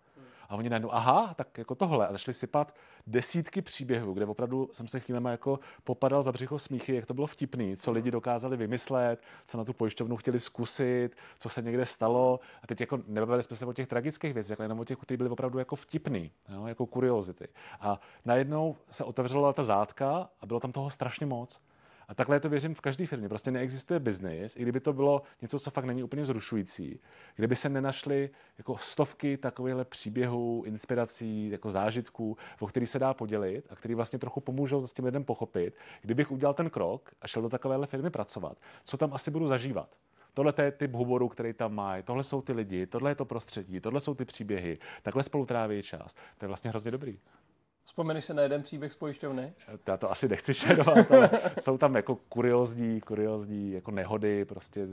A 0.52 0.56
oni 0.56 0.70
najednou, 0.70 0.94
aha, 0.94 1.34
tak 1.34 1.58
jako 1.58 1.76
tohle. 1.76 2.08
A 2.08 2.12
začali 2.12 2.34
sypat 2.34 2.76
desítky 3.08 3.62
příběhů, 3.62 4.14
kde 4.14 4.26
opravdu 4.26 4.70
jsem 4.72 4.88
se 4.88 5.00
chvílema 5.00 5.32
jako 5.32 5.60
popadal 5.84 6.24
za 6.24 6.32
břicho 6.32 6.60
smíchy, 6.60 6.96
jak 6.96 7.06
to 7.06 7.14
bylo 7.14 7.28
vtipný, 7.28 7.78
co 7.78 7.92
lidi 7.92 8.12
dokázali 8.12 8.58
vymyslet, 8.58 9.22
co 9.48 9.58
na 9.58 9.64
tu 9.64 9.74
pojišťovnu 9.74 10.18
chtěli 10.18 10.40
zkusit, 10.40 11.10
co 11.40 11.50
se 11.50 11.62
někde 11.62 11.86
stalo. 11.86 12.40
A 12.64 12.68
teď 12.68 12.82
jako 12.82 13.00
nebavili 13.08 13.44
jsme 13.44 13.56
se 13.56 13.66
o 13.66 13.74
těch 13.74 13.88
tragických 13.88 14.34
věcech, 14.34 14.60
ale 14.60 14.66
jenom 14.66 14.80
o 14.80 14.86
těch, 14.86 14.98
které 14.98 15.18
byly 15.18 15.30
opravdu 15.30 15.60
jako 15.60 15.76
vtipný, 15.76 16.32
jo, 16.50 16.66
jako 16.66 16.86
kuriozity. 16.86 17.48
A 17.80 18.00
najednou 18.26 18.76
se 18.90 19.04
otevřela 19.04 19.54
ta 19.54 19.64
zátka 19.64 20.30
a 20.42 20.46
bylo 20.46 20.60
tam 20.60 20.72
toho 20.72 20.90
strašně 20.90 21.26
moc. 21.26 21.62
A 22.12 22.16
takhle 22.16 22.40
to 22.40 22.50
věřím 22.50 22.76
v 22.76 22.82
každé 22.82 23.06
firmě. 23.06 23.30
Prostě 23.30 23.52
neexistuje 23.52 24.00
biznis, 24.00 24.56
i 24.56 24.62
kdyby 24.62 24.80
to 24.80 24.94
bylo 24.94 25.22
něco, 25.42 25.60
co 25.60 25.72
fakt 25.72 25.86
není 25.86 26.04
úplně 26.04 26.26
zrušující, 26.26 27.00
kdyby 27.36 27.56
se 27.56 27.70
nenašly 27.70 28.30
jako 28.58 28.78
stovky 28.78 29.38
takovýchhle 29.38 29.86
příběhů, 29.86 30.64
inspirací, 30.66 31.50
jako 31.50 31.70
zážitků, 31.70 32.38
o 32.60 32.68
který 32.68 32.88
se 32.88 33.00
dá 33.00 33.14
podělit 33.14 33.68
a 33.70 33.76
který 33.76 33.96
vlastně 33.96 34.20
trochu 34.20 34.40
pomůžou 34.42 34.88
s 34.88 34.94
tím 34.94 35.06
lidem 35.06 35.24
pochopit, 35.24 35.76
kdybych 36.02 36.32
udělal 36.32 36.54
ten 36.54 36.70
krok 36.70 37.12
a 37.22 37.28
šel 37.28 37.42
do 37.42 37.50
takovéhle 37.50 37.88
firmy 37.88 38.10
pracovat, 38.10 38.58
co 38.84 38.98
tam 38.98 39.14
asi 39.14 39.32
budu 39.32 39.48
zažívat. 39.48 39.96
Tohle 40.34 40.54
je 40.62 40.72
typ 40.72 40.94
humoru, 40.94 41.30
který 41.30 41.54
tam 41.54 41.76
mají, 41.76 42.04
tohle 42.04 42.24
jsou 42.24 42.42
ty 42.42 42.54
lidi, 42.54 42.88
tohle 42.88 43.12
je 43.12 43.16
to 43.16 43.26
prostředí, 43.26 43.80
tohle 43.80 44.00
jsou 44.00 44.14
ty 44.14 44.26
příběhy, 44.26 44.78
takhle 45.02 45.24
spolu 45.24 45.46
tráví 45.46 45.84
čas. 45.84 46.14
To 46.38 46.46
je 46.46 46.48
vlastně 46.48 46.70
hrozně 46.70 46.92
dobrý. 46.92 47.20
Vzpomeneš 47.92 48.26
se 48.26 48.34
na 48.34 48.42
jeden 48.42 48.64
příběh 48.64 48.92
z 48.92 48.96
pojišťovny? 48.96 49.54
Já 49.88 49.98
to 49.98 50.12
asi 50.12 50.30
nechci 50.30 50.54
šerovat, 50.54 51.12
ale 51.12 51.30
jsou 51.60 51.78
tam 51.78 51.96
jako 51.96 52.16
kuriozní, 52.16 53.02
kuriozní 53.02 53.72
jako 53.72 53.92
nehody, 53.92 54.46
prostě, 54.46 54.88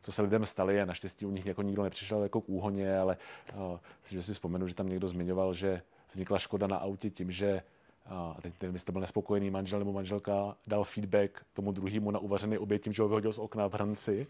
co 0.00 0.12
se 0.12 0.22
lidem 0.22 0.46
staly 0.46 0.80
a 0.80 0.84
naštěstí 0.84 1.26
u 1.26 1.30
nich 1.30 1.46
jako 1.46 1.62
nikdo 1.62 1.82
nepřišel 1.82 2.22
jako 2.22 2.40
k 2.40 2.48
úhoně, 2.48 2.98
ale 2.98 3.16
uh, 3.54 3.78
myslím, 4.02 4.18
že 4.18 4.22
si 4.22 4.32
vzpomenu, 4.32 4.68
že 4.68 4.74
tam 4.74 4.88
někdo 4.88 5.08
zmiňoval, 5.08 5.54
že 5.54 5.82
vznikla 6.10 6.38
škoda 6.38 6.66
na 6.66 6.76
autě 6.76 7.10
tím, 7.10 7.30
že 7.30 7.62
a 8.06 8.36
teď 8.42 8.54
nevím, 8.62 8.74
jestli 8.74 8.86
to 8.86 8.92
byl 8.92 9.00
nespokojený 9.00 9.50
manžel 9.50 9.78
nebo 9.78 9.92
manželka, 9.92 10.56
dal 10.66 10.84
feedback 10.84 11.44
tomu 11.52 11.72
druhému 11.72 12.10
na 12.10 12.18
uvařený 12.18 12.58
oběd 12.58 12.82
tím, 12.82 12.92
že 12.92 13.02
ho 13.02 13.08
vyhodil 13.08 13.32
z 13.32 13.38
okna 13.38 13.68
v 13.68 13.74
hrnci 13.74 14.26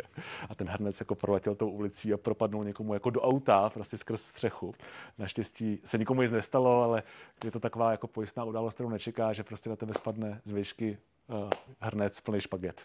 a 0.49 0.55
ten 0.55 0.69
hrnec 0.69 1.01
jako 1.01 1.15
proletěl 1.15 1.55
tou 1.55 1.71
ulicí 1.71 2.13
a 2.13 2.17
propadnul 2.17 2.65
někomu 2.65 2.95
jako 2.95 3.11
do 3.11 3.23
auta, 3.23 3.71
prostě 3.71 3.97
skrz 3.97 4.23
střechu. 4.23 4.75
Naštěstí 5.19 5.81
se 5.85 5.99
nikomu 5.99 6.23
nic 6.23 6.31
nestalo, 6.31 6.83
ale 6.83 7.03
je 7.45 7.51
to 7.51 7.61
taková 7.61 7.91
jako 7.91 8.07
pojistná 8.07 8.45
událost, 8.45 8.75
kterou 8.75 8.89
nečeká, 8.89 9.33
že 9.33 9.45
prostě 9.45 9.71
na 9.71 9.77
tebe 9.77 9.95
spadne 9.95 10.41
z 10.45 10.53
výšky 10.53 10.99
uh, 11.29 11.51
hrnec 11.81 12.21
plný 12.21 12.41
špaget. 12.41 12.85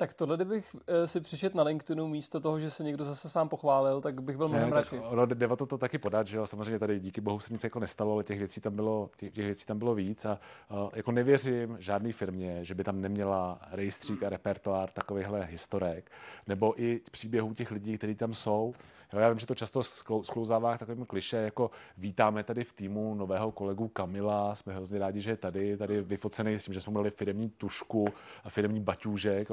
Tak 0.00 0.14
tohle, 0.14 0.36
kdybych 0.36 0.76
eh, 0.86 1.06
si 1.06 1.20
přečet 1.20 1.54
na 1.54 1.62
LinkedInu 1.62 2.08
místo 2.08 2.40
toho, 2.40 2.60
že 2.60 2.70
se 2.70 2.84
někdo 2.84 3.04
zase 3.04 3.28
sám 3.28 3.48
pochválil, 3.48 4.00
tak 4.00 4.22
bych 4.22 4.36
byl 4.36 4.48
mnohem 4.48 4.72
radši. 4.72 4.98
Ono 4.98 5.26
jde 5.26 5.48
to, 5.48 5.66
to 5.66 5.78
taky 5.78 5.98
podat, 5.98 6.26
že 6.26 6.36
jo, 6.36 6.46
samozřejmě 6.46 6.78
tady 6.78 7.00
díky 7.00 7.20
bohu 7.20 7.40
se 7.40 7.52
nic 7.52 7.64
jako 7.64 7.80
nestalo, 7.80 8.12
ale 8.12 8.24
těch 8.24 8.38
věcí 8.38 8.60
tam 8.60 8.76
bylo, 8.76 9.10
těch, 9.16 9.32
těch 9.32 9.44
věcí 9.44 9.66
tam 9.66 9.78
bylo 9.78 9.94
víc 9.94 10.24
a 10.24 10.40
uh, 10.70 10.90
jako 10.94 11.12
nevěřím 11.12 11.76
žádné 11.80 12.12
firmě, 12.12 12.64
že 12.64 12.74
by 12.74 12.84
tam 12.84 13.00
neměla 13.00 13.58
rejstřík 13.70 14.22
a 14.22 14.28
repertoár 14.28 14.90
takovýchhle 14.90 15.44
historek, 15.44 16.10
nebo 16.46 16.82
i 16.82 17.00
příběhů 17.10 17.54
těch 17.54 17.70
lidí, 17.70 17.98
kteří 17.98 18.14
tam 18.14 18.34
jsou. 18.34 18.74
Jo, 19.12 19.18
já 19.18 19.28
vím, 19.28 19.38
že 19.38 19.46
to 19.46 19.54
často 19.54 19.82
sklouzává 20.22 20.78
takovým 20.78 21.06
kliše, 21.06 21.36
jako 21.36 21.70
vítáme 21.96 22.44
tady 22.44 22.64
v 22.64 22.72
týmu 22.72 23.14
nového 23.14 23.52
kolegu 23.52 23.88
Kamila, 23.88 24.54
jsme 24.54 24.74
hrozně 24.74 24.98
rádi, 24.98 25.20
že 25.20 25.30
je 25.30 25.36
tady, 25.36 25.76
tady 25.76 26.02
vyfocený 26.02 26.54
s 26.54 26.64
tím, 26.64 26.74
že 26.74 26.80
jsme 26.80 26.90
měli 26.90 27.10
firmní 27.10 27.50
tušku 27.50 28.08
a 28.44 28.50
firmní 28.50 28.80
baťůžek, 28.80 29.48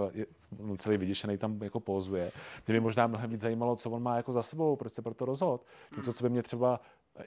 on 0.59 0.77
celý 0.77 0.97
vyděšený 0.97 1.37
tam 1.37 1.63
jako 1.63 1.79
pozuje. 1.79 2.31
Mě 2.67 2.73
by 2.73 2.79
možná 2.79 3.07
mnohem 3.07 3.29
víc 3.29 3.41
zajímalo, 3.41 3.75
co 3.75 3.91
on 3.91 4.03
má 4.03 4.17
jako 4.17 4.31
za 4.31 4.41
sebou, 4.41 4.75
proč 4.75 4.93
se 4.93 5.01
pro 5.01 5.13
to. 5.13 5.59
Něco, 5.97 6.13
co 6.13 6.23
by 6.23 6.29
mě 6.29 6.43
třeba 6.43 6.79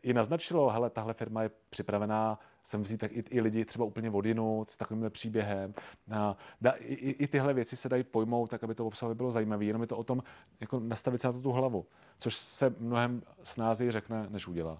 i 0.02 0.12
naznačilo, 0.12 0.70
hele, 0.70 0.90
tahle 0.90 1.14
firma 1.14 1.42
je 1.42 1.50
připravená 1.70 2.38
sem 2.62 2.82
vzít 2.82 2.98
tak 2.98 3.12
i, 3.12 3.24
i 3.30 3.40
lidi 3.40 3.64
třeba 3.64 3.84
úplně 3.84 4.10
odinut 4.10 4.70
s 4.70 4.76
takovýmhle 4.76 5.10
příběhem. 5.10 5.74
A 6.10 6.36
da, 6.60 6.70
i, 6.70 6.94
i, 6.94 7.26
tyhle 7.26 7.54
věci 7.54 7.76
se 7.76 7.88
dají 7.88 8.02
pojmout 8.02 8.50
tak, 8.50 8.64
aby 8.64 8.74
to 8.74 8.86
obsahově 8.86 9.14
bylo 9.14 9.30
zajímavé, 9.30 9.64
jenom 9.64 9.82
je 9.82 9.88
to 9.88 9.96
o 9.96 10.04
tom 10.04 10.22
jako 10.60 10.80
nastavit 10.80 11.20
se 11.20 11.26
na 11.28 11.32
to 11.32 11.40
tu 11.40 11.52
hlavu, 11.52 11.86
což 12.18 12.36
se 12.36 12.74
mnohem 12.78 13.22
snázeji 13.42 13.90
řekne, 13.90 14.26
než 14.28 14.48
udělá. 14.48 14.78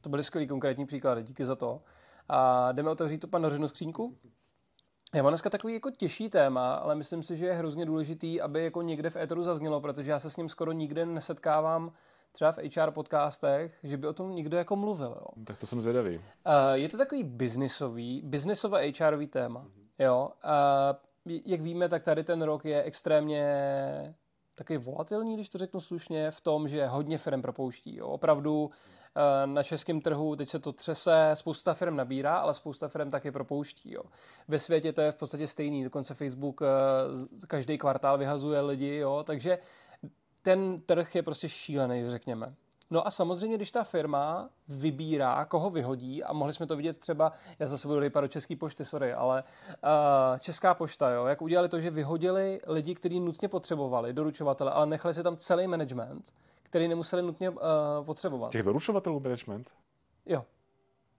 To 0.00 0.08
byly 0.08 0.24
skvělý 0.24 0.46
konkrétní 0.46 0.86
příklady, 0.86 1.22
díky 1.22 1.44
za 1.44 1.54
to. 1.54 1.82
A 2.28 2.72
jdeme 2.72 2.90
otevřít 2.90 3.18
tu 3.18 3.28
panořinu 3.28 3.68
skřínku? 3.68 4.16
Já 5.14 5.22
mám 5.22 5.30
dneska 5.30 5.50
takový 5.50 5.74
jako 5.74 5.90
těžší 5.90 6.28
téma, 6.28 6.74
ale 6.74 6.94
myslím 6.94 7.22
si, 7.22 7.36
že 7.36 7.46
je 7.46 7.52
hrozně 7.52 7.86
důležitý, 7.86 8.40
aby 8.40 8.64
jako 8.64 8.82
někde 8.82 9.10
v 9.10 9.16
éteru 9.16 9.42
zaznělo, 9.42 9.80
protože 9.80 10.10
já 10.10 10.18
se 10.18 10.30
s 10.30 10.36
ním 10.36 10.48
skoro 10.48 10.72
nikde 10.72 11.06
nesetkávám 11.06 11.92
třeba 12.32 12.52
v 12.52 12.58
HR 12.58 12.90
podcastech, 12.90 13.78
že 13.82 13.96
by 13.96 14.06
o 14.06 14.12
tom 14.12 14.34
někdo 14.34 14.56
jako 14.56 14.76
mluvil. 14.76 15.16
Jo. 15.20 15.44
Tak 15.44 15.58
to 15.58 15.66
jsem 15.66 15.80
zvědavý. 15.80 16.16
Uh, 16.16 16.22
je 16.72 16.88
to 16.88 16.98
takový 16.98 17.22
biznisový, 17.22 18.22
biznisové 18.24 18.92
HRový 19.00 19.26
téma. 19.26 19.64
Mm-hmm. 19.64 20.04
Jo. 20.04 20.30
Uh, 21.26 21.32
jak 21.44 21.60
víme, 21.60 21.88
tak 21.88 22.02
tady 22.02 22.24
ten 22.24 22.42
rok 22.42 22.64
je 22.64 22.82
extrémně 22.82 23.44
takový 24.54 24.78
volatilní, 24.78 25.34
když 25.34 25.48
to 25.48 25.58
řeknu 25.58 25.80
slušně, 25.80 26.30
v 26.30 26.40
tom, 26.40 26.68
že 26.68 26.86
hodně 26.86 27.18
firm 27.18 27.42
propouští. 27.42 27.96
Jo. 27.96 28.06
Opravdu 28.06 28.70
na 29.46 29.62
českém 29.62 30.00
trhu 30.00 30.36
teď 30.36 30.48
se 30.48 30.58
to 30.58 30.72
třese, 30.72 31.30
spousta 31.34 31.74
firm 31.74 31.96
nabírá, 31.96 32.36
ale 32.36 32.54
spousta 32.54 32.88
firm 32.88 33.10
taky 33.10 33.30
propouští. 33.30 33.92
Jo. 33.92 34.02
Ve 34.48 34.58
světě 34.58 34.92
to 34.92 35.00
je 35.00 35.12
v 35.12 35.16
podstatě 35.16 35.46
stejný, 35.46 35.84
dokonce 35.84 36.14
Facebook 36.14 36.60
každý 37.46 37.78
kvartál 37.78 38.18
vyhazuje 38.18 38.60
lidi, 38.60 38.96
jo, 38.96 39.24
takže 39.26 39.58
ten 40.42 40.80
trh 40.80 41.14
je 41.14 41.22
prostě 41.22 41.48
šílený, 41.48 42.10
řekněme. 42.10 42.54
No 42.90 43.06
a 43.06 43.10
samozřejmě, 43.10 43.56
když 43.56 43.70
ta 43.70 43.84
firma 43.84 44.50
vybírá, 44.68 45.44
koho 45.44 45.70
vyhodí, 45.70 46.24
a 46.24 46.32
mohli 46.32 46.54
jsme 46.54 46.66
to 46.66 46.76
vidět 46.76 46.98
třeba, 46.98 47.32
já 47.58 47.66
zase 47.66 47.88
budu 47.88 48.00
rypat 48.00 48.24
do 48.24 48.28
České 48.28 48.56
pošty, 48.56 48.84
sorry, 48.84 49.12
ale 49.12 49.42
uh, 49.42 50.38
Česká 50.38 50.74
pošta, 50.74 51.10
jo, 51.10 51.26
jak 51.26 51.42
udělali 51.42 51.68
to, 51.68 51.80
že 51.80 51.90
vyhodili 51.90 52.60
lidi, 52.66 52.94
kteří 52.94 53.20
nutně 53.20 53.48
potřebovali, 53.48 54.12
doručovatele, 54.12 54.70
ale 54.70 54.86
nechali 54.86 55.14
si 55.14 55.22
tam 55.22 55.36
celý 55.36 55.66
management, 55.66 56.32
který 56.74 56.88
nemuseli 56.88 57.22
nutně 57.22 57.50
uh, 57.50 57.56
potřebovat. 58.02 58.52
Těch 58.52 58.62
doručovatelů 58.62 59.20
management? 59.20 59.70
Jo. 60.26 60.44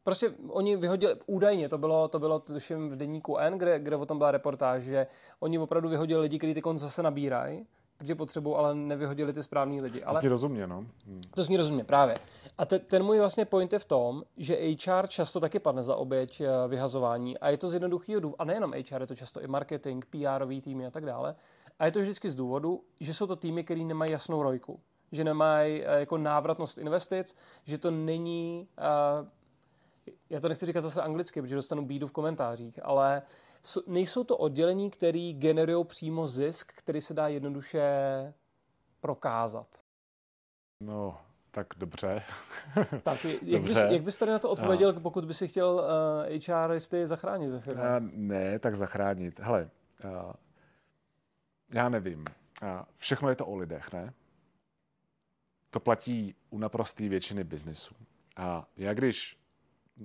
Prostě 0.03 0.31
oni 0.49 0.75
vyhodili, 0.75 1.15
údajně 1.25 1.69
to 1.69 1.77
bylo, 1.77 2.07
to 2.07 2.19
bylo 2.19 2.39
tuším 2.39 2.89
v 2.89 2.95
denníku 2.95 3.37
N, 3.37 3.57
kde, 3.57 3.79
kde 3.79 3.95
o 3.95 4.05
tom 4.05 4.17
byla 4.17 4.31
reportáž, 4.31 4.83
že 4.83 5.07
oni 5.39 5.59
opravdu 5.59 5.89
vyhodili 5.89 6.21
lidi, 6.21 6.37
kteří 6.37 6.53
ty 6.53 6.61
zase 6.75 7.03
nabírají 7.03 7.65
protože 7.97 8.15
potřebují, 8.15 8.55
ale 8.55 8.75
nevyhodili 8.75 9.33
ty 9.33 9.43
správní 9.43 9.81
lidi. 9.81 10.03
Ale... 10.03 10.19
To 10.19 10.21
zní 10.21 10.29
rozumně, 10.29 10.67
no. 10.67 10.85
Hmm. 11.05 11.21
To 11.35 11.43
zní 11.43 11.57
rozumně, 11.57 11.83
právě. 11.83 12.17
A 12.57 12.65
te, 12.65 12.79
ten 12.79 13.03
můj 13.03 13.19
vlastně 13.19 13.45
point 13.45 13.73
je 13.73 13.79
v 13.79 13.85
tom, 13.85 14.23
že 14.37 14.57
HR 14.85 15.07
často 15.07 15.39
taky 15.39 15.59
padne 15.59 15.83
za 15.83 15.95
oběť 15.95 16.41
eh, 16.41 16.47
vyhazování 16.67 17.37
a 17.37 17.49
je 17.49 17.57
to 17.57 17.67
z 17.67 17.73
jednoduchého 17.73 18.19
důvodu, 18.19 18.41
a 18.41 18.45
nejenom 18.45 18.71
HR, 18.71 19.01
je 19.01 19.07
to 19.07 19.15
často 19.15 19.41
i 19.41 19.47
marketing, 19.47 20.05
PR 20.05 20.61
týmy 20.61 20.85
a 20.85 20.91
tak 20.91 21.05
dále. 21.05 21.35
A 21.79 21.85
je 21.85 21.91
to 21.91 21.99
vždycky 21.99 22.29
z 22.29 22.35
důvodu, 22.35 22.83
že 22.99 23.13
jsou 23.13 23.27
to 23.27 23.35
týmy, 23.35 23.63
které 23.63 23.83
nemají 23.83 24.11
jasnou 24.11 24.43
rojku, 24.43 24.79
že 25.11 25.23
nemají 25.23 25.81
uh, 25.81 25.87
jako 25.87 26.17
návratnost 26.17 26.77
investic, 26.77 27.35
že 27.63 27.77
to 27.77 27.91
není, 27.91 28.67
uh, 28.77 29.27
já 30.29 30.39
to 30.39 30.49
nechci 30.49 30.65
říkat 30.65 30.81
zase 30.81 31.01
anglicky, 31.01 31.41
protože 31.41 31.55
dostanu 31.55 31.85
bídu 31.85 32.07
v 32.07 32.11
komentářích, 32.11 32.79
ale 32.83 33.21
nejsou 33.87 34.23
to 34.23 34.37
oddělení, 34.37 34.89
které 34.89 35.33
generují 35.33 35.85
přímo 35.85 36.27
zisk, 36.27 36.73
který 36.73 37.01
se 37.01 37.13
dá 37.13 37.27
jednoduše 37.27 37.83
prokázat. 39.01 39.67
No, 40.81 41.17
tak 41.51 41.67
dobře. 41.77 42.23
tak, 43.03 43.25
jak, 43.25 43.43
dobře. 43.43 43.59
Bys, 43.59 43.93
jak 43.93 44.03
bys 44.03 44.17
tady 44.17 44.31
na 44.31 44.39
to 44.39 44.49
odpověděl, 44.49 44.93
no. 44.93 44.99
pokud 44.99 45.25
by 45.25 45.33
si 45.33 45.47
chtěl 45.47 45.73
uh, 46.27 46.51
eh, 46.51 46.67
HRisty 46.67 47.07
zachránit 47.07 47.49
ve 47.49 47.59
firmě? 47.59 47.83
Uh, 47.83 47.89
ne, 48.13 48.59
tak 48.59 48.75
zachránit. 48.75 49.39
Hele, 49.39 49.69
uh, 50.03 50.31
já 51.73 51.89
nevím. 51.89 52.25
Uh, 52.63 52.69
všechno 52.97 53.29
je 53.29 53.35
to 53.35 53.45
o 53.45 53.55
lidech, 53.55 53.93
ne? 53.93 54.13
To 55.75 55.79
platí 55.79 56.35
u 56.49 56.57
naprosté 56.57 57.09
většiny 57.09 57.43
biznisu. 57.43 57.95
A 58.38 58.67
já 58.77 58.93
když 58.93 59.38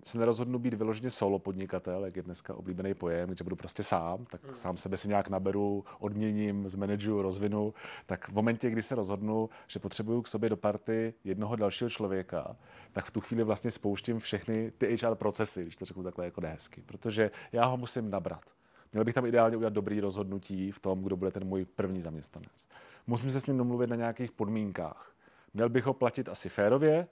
se 0.05 0.19
nerozhodnu 0.19 0.59
být 0.59 0.75
vyloženě 0.75 1.11
solo 1.11 1.39
podnikatel, 1.39 2.05
jak 2.05 2.17
je 2.17 2.23
dneska 2.23 2.55
oblíbený 2.55 2.95
pojem, 2.95 3.35
že 3.35 3.45
budu 3.45 3.57
prostě 3.57 3.83
sám, 3.83 4.25
tak 4.25 4.45
hmm. 4.45 4.55
sám 4.55 4.77
sebe 4.77 4.97
si 4.97 5.09
nějak 5.09 5.29
naberu, 5.29 5.85
odměním, 5.99 6.69
zmanežu, 6.69 7.23
rozvinu, 7.23 7.75
tak 8.07 8.29
v 8.29 8.33
momentě, 8.33 8.71
kdy 8.71 8.83
se 8.83 8.95
rozhodnu, 8.95 9.51
že 9.67 9.79
potřebuju 9.79 10.23
k 10.23 10.29
sobě 10.29 10.51
do 10.51 10.57
party 10.57 11.15
jednoho 11.25 11.57
dalšího 11.57 11.91
člověka, 11.91 12.57
tak 12.93 13.05
v 13.05 13.11
tu 13.11 13.21
chvíli 13.21 13.45
vlastně 13.45 13.71
spouštím 13.71 14.19
všechny 14.19 14.71
ty 14.71 14.97
HR 14.97 15.15
procesy, 15.15 15.63
když 15.63 15.77
to 15.77 15.85
řeknu 15.85 16.03
takhle 16.03 16.25
jako 16.25 16.41
nehezky, 16.41 16.83
protože 16.87 17.31
já 17.53 17.65
ho 17.65 17.77
musím 17.77 18.11
nabrat. 18.11 18.45
Měl 18.93 19.05
bych 19.05 19.15
tam 19.15 19.27
ideálně 19.27 19.57
udělat 19.57 19.73
dobrý 19.73 20.01
rozhodnutí 20.01 20.73
v 20.73 20.79
tom, 20.79 21.03
kdo 21.03 21.17
bude 21.17 21.31
ten 21.31 21.45
můj 21.45 21.65
první 21.65 22.01
zaměstnanec. 22.01 22.69
Musím 23.07 23.31
se 23.31 23.41
s 23.41 23.47
ním 23.47 23.59
domluvit 23.59 23.91
na 23.91 23.97
nějakých 23.97 24.33
podmínkách. 24.33 25.11
Měl 25.55 25.69
bych 25.69 25.85
ho 25.85 25.95
platit 25.95 26.29
asi 26.29 26.49
férově, 26.49 27.09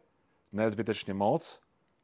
ne 0.53 0.71
zbytečně 0.71 1.15
moc, 1.15 1.61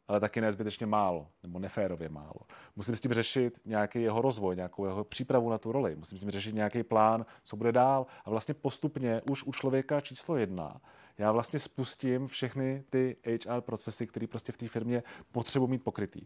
ale 0.08 0.20
taky 0.20 0.40
nezbytečně 0.40 0.86
málo, 0.86 1.28
nebo 1.42 1.58
neférově 1.58 2.08
málo. 2.08 2.40
Musím 2.76 2.96
s 2.96 3.00
tím 3.00 3.12
řešit 3.12 3.60
nějaký 3.64 4.02
jeho 4.02 4.22
rozvoj, 4.22 4.56
nějakou 4.56 4.86
jeho 4.86 5.04
přípravu 5.04 5.50
na 5.50 5.58
tu 5.58 5.72
roli. 5.72 5.96
Musím 5.96 6.18
s 6.18 6.20
tím 6.20 6.30
řešit 6.30 6.54
nějaký 6.54 6.82
plán, 6.82 7.26
co 7.44 7.56
bude 7.56 7.72
dál. 7.72 8.06
A 8.24 8.30
vlastně 8.30 8.54
postupně 8.54 9.22
už 9.30 9.44
u 9.46 9.52
člověka 9.52 10.00
číslo 10.00 10.36
jedna 10.36 10.80
já 11.18 11.32
vlastně 11.32 11.58
spustím 11.58 12.26
všechny 12.26 12.84
ty 12.90 13.16
HR 13.26 13.60
procesy, 13.60 14.06
které 14.06 14.26
prostě 14.26 14.52
v 14.52 14.56
té 14.56 14.68
firmě 14.68 15.02
potřebuji 15.32 15.66
mít 15.66 15.84
pokrytý. 15.84 16.20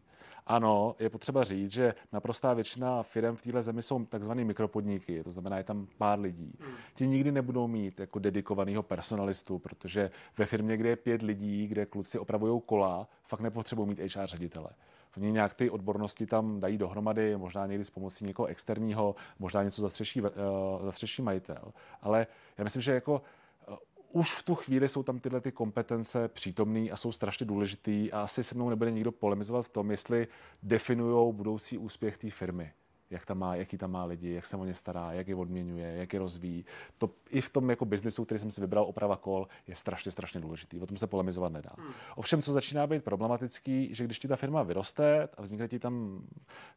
Ano, 0.47 0.97
je 0.99 1.11
potřeba 1.11 1.45
říct, 1.45 1.73
že 1.73 1.95
naprostá 2.13 2.55
většina 2.55 3.03
firm 3.03 3.37
v 3.37 3.43
téhle 3.43 3.63
zemi 3.63 3.83
jsou 3.83 4.05
takzvané 4.05 4.45
mikropodniky, 4.45 5.25
to 5.25 5.31
znamená, 5.31 5.57
je 5.57 5.65
tam 5.65 5.87
pár 5.99 6.21
lidí. 6.21 6.53
Hmm. 6.61 6.75
Ti 6.95 7.07
nikdy 7.07 7.33
nebudou 7.33 7.69
mít 7.69 8.01
jako 8.01 8.19
dedikovaného 8.19 8.83
personalistu, 8.83 9.59
protože 9.59 10.11
ve 10.39 10.47
firmě, 10.47 10.77
kde 10.77 10.89
je 10.89 10.97
pět 10.97 11.23
lidí, 11.23 11.67
kde 11.67 11.87
kluci 11.87 12.19
opravují 12.19 12.63
kola, 12.67 13.09
fakt 13.25 13.41
nepotřebují 13.41 13.89
mít 13.89 13.99
HR 13.99 14.27
ředitele. 14.27 14.71
Oni 15.17 15.33
nějak 15.33 15.55
ty 15.55 15.71
odbornosti 15.71 16.27
tam 16.27 16.61
dají 16.61 16.79
dohromady, 16.79 17.37
možná 17.37 17.67
někdy 17.67 17.85
s 17.85 17.91
pomocí 17.91 18.25
někoho 18.25 18.47
externího, 18.47 19.15
možná 19.39 19.63
něco 19.63 19.83
zastřeší, 19.83 20.23
uh, 20.23 20.29
zastřeší 20.85 21.23
majitel. 21.23 21.73
Ale 22.03 22.27
já 22.59 22.65
myslím, 22.65 22.83
že 22.83 22.93
jako 22.93 23.23
už 24.13 24.35
v 24.35 24.43
tu 24.43 24.55
chvíli 24.55 24.89
jsou 24.89 25.03
tam 25.03 25.19
tyhle 25.19 25.41
ty 25.41 25.53
kompetence 25.53 26.29
přítomné 26.29 26.91
a 26.91 26.97
jsou 26.97 27.13
strašně 27.13 27.47
důležitý 27.47 28.13
a 28.13 28.21
asi 28.21 28.45
se 28.45 28.55
mnou 28.55 28.69
nebude 28.69 28.91
nikdo 28.91 29.13
polemizovat 29.13 29.67
v 29.67 29.69
tom, 29.69 29.91
jestli 29.91 30.29
definují 30.63 31.35
budoucí 31.35 31.79
úspěch 31.79 32.19
té 32.19 32.31
firmy. 32.31 32.73
jak 33.11 33.27
tam 33.27 33.39
má, 33.39 33.55
jaký 33.55 33.79
tam 33.79 33.91
má 33.91 34.05
lidi, 34.05 34.33
jak 34.33 34.47
se 34.47 34.57
o 34.57 34.65
ně 34.65 34.75
stará, 34.75 35.13
jak 35.13 35.29
je 35.29 35.35
odměňuje, 35.35 35.97
jak 35.97 36.13
je 36.13 36.19
rozvíjí. 36.19 36.65
To 36.99 37.11
i 37.31 37.41
v 37.41 37.51
tom 37.51 37.71
jako 37.71 37.85
biznisu, 37.85 38.25
který 38.25 38.41
jsem 38.41 38.51
si 38.51 38.61
vybral, 38.61 38.85
oprava 38.85 39.17
kol, 39.17 39.49
je 39.67 39.77
strašně, 39.77 40.11
strašně 40.11 40.41
důležitý. 40.41 40.81
O 40.81 40.87
tom 40.87 40.97
se 40.97 41.07
polemizovat 41.07 41.53
nedá. 41.53 41.71
Hmm. 41.79 41.93
Ovšem, 42.17 42.43
co 42.43 42.53
začíná 42.53 42.87
být 42.87 43.05
problematický, 43.05 43.95
že 43.95 44.05
když 44.05 44.19
ti 44.19 44.29
ta 44.29 44.37
firma 44.37 44.63
vyroste 44.63 45.29
a 45.37 45.43
vznikne 45.43 45.69
ti 45.69 45.79
tam 45.79 46.23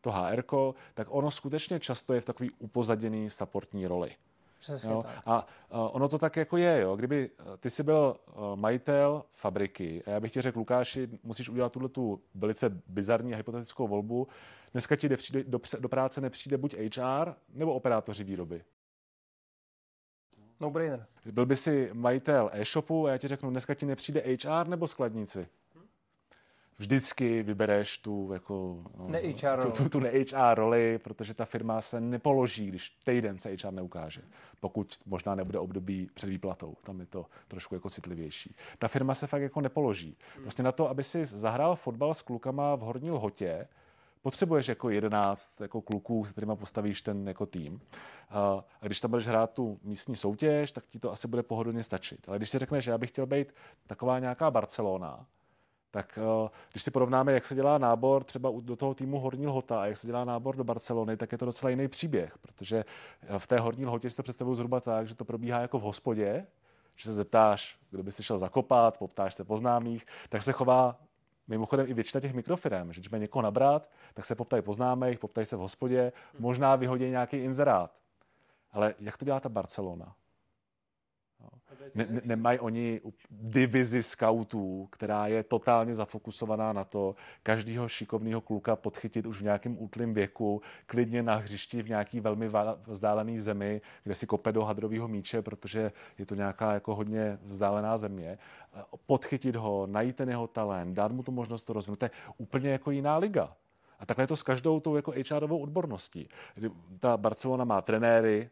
to 0.01 0.11
HR, 0.11 0.43
tak 0.93 1.07
ono 1.09 1.31
skutečně 1.31 1.79
často 1.79 2.13
je 2.13 2.21
v 2.21 2.25
takový 2.25 2.51
upozaděný 2.59 3.29
supportní 3.29 3.87
roli. 3.87 4.11
Přesně 4.61 4.91
jo? 4.91 5.01
tak. 5.01 5.23
A 5.25 5.47
uh, 5.69 5.89
ono 5.91 6.09
to 6.09 6.17
tak 6.17 6.35
jako 6.35 6.57
je, 6.57 6.81
jo. 6.81 6.95
Kdyby 6.95 7.29
ty 7.59 7.69
jsi 7.69 7.83
byl 7.83 8.15
uh, 8.25 8.55
majitel 8.55 9.23
fabriky 9.33 10.03
a 10.03 10.09
já 10.09 10.19
bych 10.19 10.31
ti 10.31 10.41
řekl, 10.41 10.59
Lukáši, 10.59 11.09
musíš 11.23 11.49
udělat 11.49 11.71
tuhle 11.71 11.89
tu 11.89 12.21
velice 12.35 12.69
bizarní 12.87 13.33
a 13.33 13.37
hypotetickou 13.37 13.87
volbu, 13.87 14.27
dneska 14.71 14.95
ti 14.95 15.09
nepřijde, 15.09 15.43
do, 15.43 15.59
do 15.79 15.89
práce 15.89 16.21
nepřijde 16.21 16.57
buď 16.57 16.75
HR 16.97 17.33
nebo 17.49 17.73
operátoři 17.73 18.23
výroby. 18.23 18.63
No 20.59 20.69
brainer. 20.71 21.05
Byl 21.31 21.45
by 21.45 21.55
si 21.55 21.89
majitel 21.93 22.49
e-shopu 22.53 23.07
a 23.07 23.11
já 23.11 23.17
ti 23.17 23.27
řeknu, 23.27 23.49
dneska 23.49 23.73
ti 23.73 23.85
nepřijde 23.85 24.21
HR 24.21 24.67
nebo 24.67 24.87
skladníci 24.87 25.47
vždycky 26.81 27.43
vybereš 27.43 27.97
tu, 27.97 28.29
jako, 28.33 28.83
no, 28.97 29.07
ne-HR 29.07 29.61
tu, 29.61 29.71
tu, 29.71 29.89
tu 29.89 29.99
ne-HR 29.99 30.55
roli, 30.55 30.97
protože 30.97 31.33
ta 31.33 31.45
firma 31.45 31.81
se 31.81 32.01
nepoloží, 32.01 32.67
když 32.67 32.89
týden 32.89 33.37
se 33.37 33.49
HR 33.49 33.73
neukáže. 33.73 34.21
Pokud 34.59 34.95
možná 35.05 35.35
nebude 35.35 35.59
období 35.59 36.09
před 36.13 36.29
výplatou, 36.29 36.75
tam 36.83 36.99
je 36.99 37.05
to 37.05 37.25
trošku 37.47 37.75
jako 37.75 37.89
citlivější. 37.89 38.55
Ta 38.79 38.87
firma 38.87 39.13
se 39.13 39.27
fakt 39.27 39.41
jako 39.41 39.61
nepoloží. 39.61 40.17
Prostě 40.41 40.63
na 40.63 40.71
to, 40.71 40.89
aby 40.89 41.03
si 41.03 41.25
zahrál 41.25 41.75
fotbal 41.75 42.13
s 42.13 42.21
klukama 42.21 42.75
v 42.75 42.79
Horní 42.79 43.11
Lhotě, 43.11 43.67
potřebuješ 44.21 44.67
jako 44.67 44.89
11 44.89 45.61
jako 45.61 45.81
kluků, 45.81 46.25
s 46.25 46.31
kterými 46.31 46.55
postavíš 46.55 47.01
ten 47.01 47.27
jako 47.27 47.45
tým. 47.45 47.81
A, 48.29 48.63
a 48.81 48.85
když 48.85 49.01
tam 49.01 49.11
budeš 49.11 49.27
hrát 49.27 49.53
tu 49.53 49.79
místní 49.83 50.15
soutěž, 50.15 50.71
tak 50.71 50.85
ti 50.87 50.99
to 50.99 51.11
asi 51.11 51.27
bude 51.27 51.43
pohodlně 51.43 51.83
stačit. 51.83 52.19
Ale 52.29 52.37
když 52.37 52.49
si 52.49 52.59
řekneš, 52.59 52.83
že 52.83 52.91
já 52.91 52.97
bych 52.97 53.09
chtěl 53.09 53.25
být 53.25 53.53
taková 53.87 54.19
nějaká 54.19 54.51
Barcelona, 54.51 55.25
tak 55.91 56.19
eh, 56.21 56.49
když 56.71 56.83
si 56.83 56.91
porovnáme, 56.91 57.33
jak 57.33 57.45
se 57.45 57.55
dělá 57.55 57.77
nábor 57.77 58.23
třeba 58.23 58.51
do 58.59 58.75
toho 58.75 58.93
týmu 58.93 59.19
Horní 59.19 59.47
Lhota 59.47 59.81
a 59.81 59.85
jak 59.85 59.97
se 59.97 60.07
dělá 60.07 60.25
nábor 60.25 60.55
do 60.55 60.63
Barcelony, 60.63 61.17
tak 61.17 61.31
je 61.31 61.37
to 61.37 61.45
docela 61.45 61.69
jiný 61.69 61.87
příběh, 61.87 62.37
protože 62.37 62.85
eh, 63.21 63.39
v 63.39 63.47
té 63.47 63.59
Horní 63.59 63.85
Lhotě 63.85 64.09
si 64.09 64.15
to 64.15 64.23
představuju 64.23 64.55
zhruba 64.55 64.79
tak, 64.79 65.07
že 65.07 65.15
to 65.15 65.25
probíhá 65.25 65.59
jako 65.59 65.79
v 65.79 65.81
hospodě, 65.81 66.47
že 66.95 67.05
se 67.05 67.13
zeptáš, 67.13 67.79
kdo 67.91 68.03
by 68.03 68.11
si 68.11 68.23
šel 68.23 68.37
zakopat, 68.37 68.97
poptáš 68.97 69.35
se 69.35 69.43
po 69.43 69.57
známých, 69.57 70.05
tak 70.29 70.43
se 70.43 70.51
chová 70.51 70.99
mimochodem 71.47 71.85
i 71.89 71.93
většina 71.93 72.21
těch 72.21 72.33
mikrofirem, 72.33 72.93
že 72.93 73.01
když 73.01 73.09
mají 73.09 73.21
někoho 73.21 73.41
nabrat, 73.41 73.89
tak 74.13 74.25
se 74.25 74.35
poptají 74.35 74.61
po 74.61 74.73
známých, 74.73 75.19
poptají 75.19 75.45
se 75.45 75.55
v 75.55 75.59
hospodě, 75.59 76.11
možná 76.39 76.75
vyhodí 76.75 77.09
nějaký 77.09 77.37
inzerát. 77.37 77.91
Ale 78.71 78.95
jak 78.99 79.17
to 79.17 79.25
dělá 79.25 79.39
ta 79.39 79.49
Barcelona? 79.49 80.15
Ne, 81.95 82.07
ne, 82.09 82.21
nemají 82.25 82.59
oni 82.59 83.01
divizi 83.29 84.03
scoutů, 84.03 84.87
která 84.91 85.27
je 85.27 85.43
totálně 85.43 85.95
zafokusovaná 85.95 86.73
na 86.73 86.83
to, 86.83 87.15
každého 87.43 87.87
šikovného 87.87 88.41
kluka 88.41 88.75
podchytit 88.75 89.25
už 89.25 89.39
v 89.39 89.43
nějakém 89.43 89.83
útlém 89.83 90.13
věku, 90.13 90.61
klidně 90.85 91.23
na 91.23 91.35
hřišti 91.35 91.81
v 91.81 91.89
nějaký 91.89 92.19
velmi 92.19 92.49
vzdálený 92.87 93.39
zemi, 93.39 93.81
kde 94.03 94.15
si 94.15 94.27
kope 94.27 94.51
do 94.51 94.63
hadrového 94.63 95.07
míče, 95.07 95.41
protože 95.41 95.91
je 96.17 96.25
to 96.25 96.35
nějaká 96.35 96.73
jako 96.73 96.95
hodně 96.95 97.39
vzdálená 97.43 97.97
země, 97.97 98.37
podchytit 99.05 99.55
ho, 99.55 99.87
najít 99.87 100.15
ten 100.15 100.29
jeho 100.29 100.47
talent, 100.47 100.93
dát 100.93 101.11
mu 101.11 101.23
tu 101.23 101.31
možnost 101.31 101.63
to 101.63 101.73
rozvinout. 101.73 101.99
To 101.99 102.05
je 102.05 102.11
úplně 102.37 102.69
jako 102.69 102.91
jiná 102.91 103.17
liga. 103.17 103.55
A 103.99 104.05
takhle 104.05 104.23
je 104.23 104.27
to 104.27 104.35
s 104.35 104.43
každou 104.43 104.79
tou 104.79 104.95
jako 104.95 105.13
HRovou 105.29 105.57
odborností. 105.57 106.29
Ta 106.99 107.17
Barcelona 107.17 107.65
má 107.65 107.81
trenéry, 107.81 108.49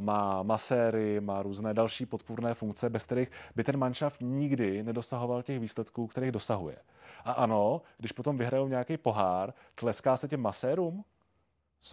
má 0.00 0.42
maséry, 0.42 1.20
má 1.20 1.42
různé 1.42 1.74
další 1.74 2.06
podpůrné 2.06 2.54
funkce, 2.54 2.90
bez 2.90 3.04
kterých 3.04 3.30
by 3.56 3.64
ten 3.64 3.76
manšaft 3.76 4.20
nikdy 4.20 4.82
nedosahoval 4.82 5.42
těch 5.42 5.60
výsledků, 5.60 6.06
kterých 6.06 6.32
dosahuje. 6.32 6.76
A 7.24 7.32
ano, 7.32 7.82
když 7.98 8.12
potom 8.12 8.38
vyhrajou 8.38 8.68
nějaký 8.68 8.96
pohár, 8.96 9.54
tleská 9.74 10.16
se 10.16 10.28
těm 10.28 10.40
masérům, 10.40 11.04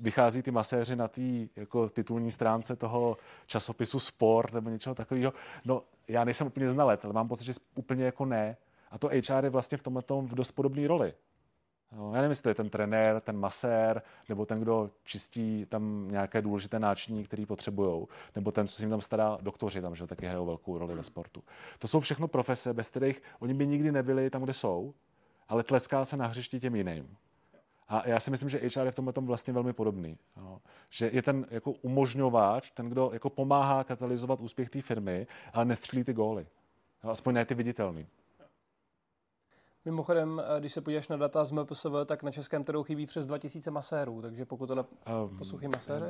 vychází 0.02 0.42
ty 0.42 0.52
maséři 0.52 0.96
na 0.96 1.08
té 1.08 1.22
jako 1.56 1.90
titulní 1.90 2.32
stránce 2.32 2.76
toho 2.76 3.18
časopisu 3.46 4.00
Sport 4.00 4.54
nebo 4.54 4.70
něčeho 4.70 4.96
takového. 4.96 5.34
No, 5.66 5.84
já 6.08 6.24
nejsem 6.24 6.48
úplně 6.48 6.70
znalec, 6.70 7.06
ale 7.06 7.14
mám 7.14 7.28
pocit, 7.28 7.46
že 7.46 7.54
úplně 7.76 8.06
jako 8.06 8.26
ne. 8.26 8.58
A 8.92 8.98
to 8.98 9.08
HR 9.08 9.44
je 9.44 9.50
vlastně 9.50 9.78
v 9.78 9.84
tomhle 9.84 10.04
v 10.10 10.36
dost 10.36 10.52
podobné 10.52 10.88
roli. 10.88 11.14
No, 11.96 12.10
já 12.16 12.16
nevím, 12.16 12.30
jestli 12.30 12.44
to 12.44 12.50
je 12.50 12.56
ten 12.56 12.70
trenér, 12.70 13.22
ten 13.22 13.38
masér, 13.38 14.02
nebo 14.30 14.46
ten, 14.46 14.60
kdo 14.60 14.92
čistí 15.04 15.66
tam 15.66 16.08
nějaké 16.12 16.42
důležité 16.42 16.80
náčiní, 16.80 17.24
který 17.24 17.46
potřebují, 17.46 18.06
nebo 18.36 18.52
ten, 18.52 18.68
co 18.68 18.76
si 18.76 18.84
jim 18.84 18.90
tam 18.90 19.02
stará, 19.02 19.38
doktoři 19.42 19.82
tam, 19.82 19.96
že 19.96 20.08
taky 20.08 20.26
hrajou 20.26 20.46
velkou 20.46 20.78
roli 20.78 20.96
ve 20.96 21.04
sportu. 21.04 21.44
To 21.80 21.88
jsou 21.88 22.00
všechno 22.00 22.28
profese, 22.28 22.74
bez 22.74 22.88
kterých 22.88 23.22
oni 23.40 23.54
by 23.54 23.68
nikdy 23.68 23.92
nebyli 23.92 24.30
tam, 24.30 24.44
kde 24.44 24.54
jsou, 24.54 24.94
ale 25.48 25.64
tleská 25.64 26.06
se 26.06 26.18
na 26.18 26.28
hřišti 26.28 26.60
těm 26.60 26.76
jiným. 26.76 27.18
A 27.88 28.08
já 28.08 28.20
si 28.20 28.32
myslím, 28.32 28.50
že 28.50 28.58
HR 28.58 28.86
je 28.86 28.92
v 28.92 28.96
tomhle 28.96 29.14
tom 29.14 29.26
vlastně 29.26 29.54
velmi 29.54 29.74
podobný. 29.74 30.18
No. 30.38 30.62
Že 30.90 31.10
je 31.14 31.22
ten 31.22 31.46
jako 31.50 31.72
umožňováč, 31.72 32.72
ten, 32.72 32.90
kdo 32.90 33.10
jako 33.14 33.30
pomáhá 33.30 33.84
katalyzovat 33.84 34.42
úspěch 34.42 34.70
té 34.70 34.82
firmy, 34.82 35.28
ale 35.54 35.66
nestřílí 35.66 36.04
ty 36.04 36.14
góly. 36.14 36.48
No, 37.04 37.10
aspoň 37.10 37.34
ne 37.34 37.46
ty 37.46 37.56
viditelný. 37.56 38.08
Mimochodem, 39.86 40.42
eh, 40.46 40.60
když 40.60 40.74
se 40.74 40.82
podíváš 40.82 41.08
na 41.08 41.18
data 41.18 41.46
z 41.46 41.52
MPSV, 41.52 42.06
tak 42.06 42.24
na 42.24 42.32
českém 42.32 42.64
trhu 42.64 42.84
chybí 42.84 43.06
přes 43.06 43.28
2000 43.28 43.72
masérů, 43.72 44.22
takže 44.22 44.46
pokud 44.46 44.68
tohle 44.68 44.86
um, 45.30 45.38
poslouchají 45.38 45.72
maséry? 45.72 46.06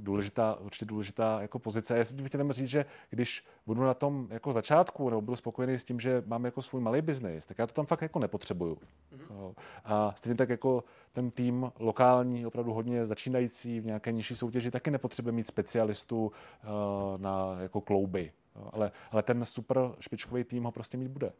Důležitá, 0.00 0.54
určitě 0.54 0.84
důležitá 0.84 1.42
jako 1.42 1.58
pozice. 1.58 1.98
Já 1.98 2.04
si 2.04 2.14
bych 2.14 2.28
chtěl 2.28 2.52
říct, 2.52 2.68
že 2.68 2.84
když 3.10 3.44
budu 3.66 3.82
na 3.82 3.94
tom 3.94 4.28
jako 4.30 4.52
začátku, 4.52 5.10
nebo 5.10 5.20
budu 5.20 5.36
spokojený 5.36 5.78
s 5.78 5.84
tím, 5.84 6.00
že 6.00 6.22
mám 6.26 6.44
jako 6.44 6.62
svůj 6.62 6.80
malý 6.80 7.02
biznis, 7.02 7.46
tak 7.46 7.58
já 7.58 7.66
to 7.66 7.72
tam 7.72 7.86
fakt 7.86 8.02
jako 8.02 8.18
nepotřebuju. 8.18 8.74
Mm-hmm. 8.74 9.54
A 9.84 10.14
stejně 10.16 10.36
tak 10.36 10.48
jako 10.48 10.84
ten 11.12 11.30
tým 11.30 11.72
lokální, 11.78 12.46
opravdu 12.46 12.72
hodně 12.72 13.06
začínající 13.06 13.80
v 13.80 13.86
nějaké 13.86 14.12
nižší 14.12 14.36
soutěži, 14.36 14.70
taky 14.70 14.90
nepotřebuje 14.90 15.32
mít 15.32 15.46
specialistu 15.46 16.26
uh, 16.26 17.18
na 17.18 17.56
jako 17.60 17.80
klouby. 17.80 18.32
Ale, 18.72 18.92
ale 19.10 19.22
ten 19.22 19.44
super 19.44 19.78
špičkový 20.00 20.44
tým 20.44 20.64
ho 20.64 20.72
prostě 20.72 20.96
mít 20.96 21.08
bude. 21.08 21.32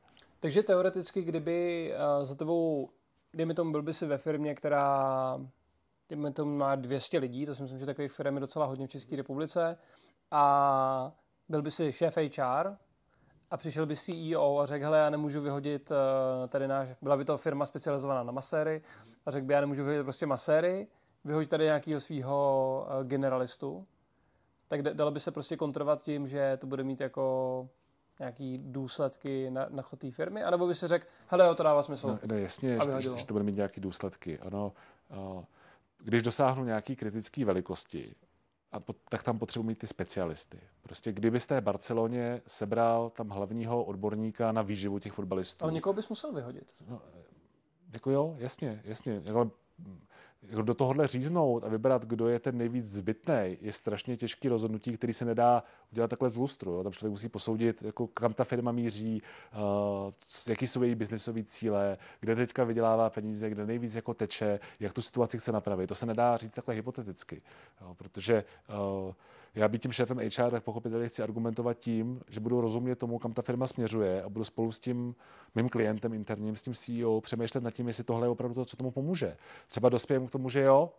Takže 0.44 0.62
teoreticky, 0.62 1.22
kdyby 1.22 1.90
uh, 2.18 2.24
za 2.24 2.34
tebou, 2.34 2.90
dejme 3.34 3.54
tomu, 3.54 3.72
byl 3.72 3.82
by 3.82 3.94
si 3.94 4.06
ve 4.06 4.18
firmě, 4.18 4.54
která 4.54 5.38
dejme 6.08 6.32
tomu 6.32 6.56
má 6.56 6.74
200 6.74 7.18
lidí, 7.18 7.46
to 7.46 7.54
si 7.54 7.62
myslím, 7.62 7.80
že 7.80 7.86
takových 7.86 8.12
firm 8.12 8.34
je 8.34 8.40
docela 8.40 8.66
hodně 8.66 8.86
v 8.86 8.90
České 8.90 9.16
republice, 9.16 9.76
a 10.30 11.12
byl 11.48 11.62
by 11.62 11.70
si 11.70 11.92
šéf 11.92 12.16
HR 12.16 12.76
a 13.50 13.56
přišel 13.56 13.86
by 13.86 13.96
CEO 13.96 14.58
a 14.58 14.66
řekl, 14.66 14.84
hele, 14.84 14.98
já 14.98 15.10
nemůžu 15.10 15.40
vyhodit 15.40 15.90
uh, 15.90 15.96
tady 16.48 16.68
náš, 16.68 16.88
byla 17.02 17.16
by 17.16 17.24
to 17.24 17.38
firma 17.38 17.66
specializovaná 17.66 18.22
na 18.22 18.32
maséry, 18.32 18.82
a 19.26 19.30
řekl 19.30 19.46
by, 19.46 19.54
já 19.54 19.60
nemůžu 19.60 19.84
vyhodit 19.84 20.04
prostě 20.04 20.26
maséry, 20.26 20.86
vyhodit 21.24 21.50
tady 21.50 21.64
nějakého 21.64 22.00
svého 22.00 22.86
uh, 22.86 23.06
generalistu, 23.06 23.86
tak 24.68 24.82
dalo 24.82 25.10
by 25.10 25.20
se 25.20 25.30
prostě 25.30 25.56
kontrovat 25.56 26.02
tím, 26.02 26.28
že 26.28 26.56
to 26.56 26.66
bude 26.66 26.84
mít 26.84 27.00
jako 27.00 27.68
nějaký 28.18 28.58
důsledky 28.58 29.50
na, 29.50 29.66
na 29.70 29.82
chod 29.82 29.98
té 29.98 30.10
firmy, 30.10 30.42
anebo 30.42 30.66
by 30.66 30.74
si 30.74 30.86
řekl, 30.86 31.06
hele, 31.26 31.46
jo, 31.46 31.54
to 31.54 31.62
dává 31.62 31.82
smysl. 31.82 32.06
No, 32.06 32.18
no 32.26 32.38
jasně, 32.38 32.78
že, 33.00 33.16
že 33.16 33.26
to 33.26 33.34
bude 33.34 33.44
mít 33.44 33.56
nějaké 33.56 33.80
důsledky. 33.80 34.38
Ano, 34.38 34.72
uh, 35.16 35.44
když 35.98 36.22
dosáhnu 36.22 36.64
nějaký 36.64 36.96
kritické 36.96 37.44
velikosti, 37.44 38.14
a 38.72 38.80
po, 38.80 38.94
tak 39.08 39.22
tam 39.22 39.38
potřebuji 39.38 39.62
mít 39.66 39.78
ty 39.78 39.86
specialisty. 39.86 40.60
Prostě 40.82 41.12
kdybyste 41.12 41.60
v 41.60 41.64
Barceloně 41.64 42.42
sebral 42.46 43.10
tam 43.10 43.28
hlavního 43.28 43.84
odborníka 43.84 44.52
na 44.52 44.62
výživu 44.62 44.98
těch 44.98 45.12
fotbalistů. 45.12 45.64
Ale 45.64 45.72
někoho 45.72 45.92
bys 45.92 46.08
musel 46.08 46.32
vyhodit. 46.32 46.74
No, 46.88 47.02
jako 47.92 48.10
jo, 48.10 48.36
jasně, 48.38 48.80
jasně. 48.84 49.22
Jako 49.24 49.50
do 50.62 50.74
tohohle 50.74 51.06
říznout 51.06 51.64
a 51.64 51.68
vybrat, 51.68 52.04
kdo 52.04 52.28
je 52.28 52.38
ten 52.38 52.58
nejvíc 52.58 52.86
zbytný, 52.86 53.58
je 53.60 53.72
strašně 53.72 54.16
těžký 54.16 54.48
rozhodnutí, 54.48 54.96
který 54.96 55.12
se 55.12 55.24
nedá 55.24 55.62
udělat 55.92 56.10
takhle 56.10 56.30
z 56.30 56.36
lustru. 56.36 56.72
Jo. 56.72 56.82
Tam 56.82 56.92
člověk 56.92 57.10
musí 57.10 57.28
posoudit, 57.28 57.82
jako 57.82 58.06
kam 58.06 58.32
ta 58.34 58.44
firma 58.44 58.72
míří, 58.72 59.22
uh, 59.54 60.12
jaký 60.48 60.66
jsou 60.66 60.82
její 60.82 60.94
biznesové 60.94 61.44
cíle, 61.44 61.98
kde 62.20 62.36
teďka 62.36 62.64
vydělává 62.64 63.10
peníze, 63.10 63.50
kde 63.50 63.66
nejvíc 63.66 63.94
jako 63.94 64.14
teče, 64.14 64.60
jak 64.80 64.92
tu 64.92 65.02
situaci 65.02 65.38
chce 65.38 65.52
napravit. 65.52 65.86
To 65.86 65.94
se 65.94 66.06
nedá 66.06 66.36
říct 66.36 66.54
takhle 66.54 66.74
hypoteticky, 66.74 67.42
jo, 67.80 67.94
protože 67.94 68.44
uh, 69.06 69.14
já 69.54 69.68
být 69.68 69.82
tím 69.82 69.92
šéfem 69.92 70.18
HR, 70.18 70.50
tak 70.50 70.64
pochopitelně 70.64 71.08
chci 71.08 71.22
argumentovat 71.22 71.78
tím, 71.78 72.20
že 72.28 72.40
budu 72.40 72.60
rozumět 72.60 72.96
tomu, 72.96 73.18
kam 73.18 73.32
ta 73.32 73.42
firma 73.42 73.66
směřuje 73.66 74.22
a 74.22 74.28
budu 74.28 74.44
spolu 74.44 74.72
s 74.72 74.80
tím 74.80 75.14
mým 75.54 75.68
klientem 75.68 76.14
interním, 76.14 76.56
s 76.56 76.62
tím 76.62 76.74
CEO 76.74 77.20
přemýšlet 77.20 77.64
nad 77.64 77.70
tím, 77.70 77.86
jestli 77.86 78.04
tohle 78.04 78.26
je 78.26 78.30
opravdu 78.30 78.54
to, 78.54 78.64
co 78.64 78.76
tomu 78.76 78.90
pomůže. 78.90 79.36
Třeba 79.66 79.88
dospějeme 79.88 80.26
k 80.26 80.30
tomu, 80.30 80.48
že 80.48 80.60
jo, 80.60 80.92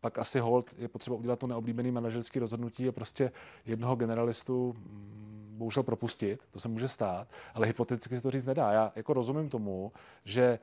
pak 0.00 0.18
asi 0.18 0.40
hold 0.40 0.74
je 0.78 0.88
potřeba 0.88 1.16
udělat 1.16 1.38
to 1.38 1.46
neoblíbený 1.46 1.90
manažerský 1.90 2.38
rozhodnutí 2.38 2.88
a 2.88 2.92
prostě 2.92 3.32
jednoho 3.66 3.96
generalistu 3.96 4.72
mm, 4.72 5.54
bohužel 5.58 5.82
propustit, 5.82 6.40
to 6.50 6.60
se 6.60 6.68
může 6.68 6.88
stát, 6.88 7.28
ale 7.54 7.66
hypoteticky 7.66 8.16
se 8.16 8.22
to 8.22 8.30
říct 8.30 8.44
nedá. 8.44 8.72
Já 8.72 8.92
jako 8.96 9.12
rozumím 9.12 9.48
tomu, 9.48 9.92
že 10.24 10.58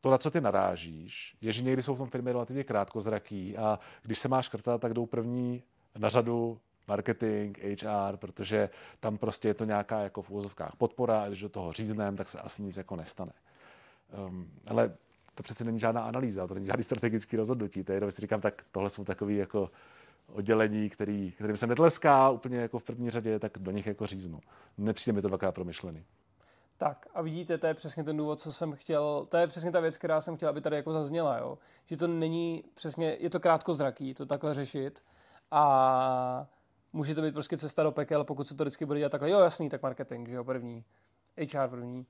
to, 0.00 0.10
na 0.10 0.18
co 0.18 0.30
ty 0.30 0.40
narážíš, 0.40 1.36
je, 1.40 1.52
že 1.52 1.62
někdy 1.62 1.82
jsou 1.82 1.94
v 1.94 1.98
tom 1.98 2.08
firmy 2.08 2.32
relativně 2.32 2.64
krátkozraký 2.64 3.56
a 3.56 3.78
když 4.02 4.18
se 4.18 4.28
máš 4.28 4.44
škrtat, 4.44 4.80
tak 4.80 4.94
jdou 4.94 5.06
první 5.06 5.62
na 6.00 6.08
řadu 6.08 6.58
marketing, 6.88 7.58
HR, 7.58 8.16
protože 8.16 8.70
tam 9.00 9.18
prostě 9.18 9.48
je 9.48 9.54
to 9.54 9.64
nějaká 9.64 10.00
jako 10.00 10.22
v 10.22 10.30
úvozovkách 10.30 10.76
podpora 10.76 11.22
a 11.22 11.28
když 11.28 11.40
do 11.40 11.48
toho 11.48 11.72
říznem, 11.72 12.16
tak 12.16 12.28
se 12.28 12.38
asi 12.38 12.62
nic 12.62 12.76
jako 12.76 12.96
nestane. 12.96 13.32
Um, 14.26 14.50
ale 14.66 14.96
to 15.34 15.42
přece 15.42 15.64
není 15.64 15.80
žádná 15.80 16.02
analýza, 16.02 16.46
to 16.46 16.54
není 16.54 16.66
žádný 16.66 16.82
strategický 16.82 17.36
rozhodnutí. 17.36 17.84
To 17.84 17.92
je 17.92 17.96
jenom, 17.96 18.10
si 18.10 18.20
říkám, 18.20 18.40
tak 18.40 18.64
tohle 18.72 18.90
jsou 18.90 19.04
takový 19.04 19.36
jako 19.36 19.70
oddělení, 20.32 20.90
který, 20.90 21.32
kterým 21.32 21.56
se 21.56 21.66
netleská 21.66 22.30
úplně 22.30 22.58
jako 22.58 22.78
v 22.78 22.82
první 22.82 23.10
řadě, 23.10 23.38
tak 23.38 23.52
do 23.58 23.70
nich 23.70 23.86
jako 23.86 24.06
říznu. 24.06 24.40
Nepřijde 24.78 25.16
mi 25.16 25.22
to 25.22 25.28
dvakrát 25.28 25.52
promyšlený. 25.52 26.04
Tak 26.76 27.06
a 27.14 27.22
vidíte, 27.22 27.58
to 27.58 27.66
je 27.66 27.74
přesně 27.74 28.04
ten 28.04 28.16
důvod, 28.16 28.40
co 28.40 28.52
jsem 28.52 28.72
chtěl, 28.72 29.26
to 29.28 29.36
je 29.36 29.46
přesně 29.46 29.72
ta 29.72 29.80
věc, 29.80 29.98
která 29.98 30.20
jsem 30.20 30.36
chtěl, 30.36 30.48
aby 30.48 30.60
tady 30.60 30.76
jako 30.76 30.92
zazněla, 30.92 31.38
jo. 31.38 31.58
Že 31.86 31.96
to 31.96 32.06
není 32.06 32.64
přesně, 32.74 33.16
je 33.20 33.30
to 33.30 33.40
krátkozraký, 33.40 34.14
to 34.14 34.26
takhle 34.26 34.54
řešit 34.54 35.04
a 35.50 36.46
může 36.92 37.14
to 37.14 37.22
být 37.22 37.32
prostě 37.32 37.56
cesta 37.56 37.82
do 37.82 37.92
pekel, 37.92 38.24
pokud 38.24 38.48
se 38.48 38.56
to 38.56 38.64
vždycky 38.64 38.86
bude 38.86 38.98
dělat 38.98 39.12
takhle, 39.12 39.30
jo 39.30 39.40
jasný, 39.40 39.68
tak 39.68 39.82
marketing, 39.82 40.28
že 40.28 40.34
jo, 40.34 40.44
první, 40.44 40.84
HR 41.36 41.68
první. 41.68 42.06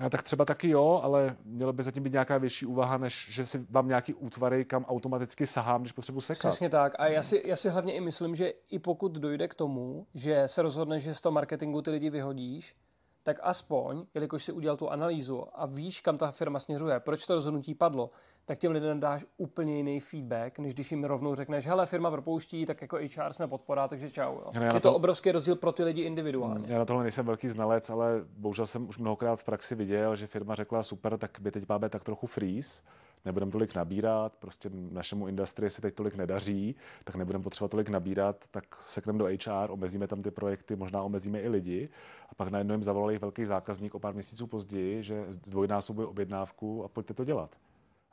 A 0.00 0.10
tak 0.10 0.22
třeba 0.22 0.44
taky 0.44 0.68
jo, 0.68 1.00
ale 1.02 1.36
mělo 1.44 1.72
by 1.72 1.82
zatím 1.82 2.02
být 2.02 2.12
nějaká 2.12 2.38
větší 2.38 2.66
úvaha, 2.66 2.98
než 2.98 3.28
že 3.30 3.46
si 3.46 3.66
mám 3.70 3.88
nějaký 3.88 4.14
útvary, 4.14 4.64
kam 4.64 4.84
automaticky 4.84 5.46
sahám, 5.46 5.80
když 5.80 5.92
potřebuji 5.92 6.20
sekat. 6.20 6.48
Přesně 6.48 6.70
tak. 6.70 6.94
A 6.98 7.06
já 7.06 7.22
si, 7.22 7.42
já 7.44 7.56
si 7.56 7.68
hlavně 7.68 7.94
i 7.94 8.00
myslím, 8.00 8.34
že 8.34 8.52
i 8.70 8.78
pokud 8.78 9.12
dojde 9.12 9.48
k 9.48 9.54
tomu, 9.54 10.06
že 10.14 10.42
se 10.48 10.62
rozhodne, 10.62 11.00
že 11.00 11.14
z 11.14 11.20
toho 11.20 11.32
marketingu 11.32 11.82
ty 11.82 11.90
lidi 11.90 12.10
vyhodíš, 12.10 12.76
tak 13.22 13.40
aspoň, 13.42 14.06
jelikož 14.14 14.44
si 14.44 14.52
udělal 14.52 14.76
tu 14.76 14.90
analýzu 14.90 15.44
a 15.54 15.66
víš, 15.66 16.00
kam 16.00 16.18
ta 16.18 16.30
firma 16.30 16.58
směřuje, 16.58 17.00
proč 17.00 17.26
to 17.26 17.34
rozhodnutí 17.34 17.74
padlo, 17.74 18.10
tak 18.46 18.58
těm 18.58 18.72
lidem 18.72 19.00
dáš 19.00 19.24
úplně 19.36 19.76
jiný 19.76 20.00
feedback, 20.00 20.58
než 20.58 20.74
když 20.74 20.90
jim 20.90 21.04
rovnou 21.04 21.34
řekneš, 21.34 21.66
hele, 21.66 21.86
firma 21.86 22.10
propouští, 22.10 22.66
tak 22.66 22.82
jako 22.82 22.96
HR 22.96 23.32
jsme 23.32 23.48
podpora, 23.48 23.88
takže 23.88 24.10
čau. 24.10 24.34
Jo. 24.34 24.62
Je 24.62 24.72
to, 24.72 24.80
to 24.80 24.94
obrovský 24.94 25.32
rozdíl 25.32 25.56
pro 25.56 25.72
ty 25.72 25.84
lidi 25.84 26.02
individuálně. 26.02 26.64
Já 26.68 26.78
na 26.78 26.84
tohle 26.84 27.02
nejsem 27.02 27.26
velký 27.26 27.48
znalec, 27.48 27.90
ale 27.90 28.24
bohužel 28.36 28.66
jsem 28.66 28.88
už 28.88 28.98
mnohokrát 28.98 29.40
v 29.40 29.44
praxi 29.44 29.74
viděl, 29.74 30.16
že 30.16 30.26
firma 30.26 30.54
řekla, 30.54 30.82
super, 30.82 31.18
tak 31.18 31.30
by 31.40 31.50
teď 31.50 31.68
máme 31.68 31.88
tak 31.88 32.04
trochu 32.04 32.26
freeze, 32.26 32.82
nebudeme 33.24 33.52
tolik 33.52 33.74
nabírat, 33.74 34.36
prostě 34.36 34.70
našemu 34.72 35.28
industrii 35.28 35.70
se 35.70 35.82
teď 35.82 35.94
tolik 35.94 36.16
nedaří, 36.16 36.76
tak 37.04 37.16
nebudeme 37.16 37.44
potřebovat 37.44 37.70
tolik 37.70 37.88
nabírat, 37.88 38.44
tak 38.50 38.64
sekneme 38.84 39.18
do 39.18 39.24
HR, 39.24 39.70
omezíme 39.70 40.06
tam 40.06 40.22
ty 40.22 40.30
projekty, 40.30 40.76
možná 40.76 41.02
omezíme 41.02 41.40
i 41.40 41.48
lidi. 41.48 41.88
A 42.28 42.34
pak 42.34 42.48
najednou 42.48 42.74
jim 42.74 42.82
zavolal 42.82 43.18
velký 43.18 43.44
zákazník 43.44 43.94
o 43.94 43.98
pár 43.98 44.14
měsíců 44.14 44.46
později, 44.46 45.02
že 45.02 45.24
zdvojnásobuje 45.28 46.06
objednávku 46.06 46.84
a 46.84 46.88
pojďte 46.88 47.14
to 47.14 47.24
dělat. 47.24 47.56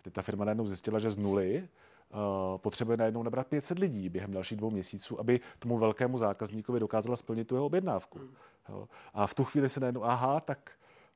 Teď 0.04 0.14
ta 0.14 0.22
firma 0.22 0.46
najednou 0.46 0.68
zjistila, 0.68 1.00
že 1.00 1.12
z 1.12 1.18
nuly 1.18 1.68
uh, 2.10 2.58
potřebuje 2.58 2.98
najednou 2.98 3.24
nabrat 3.24 3.48
500 3.48 3.80
lidí 3.80 4.10
během 4.10 4.32
dalších 4.32 4.58
dvou 4.58 4.72
měsíců, 4.72 5.20
aby 5.20 5.40
tomu 5.60 5.78
velkému 5.78 6.18
zákazníkovi 6.18 6.80
dokázala 6.80 7.16
splnit 7.16 7.48
tu 7.48 7.56
jeho 7.56 7.66
objednávku. 7.66 8.20
Hmm. 8.20 8.34
Jo. 8.70 8.88
A 9.14 9.28
v 9.28 9.34
tu 9.34 9.44
chvíli 9.44 9.70
se 9.70 9.80
najednou, 9.80 10.04
aha, 10.04 10.40
tak 10.40 10.72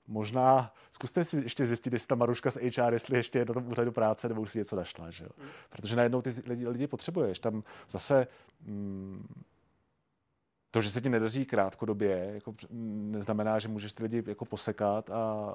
možná 0.08 0.74
zkuste 0.92 1.26
si 1.26 1.38
ještě 1.38 1.66
zjistit, 1.66 1.94
jestli 1.94 2.08
ta 2.08 2.16
Maruška 2.16 2.52
z 2.52 2.56
HR, 2.56 2.94
jestli 2.94 3.18
ještě 3.18 3.40
je 3.40 3.46
na 3.46 3.54
tom 3.54 3.68
úřadu 3.68 3.92
práce, 3.92 4.30
nebo 4.30 4.42
už 4.42 4.52
si 4.52 4.58
něco 4.58 4.76
našla. 4.76 5.12
Že 5.12 5.24
jo? 5.24 5.30
Hmm. 5.38 5.50
Protože 5.70 5.96
najednou 5.96 6.22
ty 6.22 6.34
lidi, 6.46 6.68
lidi 6.68 6.88
potřebuješ. 6.88 7.40
Tam 7.40 7.64
zase 7.90 8.28
mm, 8.66 9.28
to, 10.72 10.82
že 10.82 10.90
se 10.90 11.02
ti 11.02 11.10
nedaří 11.10 11.46
krátkodobě, 11.46 12.32
jako, 12.34 12.56
neznamená, 13.12 13.60
že 13.60 13.68
můžeš 13.68 13.94
ty 13.94 14.04
lidi 14.04 14.24
jako 14.28 14.46
posekat 14.46 15.10
a 15.10 15.54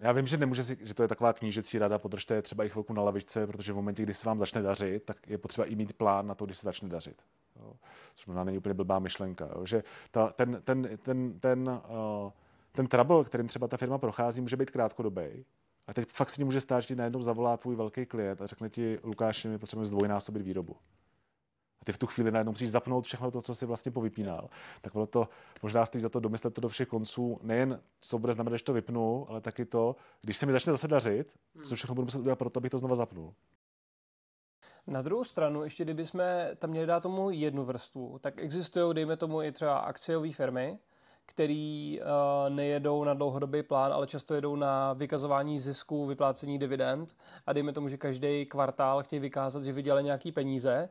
já 0.00 0.12
vím, 0.12 0.26
že 0.26 0.36
nemůže 0.36 0.64
si, 0.64 0.78
že 0.80 0.94
to 0.94 1.02
je 1.02 1.08
taková 1.08 1.32
knížecí 1.32 1.78
rada, 1.78 1.98
podržte 1.98 2.34
je 2.34 2.42
třeba 2.42 2.64
i 2.64 2.68
chvilku 2.68 2.92
na 2.92 3.02
lavičce, 3.02 3.46
protože 3.46 3.72
v 3.72 3.76
momentě, 3.76 4.02
kdy 4.02 4.14
se 4.14 4.26
vám 4.26 4.38
začne 4.38 4.62
dařit, 4.62 5.04
tak 5.04 5.16
je 5.28 5.38
potřeba 5.38 5.64
i 5.64 5.74
mít 5.74 5.92
plán 5.92 6.26
na 6.26 6.34
to, 6.34 6.44
když 6.44 6.58
se 6.58 6.64
začne 6.64 6.88
dařit. 6.88 7.22
Jo. 7.56 7.72
Což 8.14 8.26
možná 8.26 8.44
není 8.44 8.58
úplně 8.58 8.74
blbá 8.74 8.98
myšlenka. 8.98 9.48
Jo. 9.56 9.66
Že 9.66 9.82
ta, 10.10 10.28
ten, 10.30 10.62
ten, 10.64 10.98
ten, 11.02 11.40
ten, 11.40 11.68
uh, 11.68 12.30
ten 12.72 12.86
trouble, 12.86 13.24
kterým 13.24 13.48
třeba 13.48 13.68
ta 13.68 13.76
firma 13.76 13.98
prochází, 13.98 14.40
může 14.40 14.56
být 14.56 14.70
krátkodobý. 14.70 15.44
A 15.86 15.94
teď 15.94 16.08
fakt 16.08 16.30
se 16.30 16.36
ti 16.36 16.44
může 16.44 16.60
stát, 16.60 16.80
že 16.80 16.86
ti 16.86 16.96
najednou 16.96 17.22
zavolá 17.22 17.56
tvůj 17.56 17.76
velký 17.76 18.06
klient 18.06 18.42
a 18.42 18.46
řekne 18.46 18.70
ti, 18.70 18.98
Lukáši, 19.04 19.48
my 19.48 19.58
potřebujeme 19.58 19.86
zdvojnásobit 19.86 20.42
výrobu. 20.42 20.76
A 21.82 21.84
ty 21.84 21.92
v 21.92 21.98
tu 21.98 22.06
chvíli 22.06 22.30
najednou 22.30 22.52
musíš 22.52 22.70
zapnout 22.70 23.04
všechno 23.04 23.30
to, 23.30 23.42
co 23.42 23.54
si 23.54 23.66
vlastně 23.66 23.92
povypínal. 23.92 24.48
Tak 24.80 24.92
bylo 24.92 25.06
to, 25.06 25.28
možná 25.62 25.86
stojí 25.86 26.02
za 26.02 26.08
to 26.08 26.20
domyslet 26.20 26.54
to 26.54 26.60
do 26.60 26.68
všech 26.68 26.88
konců, 26.88 27.40
nejen 27.42 27.80
co 28.00 28.18
bude 28.18 28.32
znamenat, 28.32 28.52
když 28.52 28.62
to 28.62 28.72
vypnu, 28.72 29.26
ale 29.28 29.40
taky 29.40 29.64
to, 29.64 29.96
když 30.22 30.36
se 30.36 30.46
mi 30.46 30.52
začne 30.52 30.72
zase 30.72 30.88
dařit, 30.88 31.32
hmm. 31.54 31.64
co 31.64 31.74
všechno 31.74 31.94
budu 31.94 32.04
muset 32.04 32.18
udělat 32.18 32.36
pro 32.36 32.50
to, 32.50 32.58
abych 32.58 32.70
to 32.70 32.78
znova 32.78 32.94
zapnul. 32.94 33.34
Na 34.86 35.02
druhou 35.02 35.24
stranu, 35.24 35.64
ještě 35.64 35.84
kdybychom 35.84 36.20
tam 36.56 36.70
měli 36.70 36.86
dát 36.86 37.02
tomu 37.02 37.30
jednu 37.30 37.64
vrstvu, 37.64 38.18
tak 38.18 38.38
existují, 38.38 38.94
dejme 38.94 39.16
tomu, 39.16 39.42
i 39.42 39.52
třeba 39.52 39.78
akciové 39.78 40.32
firmy, 40.32 40.78
který 41.30 42.00
uh, 42.00 42.54
nejedou 42.54 43.04
na 43.04 43.14
dlouhodobý 43.14 43.62
plán, 43.62 43.92
ale 43.92 44.06
často 44.06 44.34
jedou 44.34 44.56
na 44.56 44.92
vykazování 44.92 45.58
zisku, 45.58 46.06
vyplácení 46.06 46.58
dividend 46.58 47.16
a 47.46 47.52
dejme 47.52 47.72
tomu, 47.72 47.88
že 47.88 47.96
každý 47.96 48.46
kvartál 48.46 49.02
chtějí 49.02 49.20
vykázat, 49.20 49.62
že 49.62 49.72
vydělali 49.72 50.04
nějaký 50.04 50.32
peníze 50.32 50.88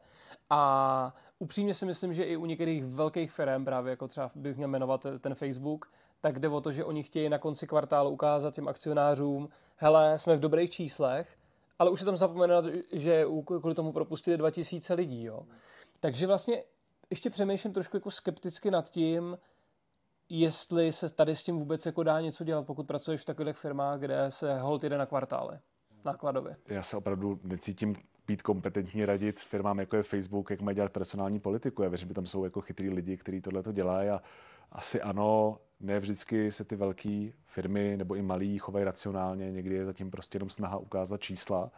a 0.50 1.14
upřímně 1.40 1.74
si 1.74 1.86
myslím, 1.86 2.14
že 2.14 2.24
i 2.24 2.38
u 2.38 2.46
některých 2.46 2.86
velkých 2.86 3.32
firm, 3.32 3.66
právě 3.66 3.90
jako 3.90 4.08
třeba 4.08 4.32
bych 4.36 4.58
měl 4.58 4.70
jmenovat 4.70 5.06
ten 5.20 5.36
Facebook, 5.36 5.86
tak 6.22 6.40
jde 6.40 6.50
o 6.50 6.62
to, 6.62 6.72
že 6.72 6.86
oni 6.86 7.04
chtějí 7.04 7.30
na 7.30 7.38
konci 7.38 7.68
kvartálu 7.68 8.10
ukázat 8.10 8.54
těm 8.54 8.68
akcionářům, 8.68 9.50
hele, 9.76 10.20
jsme 10.20 10.36
v 10.36 10.40
dobrých 10.40 10.70
číslech, 10.70 11.38
ale 11.80 11.90
už 11.90 12.00
se 12.00 12.06
tam 12.06 12.18
zapomene, 12.18 12.54
že 12.92 13.26
kvůli 13.46 13.76
tomu 13.76 13.92
propustili 13.92 14.38
2000 14.38 14.94
lidí. 14.94 15.24
Jo. 15.24 15.46
Takže 16.00 16.28
vlastně 16.28 16.64
ještě 17.10 17.30
přemýšlím 17.30 17.74
trošku 17.74 17.98
jako 17.98 18.12
skepticky 18.12 18.72
nad 18.72 18.90
tím, 18.90 19.38
jestli 20.30 20.94
se 20.94 21.14
tady 21.14 21.36
s 21.36 21.44
tím 21.44 21.60
vůbec 21.60 21.86
jako 21.86 22.04
dá 22.04 22.22
něco 22.22 22.44
dělat, 22.44 22.66
pokud 22.66 22.88
pracuješ 22.88 23.22
v 23.22 23.26
takových 23.26 23.58
firmách, 23.58 24.00
kde 24.00 24.26
se 24.30 24.60
hold 24.60 24.84
jde 24.84 24.98
na 24.98 25.06
kvartály 25.06 25.60
nákladově. 26.06 26.56
Já 26.68 26.84
se 26.84 26.98
opravdu 26.98 27.40
necítím 27.44 27.96
být 28.28 28.42
kompetentní 28.42 29.06
radit 29.06 29.40
firmám, 29.40 29.80
jako 29.80 29.96
je 29.96 30.04
Facebook, 30.04 30.50
jak 30.50 30.62
mají 30.62 30.76
dělat 30.76 30.92
personální 30.92 31.40
politiku. 31.40 31.84
Já 31.84 31.90
věřím, 31.90 32.08
že 32.08 32.14
tam 32.14 32.26
jsou 32.26 32.44
jako 32.44 32.62
chytrý 32.62 32.90
lidi, 32.90 33.18
kteří 33.18 33.42
tohle 33.42 33.64
to 33.64 33.72
dělají 33.72 34.10
a 34.10 34.22
asi 34.72 35.02
ano, 35.02 35.60
ne 35.80 36.00
vždycky 36.00 36.52
se 36.52 36.64
ty 36.64 36.76
velké 36.76 37.30
firmy 37.46 37.98
nebo 37.98 38.16
i 38.16 38.22
malí 38.22 38.58
chovají 38.58 38.86
racionálně, 38.86 39.52
někdy 39.52 39.76
je 39.76 39.86
zatím 39.86 40.12
prostě 40.12 40.36
jenom 40.36 40.50
snaha 40.50 40.78
ukázat 40.78 41.22
čísla 41.22 41.72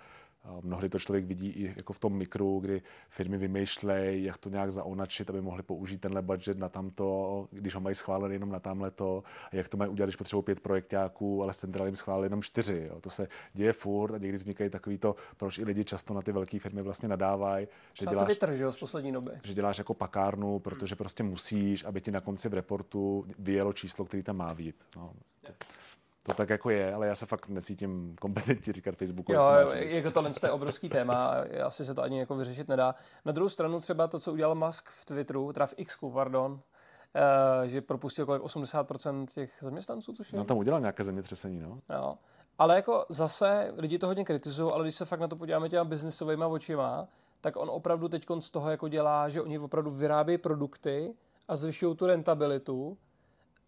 Mnohdy 0.62 0.90
to 0.90 1.00
člověk 1.00 1.26
vidí 1.26 1.50
i 1.50 1.74
jako 1.78 1.94
v 1.94 2.00
tom 2.00 2.14
mikru, 2.14 2.60
kdy 2.60 2.82
firmy 3.10 3.38
vymýšlejí, 3.38 4.24
jak 4.24 4.38
to 4.38 4.50
nějak 4.50 4.72
zaonačit, 4.72 5.30
aby 5.30 5.42
mohli 5.42 5.64
použít 5.64 6.02
tenhle 6.02 6.22
budget 6.22 6.58
na 6.58 6.70
tamto, 6.70 7.48
když 7.52 7.76
ho 7.76 7.82
mají 7.82 7.96
schválený 7.96 8.36
jenom 8.36 8.50
na 8.50 8.60
tamhle 8.60 8.92
to, 8.92 9.24
a 9.52 9.56
jak 9.56 9.70
to 9.70 9.78
mají 9.78 9.92
udělat, 9.92 10.06
když 10.06 10.16
potřebují 10.16 10.44
pět 10.44 10.60
projektáků, 10.60 11.44
ale 11.44 11.54
z 11.54 11.58
centrály 11.58 11.88
jim 11.88 11.96
schválili 11.96 12.26
jenom 12.26 12.42
čtyři. 12.42 12.88
Jo. 12.90 13.02
To 13.02 13.10
se 13.10 13.28
děje 13.54 13.74
furt 13.74 14.14
a 14.14 14.18
někdy 14.18 14.38
vznikají 14.38 14.70
takový 14.70 14.98
to, 14.98 15.16
proč 15.38 15.58
i 15.58 15.64
lidi 15.64 15.84
často 15.84 16.14
na 16.14 16.22
ty 16.22 16.32
velké 16.32 16.60
firmy 16.60 16.82
vlastně 16.82 17.10
nadávají. 17.10 17.68
Že 17.94 18.06
děláš, 18.06 18.24
to 18.24 18.26
vytrž, 18.26 18.58
z 18.70 18.78
poslední 18.78 19.12
doby. 19.12 19.32
Že 19.44 19.54
děláš 19.54 19.78
jako 19.78 19.94
pakárnu, 19.94 20.60
protože 20.60 20.96
prostě 20.96 21.24
musíš, 21.24 21.84
aby 21.84 22.02
ti 22.02 22.12
na 22.12 22.22
konci 22.22 22.50
v 22.50 22.54
reportu 22.54 23.26
vyjelo 23.40 23.74
číslo, 23.74 24.06
který 24.06 24.24
tam 24.24 24.38
má 24.38 24.54
být. 24.54 24.76
No. 24.96 25.14
Yeah 25.44 25.56
to 26.24 26.34
tak 26.34 26.50
jako 26.50 26.70
je, 26.70 26.94
ale 26.94 27.08
já 27.08 27.16
se 27.16 27.26
fakt 27.26 27.48
necítím 27.48 28.16
kompetentní 28.22 28.74
říkat 28.74 28.96
Facebooku. 28.96 29.34
Jo, 29.34 29.44
jako 29.74 30.12
tohle 30.12 30.32
je 30.44 30.52
obrovský 30.52 30.90
téma, 30.90 31.36
asi 31.64 31.86
se 31.86 31.94
to 31.94 32.02
ani 32.02 32.20
jako 32.20 32.36
vyřešit 32.36 32.68
nedá. 32.68 32.96
Na 33.26 33.32
druhou 33.32 33.50
stranu 33.50 33.80
třeba 33.80 34.08
to, 34.08 34.20
co 34.20 34.34
udělal 34.34 34.56
Musk 34.56 34.90
v 34.90 35.06
Twitteru, 35.06 35.54
teda 35.54 35.66
v 35.66 35.74
X, 35.78 35.98
pardon, 36.14 36.62
Uh, 37.16 37.68
že 37.68 37.82
propustil 37.82 38.26
kolik 38.26 38.42
80% 38.42 39.26
těch 39.26 39.58
zaměstnanců, 39.62 40.14
tuším. 40.14 40.40
No 40.40 40.46
tam 40.46 40.58
udělal 40.58 40.80
nějaké 40.80 41.04
zemětřesení, 41.04 41.60
no. 41.60 41.80
Jo. 41.90 42.18
Ale 42.58 42.76
jako 42.76 43.06
zase 43.10 43.74
lidi 43.78 44.00
to 44.00 44.08
hodně 44.08 44.26
kritizují, 44.26 44.74
ale 44.74 44.84
když 44.84 44.96
se 44.96 45.06
fakt 45.06 45.20
na 45.20 45.28
to 45.28 45.36
podíváme 45.36 45.70
těma 45.70 45.84
biznisovými 45.84 46.46
očima, 46.46 47.08
tak 47.42 47.56
on 47.56 47.70
opravdu 47.70 48.08
teď 48.08 48.26
z 48.40 48.52
toho 48.52 48.70
jako 48.70 48.88
dělá, 48.88 49.30
že 49.30 49.42
oni 49.42 49.60
opravdu 49.60 49.92
vyrábějí 49.92 50.38
produkty 50.38 51.14
a 51.48 51.56
zvyšují 51.56 51.96
tu 51.96 52.06
rentabilitu 52.06 52.98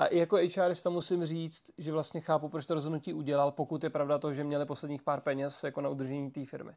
a 0.03 0.05
i 0.05 0.17
jako 0.17 0.37
HRista 0.57 0.89
musím 0.89 1.25
říct, 1.25 1.63
že 1.77 1.91
vlastně 1.91 2.21
chápu, 2.21 2.49
proč 2.49 2.65
to 2.65 2.73
rozhodnutí 2.73 3.13
udělal, 3.13 3.51
pokud 3.51 3.83
je 3.83 3.89
pravda 3.89 4.17
to, 4.17 4.33
že 4.33 4.43
měli 4.43 4.65
posledních 4.65 5.01
pár 5.01 5.21
peněz 5.21 5.63
jako 5.63 5.81
na 5.81 5.89
udržení 5.89 6.31
té 6.31 6.45
firmy. 6.45 6.71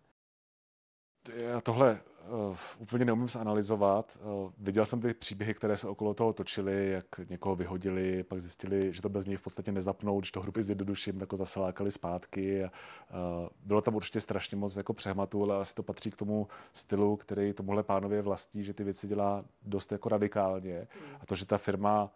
Já 1.35 1.61
tohle 1.61 2.01
uh, 2.29 2.57
úplně 2.79 3.05
neumím 3.05 3.29
zanalizovat. 3.29 4.19
Uh, 4.23 4.51
viděl 4.59 4.85
jsem 4.85 5.01
ty 5.01 5.15
příběhy, 5.15 5.55
které 5.55 5.77
se 5.77 5.89
okolo 5.89 6.15
toho 6.15 6.33
točily, 6.33 6.91
jak 6.91 7.05
někoho 7.29 7.57
vyhodili, 7.57 8.23
pak 8.23 8.41
zjistili, 8.41 8.93
že 8.93 9.03
to 9.03 9.09
bez 9.09 9.27
něj 9.27 9.37
v 9.37 9.43
podstatě 9.43 9.73
nezapnou, 9.73 10.21
když 10.21 10.31
to 10.31 10.41
hrubě 10.41 10.63
zjednoduším, 10.63 11.19
tak 11.19 11.33
ho 11.33 11.39
zase 11.39 11.61
lákali 11.61 11.93
zpátky. 11.93 12.65
A, 12.65 12.71
uh, 12.71 13.49
bylo 13.65 13.81
tam 13.81 13.95
určitě 13.95 14.21
strašně 14.21 14.57
moc 14.57 14.77
jako 14.77 14.95
přehmatů, 14.95 15.43
ale 15.43 15.57
asi 15.57 15.75
to 15.75 15.83
patří 15.83 16.11
k 16.11 16.17
tomu 16.17 16.49
stylu, 16.73 17.17
který 17.17 17.53
tomuhle 17.53 17.83
pánově 17.83 18.23
vlastní, 18.23 18.65
že 18.65 18.75
ty 18.75 18.85
věci 18.85 19.09
dělá 19.09 19.45
dost 19.63 19.93
jako 19.93 20.09
radikálně. 20.09 20.89
A 21.21 21.27
to, 21.27 21.35
že 21.35 21.47
ta 21.47 21.59
firma 21.59 22.11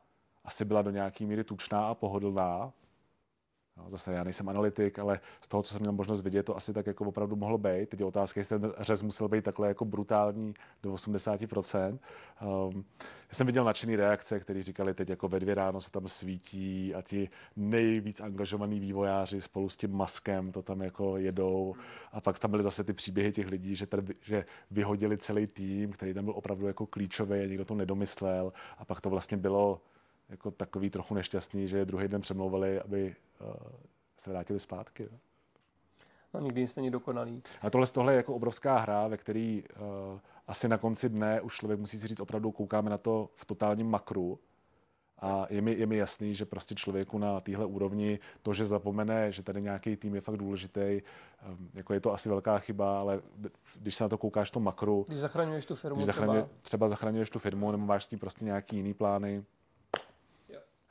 asi 0.45 0.64
byla 0.64 0.82
do 0.82 0.91
nějaké 0.91 1.26
míry 1.26 1.45
tučná 1.45 1.88
a 1.88 1.95
pohodlná. 1.95 2.72
Zase 3.88 4.12
já 4.12 4.24
nejsem 4.24 4.49
analytik, 4.49 4.99
ale 4.99 5.20
z 5.41 5.49
toho, 5.49 5.62
co 5.62 5.72
jsem 5.72 5.80
měl 5.80 5.93
možnost 5.93 6.22
vidět, 6.22 6.43
to 6.43 6.57
asi 6.57 6.72
tak 6.72 6.86
jako 6.86 7.05
opravdu 7.05 7.36
mohlo 7.36 7.59
být. 7.59 7.88
Teď 7.88 8.01
je 8.01 8.07
otázka, 8.07 8.41
jestli 8.41 8.61
ten 8.61 8.72
řez 8.78 9.03
musel 9.03 9.28
být 9.28 9.45
takhle 9.45 9.68
jako 9.68 9.84
brutální 9.84 10.55
do 10.82 10.93
80%. 10.93 11.99
Um, 12.68 12.84
já 13.28 13.34
jsem 13.34 13.47
viděl 13.47 13.64
nadšený 13.64 13.97
reakce, 13.97 14.41
kteří 14.41 14.62
říkali, 14.62 14.95
teď 14.95 15.11
jako 15.11 15.28
ve 15.28 15.41
dvě 15.41 15.55
ráno 15.55 15.80
se 15.80 15.91
tam 15.91 16.09
svítí 16.09 16.95
a 16.95 17.03
ti 17.03 17.28
nejvíc 17.57 18.20
angažovaní 18.20 18.80
vývojáři 18.80 19.41
spolu 19.41 19.68
s 19.68 19.76
tím 19.76 19.93
maskem 19.93 20.53
to 20.53 20.62
tam 20.62 20.80
jako 20.80 21.16
jedou. 21.16 21.74
A 22.12 22.20
pak 22.20 22.38
tam 22.38 22.51
byly 22.51 22.62
zase 22.62 22.84
ty 22.84 22.93
příběhy 22.93 23.32
těch 23.32 23.49
lidí, 23.49 23.74
že, 23.74 23.86
tady, 23.86 24.14
že 24.22 24.45
vyhodili 24.70 25.18
celý 25.18 25.47
tým, 25.47 25.93
který 25.93 26.14
tam 26.14 26.24
byl 26.24 26.34
opravdu 26.36 26.66
jako 26.66 26.86
klíčový 26.86 27.41
a 27.41 27.47
nikdo 27.47 27.64
to 27.64 27.74
nedomyslel. 27.74 28.53
A 28.78 28.84
pak 28.84 29.01
to 29.01 29.11
vlastně 29.11 29.36
bylo 29.36 29.80
jako 30.30 30.50
takový 30.50 30.90
trochu 30.90 31.14
nešťastný, 31.14 31.68
že 31.68 31.84
druhý 31.84 32.08
den 32.08 32.20
přemlouvali, 32.20 32.80
aby 32.80 33.16
uh, 33.40 33.52
se 34.18 34.30
vrátili 34.30 34.60
zpátky. 34.60 35.08
No. 35.12 35.18
no 36.34 36.40
nikdy 36.40 36.60
nic 36.60 36.76
není 36.76 36.90
dokonalý. 36.90 37.42
A 37.62 37.70
tohle, 37.70 37.86
tohle 37.86 38.12
je 38.12 38.16
jako 38.16 38.34
obrovská 38.34 38.78
hra, 38.78 39.08
ve 39.08 39.16
který 39.16 39.64
uh, 40.12 40.18
asi 40.46 40.68
na 40.68 40.78
konci 40.78 41.08
dne 41.08 41.40
už 41.40 41.56
člověk 41.56 41.80
musí 41.80 41.98
si 41.98 42.08
říct, 42.08 42.20
opravdu 42.20 42.52
koukáme 42.52 42.90
na 42.90 42.98
to 42.98 43.30
v 43.34 43.44
totálním 43.44 43.90
makru, 43.90 44.38
a 45.20 45.46
je 45.50 45.62
mi, 45.62 45.72
je 45.72 45.86
mi 45.86 45.96
jasný, 45.96 46.34
že 46.34 46.44
prostě 46.44 46.74
člověku 46.74 47.18
na 47.18 47.40
téhle 47.40 47.66
úrovni 47.66 48.18
to, 48.42 48.52
že 48.52 48.66
zapomene, 48.66 49.32
že 49.32 49.42
tady 49.42 49.62
nějaký 49.62 49.96
tým 49.96 50.14
je 50.14 50.20
fakt 50.20 50.36
důležitý, 50.36 51.02
um, 51.48 51.70
jako 51.74 51.94
je 51.94 52.00
to 52.00 52.12
asi 52.12 52.28
velká 52.28 52.58
chyba, 52.58 52.98
ale 52.98 53.20
když 53.80 53.94
se 53.94 54.04
na 54.04 54.08
to 54.08 54.18
koukáš 54.18 54.50
to 54.50 54.60
makru. 54.60 55.04
Když 55.08 55.18
zachraňuješ 55.18 55.66
tu 55.66 55.74
firmu 55.74 55.96
když 55.96 56.06
zachraňuje, 56.06 56.42
třeba. 56.42 56.58
třeba 56.62 56.88
zachraňuješ 56.88 57.30
tu 57.30 57.38
firmu 57.38 57.72
nebo 57.72 57.86
máš 57.86 58.04
s 58.04 58.08
tím 58.08 58.18
prostě 58.18 58.44
nějaký 58.44 58.76
jiný 58.76 58.94
plány, 58.94 59.44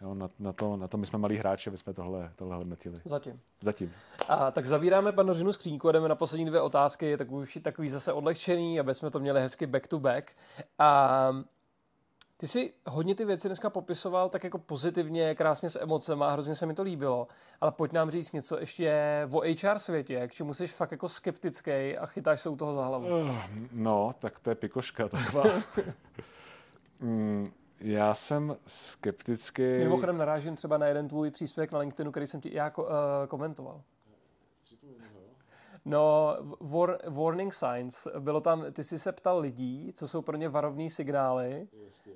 Jo, 0.01 0.13
na, 0.13 0.29
na, 0.39 0.53
to, 0.53 0.77
na 0.77 0.87
to 0.87 0.97
my 0.97 1.05
jsme 1.05 1.19
malí 1.19 1.37
hráči, 1.37 1.69
aby 1.69 1.77
jsme 1.77 1.93
tohle, 1.93 2.31
tohle 2.35 2.55
hodnotili. 2.55 3.01
Zatím. 3.05 3.39
Zatím. 3.61 3.93
A, 4.27 4.51
tak 4.51 4.65
zavíráme 4.65 5.11
panořinu 5.11 5.53
skřínku 5.53 5.89
a 5.89 5.91
jdeme 5.91 6.09
na 6.09 6.15
poslední 6.15 6.45
dvě 6.45 6.61
otázky, 6.61 7.17
tak 7.17 7.31
už 7.31 7.59
takový 7.61 7.89
zase 7.89 8.13
odlehčený, 8.13 8.79
aby 8.79 8.95
jsme 8.95 9.11
to 9.11 9.19
měli 9.19 9.41
hezky 9.41 9.67
back 9.67 9.87
to 9.87 9.99
back. 9.99 10.31
A 10.79 11.31
ty 12.37 12.47
si 12.47 12.73
hodně 12.87 13.15
ty 13.15 13.25
věci 13.25 13.47
dneska 13.47 13.69
popisoval 13.69 14.29
tak 14.29 14.43
jako 14.43 14.57
pozitivně, 14.57 15.35
krásně 15.35 15.69
s 15.69 15.81
emocemi 15.81 16.23
a 16.23 16.31
hrozně 16.31 16.55
se 16.55 16.65
mi 16.65 16.73
to 16.73 16.83
líbilo. 16.83 17.27
Ale 17.61 17.71
pojď 17.71 17.91
nám 17.91 18.11
říct 18.11 18.31
něco 18.31 18.59
ještě 18.59 18.93
o 19.31 19.41
HR 19.41 19.79
světě, 19.79 20.27
k 20.27 20.33
čemu 20.33 20.53
jsi 20.53 20.67
fakt 20.67 20.91
jako 20.91 21.09
skeptický 21.09 21.97
a 21.97 22.05
chytáš 22.05 22.41
se 22.41 22.49
u 22.49 22.55
toho 22.55 22.75
za 22.75 22.85
hlavu. 22.85 23.21
Uh, 23.21 23.37
no, 23.71 24.15
tak 24.19 24.39
to 24.39 24.49
je 24.49 24.55
pikoška 24.55 25.07
taková. 25.07 25.43
mm, 26.99 27.51
já 27.81 28.13
jsem 28.13 28.57
skeptický. 28.67 29.63
Mimochodem 29.63 30.17
narážím 30.17 30.55
třeba 30.55 30.77
na 30.77 30.85
jeden 30.85 31.07
tvůj 31.07 31.31
příspěvek 31.31 31.71
na 31.71 31.79
LinkedInu, 31.79 32.11
který 32.11 32.27
jsem 32.27 32.41
ti 32.41 32.55
já 32.55 32.71
uh, 32.77 32.85
komentoval. 33.27 33.81
No, 35.85 36.37
war, 36.59 36.97
warning 37.07 37.53
signs. 37.53 38.07
Bylo 38.19 38.41
tam, 38.41 38.65
ty 38.71 38.83
jsi 38.83 38.99
se 38.99 39.11
ptal 39.11 39.39
lidí, 39.39 39.91
co 39.93 40.07
jsou 40.07 40.21
pro 40.21 40.37
ně 40.37 40.49
varovní 40.49 40.89
signály 40.89 41.67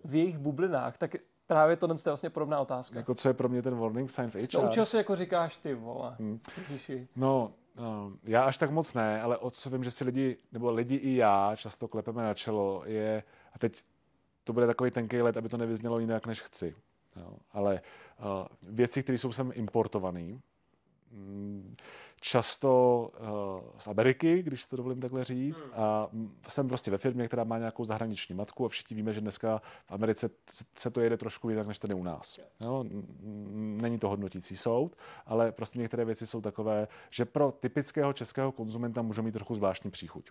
v 0.04 0.16
jejich 0.16 0.38
bublinách, 0.38 0.98
tak 0.98 1.16
právě 1.48 1.76
to 1.76 1.88
je 1.88 1.96
vlastně 2.06 2.30
podobná 2.30 2.60
otázka. 2.60 3.00
Jako 3.00 3.16
co 3.16 3.28
je 3.28 3.34
pro 3.34 3.50
mě 3.50 3.62
ten 3.62 3.76
warning 3.78 4.10
sign 4.10 4.30
v 4.30 4.36
HR? 4.36 4.48
No, 4.54 4.68
učil 4.68 4.86
se 4.86 4.98
jako 4.98 5.16
říkáš 5.16 5.58
ty, 5.58 5.74
vole. 5.74 6.16
Hmm. 6.20 6.40
No, 7.16 7.54
no, 7.76 8.12
já 8.24 8.44
až 8.44 8.58
tak 8.58 8.72
moc 8.72 8.94
ne, 8.94 9.22
ale 9.22 9.38
o 9.38 9.52
co 9.52 9.70
vím, 9.70 9.84
že 9.84 9.92
si 9.92 10.04
lidi, 10.04 10.38
nebo 10.52 10.72
lidi 10.72 10.96
i 10.96 11.16
já 11.16 11.56
často 11.56 11.88
klepeme 11.88 12.24
na 12.24 12.34
čelo, 12.34 12.84
je, 12.86 13.24
a 13.54 13.60
teď 13.60 13.84
to 14.44 14.54
bude 14.54 14.68
takový 14.68 14.92
tenký 14.92 15.22
let, 15.22 15.38
aby 15.38 15.50
to 15.50 15.58
nevyznělo 15.58 16.00
jinak, 16.00 16.28
než 16.28 16.42
chci. 16.42 16.76
Jo. 17.16 17.38
Ale 17.52 17.82
uh, 18.20 18.26
věci, 18.62 19.04
které 19.04 19.18
jsou 19.18 19.32
sem 19.32 19.52
importované, 19.56 20.40
mm, 21.12 21.76
často 22.22 23.12
uh, 23.20 23.70
z 23.78 23.88
Ameriky, 23.88 24.44
když 24.44 24.66
to 24.66 24.78
dovolím 24.78 25.02
takhle 25.02 25.24
říct. 25.24 25.62
Hmm. 25.62 25.72
A 25.74 26.10
jsem 26.48 26.68
prostě 26.68 26.92
ve 26.92 26.98
firmě, 26.98 27.28
která 27.28 27.44
má 27.44 27.58
nějakou 27.58 27.86
zahraniční 27.86 28.36
matku 28.36 28.66
a 28.66 28.70
všichni 28.70 28.96
víme, 28.96 29.14
že 29.14 29.22
dneska 29.22 29.62
v 29.86 29.92
Americe 29.92 30.30
se 30.78 30.92
to 30.92 31.02
jede 31.02 31.18
trošku 31.18 31.50
jinak, 31.50 31.68
než 31.68 31.80
tady 31.80 31.94
u 31.94 32.04
nás. 32.04 32.40
Jo? 32.60 32.86
Není 33.82 34.00
to 34.00 34.10
hodnotící 34.10 34.58
soud, 34.58 34.96
ale 35.26 35.52
prostě 35.52 35.80
některé 35.80 36.06
věci 36.06 36.28
jsou 36.28 36.42
takové, 36.42 36.88
že 37.10 37.26
pro 37.26 37.52
typického 37.52 38.14
českého 38.14 38.52
konzumenta 38.52 39.02
můžou 39.02 39.22
mít 39.22 39.32
trochu 39.32 39.56
zvláštní 39.56 39.92
příchuť. 39.92 40.30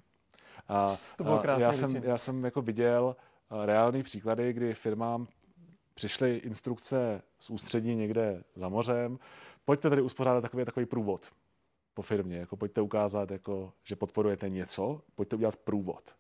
A, 0.69 0.97
to 1.17 1.25
bylo 1.25 1.39
krásně 1.39 1.65
já, 1.65 1.73
jsem, 1.73 1.97
já 1.97 2.19
jsem 2.19 2.45
jako 2.45 2.63
viděl 2.63 3.17
reální 3.65 4.03
příklady, 4.03 4.53
kdy 4.53 4.75
firmám 4.75 5.27
přišly 5.95 6.37
instrukce 6.37 7.23
z 7.39 7.51
ústředí 7.51 7.95
někde 7.95 8.45
za 8.55 8.69
mořem, 8.69 9.19
pojďte 9.65 9.91
tady 9.91 10.03
uspořádat 10.03 10.41
takový, 10.41 10.65
takový 10.65 10.87
průvod 10.87 11.31
po 11.95 12.03
firmě, 12.03 12.37
jako 12.37 12.57
pojďte 12.57 12.81
ukázat, 12.81 13.31
jako, 13.31 13.73
že 13.85 13.97
podporujete 13.97 14.49
něco, 14.49 15.03
pojďte 15.15 15.37
udělat 15.37 15.57
průvod. 15.57 16.17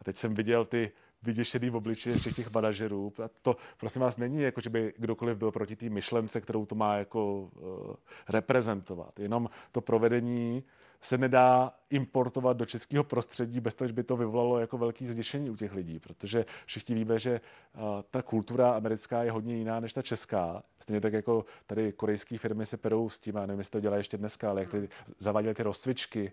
A 0.00 0.04
teď 0.04 0.16
jsem 0.16 0.34
viděl 0.34 0.64
ty 0.64 0.92
vyděšený 1.22 1.70
v 1.70 1.76
obličeji 1.76 2.16
všech 2.18 2.36
těch 2.36 2.52
manažerů. 2.52 3.12
A 3.24 3.28
to, 3.42 3.56
prosím 3.76 4.02
vás, 4.02 4.16
není 4.16 4.42
jako, 4.42 4.60
že 4.60 4.70
by 4.70 4.94
kdokoliv 4.98 5.38
byl 5.38 5.52
proti 5.52 5.76
té 5.76 5.90
myšlence, 5.90 6.40
kterou 6.40 6.66
to 6.66 6.74
má 6.74 6.96
jako 6.96 7.40
uh, 7.40 7.94
reprezentovat. 8.28 9.20
Jenom 9.20 9.50
to 9.72 9.80
provedení 9.80 10.64
se 11.04 11.18
nedá 11.18 11.72
importovat 11.90 12.56
do 12.56 12.66
českého 12.66 13.04
prostředí 13.04 13.60
bez 13.60 13.74
toho, 13.74 13.88
že 13.88 13.94
by 13.94 14.02
to 14.02 14.16
vyvolalo 14.16 14.58
jako 14.58 14.78
velký 14.78 15.06
zděšení 15.06 15.50
u 15.50 15.56
těch 15.56 15.74
lidí, 15.74 15.98
protože 15.98 16.44
všichni 16.66 16.94
víme, 16.94 17.18
že 17.18 17.40
uh, 17.74 17.80
ta 18.10 18.22
kultura 18.22 18.72
americká 18.72 19.22
je 19.22 19.30
hodně 19.30 19.56
jiná 19.56 19.80
než 19.80 19.92
ta 19.92 20.02
česká. 20.02 20.62
Stejně 20.78 21.00
tak 21.00 21.12
jako 21.12 21.44
tady 21.66 21.92
korejské 21.92 22.38
firmy 22.38 22.66
se 22.66 22.76
perou 22.76 23.08
s 23.08 23.18
tím, 23.18 23.36
a 23.36 23.46
nevím, 23.46 23.58
jestli 23.58 23.70
to 23.70 23.80
dělá 23.80 23.96
ještě 23.96 24.16
dneska, 24.16 24.50
ale 24.50 24.60
jak 24.60 24.70
ty 24.70 24.88
zaváděly 25.18 25.54
ty 25.54 25.62
rozcvičky, 25.62 26.32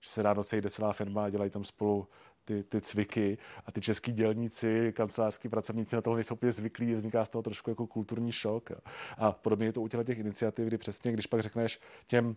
že 0.00 0.10
se 0.10 0.22
ráno 0.22 0.42
sejde 0.42 0.70
celá 0.70 0.92
firma 0.92 1.24
a 1.24 1.30
dělají 1.30 1.50
tam 1.50 1.64
spolu 1.64 2.08
ty, 2.44 2.62
ty 2.62 2.80
cviky 2.80 3.38
a 3.66 3.72
ty 3.72 3.80
český 3.80 4.12
dělníci, 4.12 4.92
kancelářský 4.96 5.48
pracovníci 5.48 5.96
na 5.96 6.02
toho 6.02 6.16
nejsou 6.16 6.34
úplně 6.34 6.52
zvyklí, 6.52 6.94
vzniká 6.94 7.24
z 7.24 7.28
toho 7.28 7.42
trošku 7.42 7.70
jako 7.70 7.86
kulturní 7.86 8.32
šok. 8.32 8.70
A 9.18 9.32
podobně 9.32 9.66
je 9.66 9.72
to 9.72 9.80
u 9.80 9.88
těch 9.88 10.18
iniciativ, 10.18 10.66
kdy 10.66 10.78
přesně, 10.78 11.12
když 11.12 11.26
pak 11.26 11.40
řekneš 11.40 11.80
těm 12.06 12.36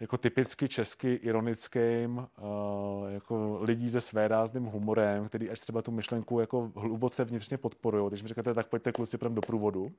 jako 0.00 0.16
typicky 0.16 0.68
česky 0.68 1.12
ironickým, 1.14 2.18
uh, 2.18 3.08
jako 3.08 3.58
lidí 3.62 3.90
se 3.90 4.00
své 4.00 4.28
rázným 4.28 4.64
humorem, 4.64 5.28
který 5.28 5.50
až 5.50 5.60
třeba 5.60 5.82
tu 5.82 5.90
myšlenku 5.90 6.40
jako 6.40 6.72
hluboce 6.76 7.24
vnitřně 7.24 7.58
podporují. 7.58 8.08
Když 8.08 8.22
mi 8.22 8.28
říkáte, 8.28 8.54
tak 8.54 8.66
pojďte 8.66 8.92
kluci 8.92 9.18
prém 9.18 9.34
do 9.34 9.40
průvodu 9.40 9.92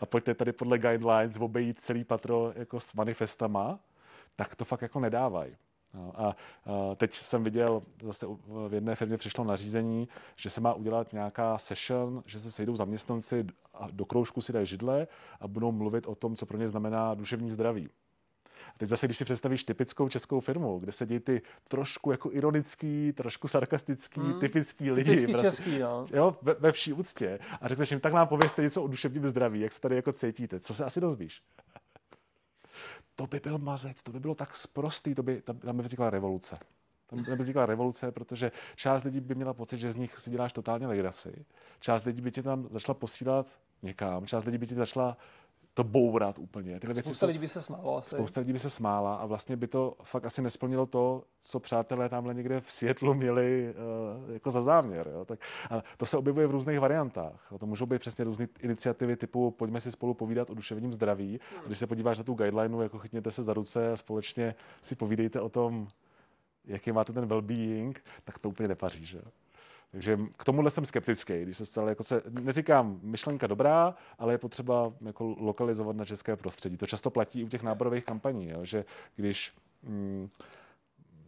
a 0.00 0.06
pojďte 0.06 0.34
tady 0.34 0.52
podle 0.52 0.78
guidelines 0.78 1.36
obejít 1.40 1.80
celý 1.80 2.04
patro 2.04 2.52
jako 2.56 2.80
s 2.80 2.94
manifestama, 2.94 3.80
tak 4.36 4.54
to 4.54 4.64
fakt 4.64 4.82
jako 4.82 5.00
nedávají. 5.00 5.56
No, 5.94 6.12
a, 6.20 6.28
a 6.28 6.94
teď 6.94 7.14
jsem 7.14 7.44
viděl, 7.44 7.82
zase 8.02 8.26
v 8.68 8.74
jedné 8.74 8.94
firmě 8.94 9.16
přišlo 9.16 9.44
nařízení, 9.44 10.08
že 10.36 10.50
se 10.50 10.60
má 10.60 10.74
udělat 10.74 11.12
nějaká 11.12 11.58
session, 11.58 12.22
že 12.26 12.40
se 12.40 12.50
sejdou 12.50 12.76
zaměstnanci 12.76 13.46
a 13.74 13.88
do 13.90 14.04
kroužku 14.04 14.40
si 14.40 14.52
dají 14.52 14.66
židle 14.66 15.06
a 15.40 15.48
budou 15.48 15.72
mluvit 15.72 16.06
o 16.06 16.14
tom, 16.14 16.36
co 16.36 16.46
pro 16.46 16.58
ně 16.58 16.68
znamená 16.68 17.14
duševní 17.14 17.50
zdraví. 17.50 17.88
Teď 18.76 18.88
zase, 18.88 19.06
když 19.06 19.16
si 19.16 19.24
představíš 19.24 19.64
typickou 19.64 20.08
českou 20.08 20.40
firmu, 20.40 20.78
kde 20.78 20.92
sedí 20.92 21.20
ty 21.20 21.42
trošku 21.68 22.10
jako 22.10 22.32
ironický, 22.32 23.12
trošku 23.12 23.48
sarkastický, 23.48 24.20
hmm. 24.20 24.40
typický 24.40 24.90
lidi. 24.90 25.04
Typický 25.04 25.32
prostě, 25.32 25.46
český, 25.48 25.78
no. 25.78 26.06
Jo, 26.12 26.36
ve, 26.42 26.54
ve 26.54 26.72
vší 26.72 26.92
úctě. 26.92 27.38
A 27.60 27.68
řekneš 27.68 27.90
jim, 27.90 28.00
tak 28.00 28.12
nám 28.12 28.28
pověste 28.28 28.62
něco 28.62 28.82
o 28.82 28.88
duševním 28.88 29.26
zdraví, 29.26 29.60
jak 29.60 29.72
se 29.72 29.80
tady 29.80 29.96
jako 29.96 30.12
cítíte. 30.12 30.60
Co 30.60 30.74
se 30.74 30.84
asi 30.84 31.00
dozvíš? 31.00 31.42
to 33.14 33.26
by 33.26 33.40
byl 33.40 33.58
mazec, 33.58 34.02
to 34.02 34.12
by 34.12 34.20
bylo 34.20 34.34
tak 34.34 34.56
sprostý, 34.56 35.14
to 35.14 35.22
by, 35.22 35.42
tam, 35.42 35.58
tam 35.58 35.76
by 35.76 35.82
vznikla 35.82 36.10
revoluce. 36.10 36.58
Tam 37.06 37.24
by 37.24 37.36
vznikla 37.36 37.66
revoluce, 37.66 38.12
protože 38.12 38.52
část 38.76 39.04
lidí 39.04 39.20
by 39.20 39.34
měla 39.34 39.54
pocit, 39.54 39.78
že 39.78 39.92
z 39.92 39.96
nich 39.96 40.18
si 40.18 40.30
děláš 40.30 40.52
totálně 40.52 40.86
legraci. 40.86 41.44
Část 41.80 42.04
lidí 42.04 42.22
by 42.22 42.30
tě 42.30 42.42
tam 42.42 42.68
začala 42.70 42.94
posílat 42.94 43.46
někam, 43.82 44.26
část 44.26 44.44
lidí 44.44 44.58
by 44.58 44.66
tě 44.66 44.74
začala 44.74 45.16
to 45.74 45.84
bourat 45.84 46.38
úplně. 46.38 46.80
Tyhle 46.80 47.02
spousta 47.02 47.26
lidí 47.26 47.38
by 47.38 47.48
se 47.48 47.62
smálo 47.62 47.96
asi. 47.96 48.14
Spousta 48.14 48.40
lidí 48.40 48.52
by 48.52 48.58
se 48.58 48.70
smála 48.70 49.14
a 49.14 49.26
vlastně 49.26 49.56
by 49.56 49.66
to 49.66 49.96
fakt 50.02 50.24
asi 50.24 50.42
nesplnilo 50.42 50.86
to, 50.86 51.22
co 51.40 51.60
přátelé 51.60 52.08
tamhle 52.08 52.34
někde 52.34 52.60
v 52.60 52.70
světlu 52.70 53.14
měli 53.14 53.74
uh, 54.26 54.32
jako 54.32 54.50
za 54.50 54.60
záměr. 54.60 55.08
Jo? 55.12 55.24
Tak, 55.24 55.40
a 55.70 55.82
to 55.96 56.06
se 56.06 56.16
objevuje 56.16 56.46
v 56.46 56.50
různých 56.50 56.80
variantách. 56.80 57.52
To 57.60 57.66
můžou 57.66 57.86
být 57.86 57.98
přesně 57.98 58.24
různé 58.24 58.48
iniciativy 58.60 59.16
typu 59.16 59.50
pojďme 59.50 59.80
si 59.80 59.92
spolu 59.92 60.14
povídat 60.14 60.50
o 60.50 60.54
duševním 60.54 60.92
zdraví. 60.92 61.40
Hmm. 61.54 61.66
Když 61.66 61.78
se 61.78 61.86
podíváš 61.86 62.18
na 62.18 62.24
tu 62.24 62.34
guideline, 62.34 62.82
jako 62.82 62.98
chytněte 62.98 63.30
se 63.30 63.42
za 63.42 63.52
ruce 63.52 63.92
a 63.92 63.96
společně 63.96 64.54
si 64.82 64.94
povídejte 64.94 65.40
o 65.40 65.48
tom, 65.48 65.88
jaký 66.64 66.92
máte 66.92 67.12
ten 67.12 67.24
well-being, 67.24 67.94
tak 68.24 68.38
to 68.38 68.48
úplně 68.48 68.68
nepaří. 68.68 69.04
Že? 69.04 69.20
Takže 69.90 70.18
k 70.36 70.44
tomuhle 70.44 70.70
jsem 70.70 70.84
skeptický, 70.84 71.42
když 71.42 71.56
se 71.56 71.64
ptal, 71.64 71.88
jako 71.88 72.04
se, 72.04 72.22
neříkám 72.28 73.00
myšlenka 73.02 73.46
dobrá, 73.46 73.94
ale 74.18 74.34
je 74.34 74.38
potřeba 74.38 74.92
jako 75.00 75.34
lokalizovat 75.38 75.96
na 75.96 76.04
české 76.04 76.36
prostředí. 76.36 76.76
To 76.76 76.86
často 76.86 77.10
platí 77.10 77.44
u 77.44 77.48
těch 77.48 77.62
náborových 77.62 78.04
kampaní, 78.04 78.48
jo, 78.48 78.64
že 78.64 78.84
když 79.16 79.52
mm, 79.82 80.28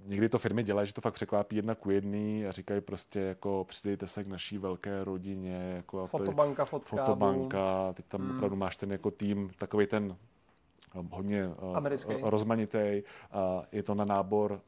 někdy 0.07 0.29
to 0.29 0.39
firmy 0.39 0.63
dělají, 0.63 0.87
že 0.87 0.93
to 0.93 1.01
fakt 1.01 1.15
překlápí 1.15 1.57
jedna 1.57 1.75
ku 1.75 1.91
jedný 1.91 2.47
a 2.47 2.53
říkají 2.53 2.81
prostě 2.81 3.21
jako 3.21 3.65
přidejte 3.69 4.07
se 4.07 4.25
k 4.25 4.27
naší 4.27 4.59
velké 4.59 5.05
rodině. 5.05 5.73
Jako 5.77 6.07
fotobanka, 6.07 6.65
fotobanka, 6.65 7.93
teď 7.93 8.07
tam 8.07 8.21
mm. 8.21 8.37
opravdu 8.37 8.57
máš 8.57 8.77
ten 8.77 8.93
jako 8.93 9.11
tým, 9.11 9.51
takový 9.59 9.87
ten 9.87 10.17
hodně 11.11 11.49
Americký. 11.75 12.15
rozmanitý. 12.23 13.03
Je 13.73 13.83
to 13.83 13.95
na 13.95 14.05
nábor 14.05 14.61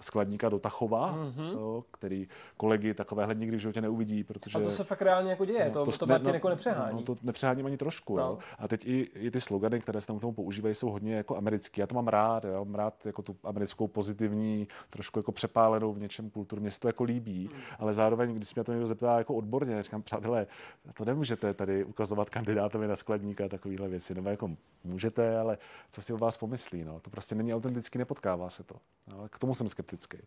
skladníka 0.00 0.48
do 0.48 0.58
Tachova, 0.58 1.16
mm-hmm. 1.16 1.84
který 1.90 2.28
kolegy 2.56 2.94
takovéhle 2.94 3.34
nikdy 3.34 3.56
v 3.56 3.60
životě 3.60 3.80
neuvidí. 3.80 4.24
Protože, 4.24 4.58
a 4.58 4.62
to 4.62 4.70
se 4.70 4.84
fakt 4.84 5.02
reálně 5.02 5.30
jako 5.30 5.44
děje, 5.44 5.64
no, 5.64 5.84
to, 5.84 5.92
to, 5.92 5.98
to 5.98 6.06
Martin 6.06 6.28
ne, 6.28 6.34
jako 6.34 6.48
nepřehání. 6.48 6.96
No, 6.96 7.02
to 7.02 7.14
nepřeháním 7.22 7.66
ani 7.66 7.76
trošku. 7.76 8.16
No. 8.16 8.22
Jo. 8.22 8.38
A 8.58 8.68
teď 8.68 8.86
i, 8.86 9.10
i 9.14 9.30
ty 9.30 9.40
slogany, 9.40 9.80
které 9.80 10.00
se 10.00 10.06
tam 10.06 10.18
k 10.18 10.20
tomu 10.20 10.32
používají, 10.32 10.74
jsou 10.74 10.90
hodně 10.90 11.14
jako 11.14 11.36
americký. 11.36 11.80
Já 11.80 11.86
to 11.86 11.94
mám 11.94 12.08
rád, 12.08 12.44
jo. 12.44 12.64
mám 12.64 12.74
rád 12.74 13.06
jako 13.06 13.22
tu 13.22 13.36
americkou 13.44 13.88
pozitivní, 13.88 14.68
trošku 14.90 15.18
jako 15.18 15.32
přepálenou 15.32 15.92
v 15.92 16.00
něčem 16.00 16.30
kulturně, 16.30 16.70
se 16.70 16.80
to 16.80 16.88
jako 16.88 17.04
líbí, 17.04 17.50
mm. 17.52 17.60
ale 17.78 17.92
zároveň, 17.92 18.34
když 18.34 18.48
se 18.48 18.52
mě 18.56 18.64
to 18.64 18.72
někdo 18.72 18.86
zeptá 18.86 19.18
jako 19.18 19.34
odborně, 19.34 19.82
říkám, 19.82 20.02
přátelé, 20.02 20.46
to 20.94 21.04
nemůžete 21.04 21.54
tady 21.54 21.84
ukazovat 21.84 22.30
kandidátovi 22.30 22.88
na 22.88 22.96
skladníka 22.96 23.48
takovéhle 23.48 23.88
věci, 23.88 24.14
nebo 24.14 24.28
jako 24.28 24.50
můžete, 24.84 25.38
ale 25.42 25.58
co 25.90 26.02
si 26.02 26.12
o 26.12 26.18
vás 26.18 26.36
pomyslí, 26.36 26.84
no. 26.84 27.00
to 27.00 27.10
prostě 27.10 27.34
není 27.34 27.54
autenticky, 27.54 27.98
nepotkává 27.98 28.50
se 28.50 28.64
to. 28.64 28.74
No. 29.06 29.28
K 29.28 29.38
tomu 29.38 29.54
jsem 29.54 29.68
skeptický. 29.68 30.18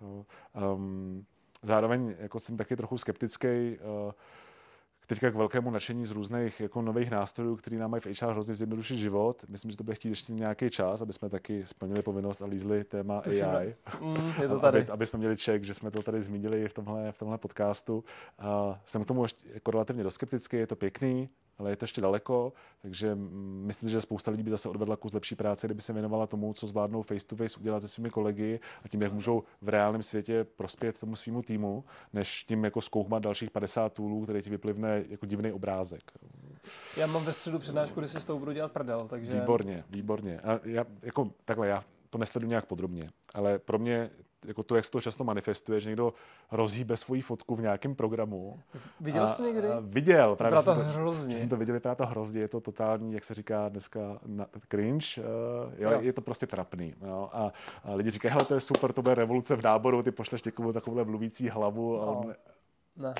No. 0.00 0.26
Um, 0.74 1.26
zároveň 1.62 2.14
jako 2.18 2.40
jsem 2.40 2.56
taky 2.56 2.76
trochu 2.76 2.98
skeptický, 2.98 3.78
uh, 4.06 4.12
teďka 5.06 5.30
k 5.30 5.34
velkému 5.34 5.70
nadšení 5.70 6.06
z 6.06 6.10
různých 6.10 6.60
jako 6.60 6.82
nových 6.82 7.10
nástrojů, 7.10 7.56
který 7.56 7.76
nám 7.76 7.90
mají 7.90 8.00
v 8.00 8.06
HR 8.06 8.30
hrozně 8.30 8.54
zjednodušit 8.54 8.96
život. 8.96 9.44
Myslím, 9.48 9.70
že 9.70 9.76
to 9.76 9.84
bude 9.84 9.94
chtít 9.94 10.08
ještě 10.08 10.32
nějaký 10.32 10.70
čas, 10.70 11.00
aby 11.00 11.12
jsme 11.12 11.28
taky 11.28 11.66
splnili 11.66 12.02
povinnost 12.02 12.42
a 12.42 12.46
lízli 12.46 12.84
téma 12.84 13.20
Tuším, 13.20 13.44
AI. 13.44 13.76
Mm, 14.00 14.32
je 14.42 14.48
to 14.48 14.60
tady. 14.60 14.80
Aby, 14.80 14.90
aby, 14.90 15.06
jsme 15.06 15.18
měli 15.18 15.36
ček, 15.36 15.64
že 15.64 15.74
jsme 15.74 15.90
to 15.90 16.02
tady 16.02 16.22
zmínili 16.22 16.68
v 16.68 16.72
tomhle, 16.72 17.12
v 17.12 17.18
tomhle 17.18 17.38
podcastu. 17.38 18.04
A 18.38 18.80
jsem 18.84 19.04
k 19.04 19.06
tomu 19.06 19.22
ještě 19.22 19.48
jako 19.54 19.70
relativně 19.70 20.02
doskeptický, 20.02 20.56
je 20.56 20.66
to 20.66 20.76
pěkný, 20.76 21.28
ale 21.58 21.70
je 21.70 21.76
to 21.76 21.84
ještě 21.84 22.00
daleko, 22.00 22.52
takže 22.82 23.14
myslím, 23.64 23.88
že 23.90 24.00
spousta 24.00 24.30
lidí 24.30 24.42
by 24.42 24.50
zase 24.50 24.68
odvedla 24.68 24.96
kus 24.96 25.12
lepší 25.12 25.34
práce, 25.34 25.66
kdyby 25.66 25.82
se 25.82 25.92
věnovala 25.92 26.26
tomu, 26.26 26.54
co 26.54 26.66
zvládnou 26.66 27.02
face 27.02 27.26
to 27.26 27.36
face 27.36 27.60
udělat 27.60 27.80
se 27.80 27.88
svými 27.88 28.10
kolegy 28.10 28.60
a 28.84 28.88
tím, 28.88 29.02
jak 29.02 29.12
můžou 29.12 29.42
v 29.60 29.68
reálném 29.68 30.02
světě 30.02 30.44
prospět 30.44 31.00
tomu 31.00 31.16
svýmu 31.16 31.42
týmu, 31.42 31.84
než 32.12 32.44
tím 32.44 32.64
jako 32.64 32.80
zkoumat 32.80 33.22
dalších 33.22 33.50
50 33.50 33.92
toolů, 33.92 34.22
které 34.22 34.42
ti 34.42 34.50
vyplivne 34.50 35.04
jako 35.08 35.26
divný 35.26 35.52
obrázek. 35.52 36.02
Já 36.96 37.06
mám 37.06 37.24
ve 37.24 37.32
středu 37.32 37.58
přednášku, 37.58 38.00
kdy 38.00 38.08
si 38.08 38.20
s 38.20 38.24
tou 38.24 38.38
budu 38.38 38.52
dělat 38.52 38.72
prdel, 38.72 39.08
takže... 39.08 39.40
Výborně, 39.40 39.84
výborně. 39.90 40.40
A 40.40 40.60
já, 40.64 40.84
jako, 41.02 41.30
takhle, 41.44 41.68
já 41.68 41.82
to 42.10 42.18
nesleduji 42.18 42.48
nějak 42.48 42.66
podrobně, 42.66 43.10
ale 43.34 43.58
pro 43.58 43.78
mě 43.78 44.10
jako 44.44 44.62
to, 44.62 44.76
jak 44.76 44.84
se 44.84 44.90
to 44.90 45.00
často 45.00 45.24
manifestuje, 45.24 45.80
že 45.80 45.88
někdo 45.88 46.14
rozhýbe 46.50 46.96
svoji 46.96 47.22
fotku 47.22 47.56
v 47.56 47.60
nějakém 47.60 47.94
programu. 47.94 48.60
Viděl 49.00 49.26
jsi 49.26 49.36
to 49.36 49.42
někdy? 49.42 49.68
Viděl. 49.80 50.36
Právě 50.36 50.58
vypadá 50.58 50.74
to 50.74 50.82
hrozně. 50.82 51.38
Jsem 51.38 51.48
to 51.48 51.56
viděl, 51.56 51.74
vypadá 51.74 51.94
to 51.94 52.06
hrozně, 52.06 52.40
je 52.40 52.48
to 52.48 52.60
totální, 52.60 53.14
jak 53.14 53.24
se 53.24 53.34
říká 53.34 53.68
dneska, 53.68 54.00
na, 54.26 54.46
cringe. 54.70 55.06
Uh, 55.18 55.24
jo, 55.76 55.90
jo. 55.90 56.00
Je 56.00 56.12
to 56.12 56.20
prostě 56.20 56.46
trapný. 56.46 56.94
Jo, 57.06 57.28
a, 57.32 57.52
a 57.84 57.94
lidi 57.94 58.10
říkají, 58.10 58.32
hele, 58.32 58.44
to 58.44 58.54
je 58.54 58.60
super, 58.60 58.92
to 58.92 59.02
bude 59.02 59.14
revoluce 59.14 59.56
v 59.56 59.62
náboru, 59.62 60.02
ty 60.02 60.10
pošleš 60.10 60.42
někomu 60.42 60.72
takovouhle 60.72 61.04
mluvící 61.04 61.48
hlavu. 61.48 61.96
No. 61.96 62.02
A 62.02 62.06
on... 62.06 62.34
Ne. 62.96 63.14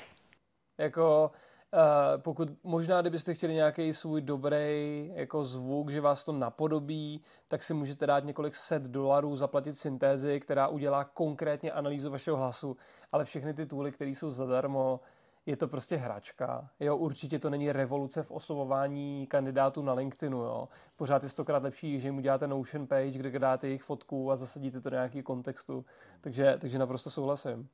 Jako, 0.79 1.31
Uh, 1.75 2.23
pokud 2.23 2.49
možná, 2.65 3.01
kdybyste 3.01 3.35
chtěli 3.35 3.55
nějaký 3.55 3.93
svůj 3.93 4.21
dobrý 4.21 5.11
jako 5.15 5.45
zvuk, 5.45 5.91
že 5.91 6.01
vás 6.01 6.25
to 6.25 6.33
napodobí, 6.33 7.23
tak 7.49 7.63
si 7.63 7.75
můžete 7.75 8.07
dát 8.07 8.25
několik 8.25 8.55
set 8.55 8.83
dolarů, 8.83 9.37
zaplatit 9.37 9.75
syntézi, 9.75 10.41
která 10.41 10.69
udělá 10.69 11.05
konkrétně 11.05 11.73
analýzu 11.73 12.11
vašeho 12.11 12.37
hlasu, 12.37 12.77
ale 13.13 13.25
všechny 13.25 13.55
ty 13.55 13.67
tooly, 13.67 13.93
které 13.93 14.11
jsou 14.11 14.31
zadarmo, 14.31 15.01
je 15.47 15.57
to 15.57 15.69
prostě 15.69 15.97
hračka. 15.97 16.71
Jo, 16.81 16.97
určitě 16.97 17.39
to 17.39 17.51
není 17.51 17.73
revoluce 17.73 18.23
v 18.23 18.31
oslovování 18.31 19.27
kandidátů 19.27 19.83
na 19.83 19.93
LinkedInu. 19.93 20.39
Jo. 20.39 20.69
Pořád 20.97 21.23
je 21.23 21.29
stokrát 21.29 21.63
lepší, 21.63 22.01
že 22.01 22.09
jim 22.09 22.17
uděláte 22.17 22.47
Notion 22.47 22.87
page, 22.87 23.19
kde 23.19 23.39
dáte 23.39 23.67
jejich 23.67 23.83
fotku 23.83 24.31
a 24.31 24.37
zasadíte 24.37 24.81
to 24.81 24.91
do 24.91 24.97
nějakého 24.97 25.23
kontextu. 25.23 25.85
Takže, 26.21 26.57
takže 26.61 26.79
naprosto 26.79 27.11
souhlasím. 27.11 27.69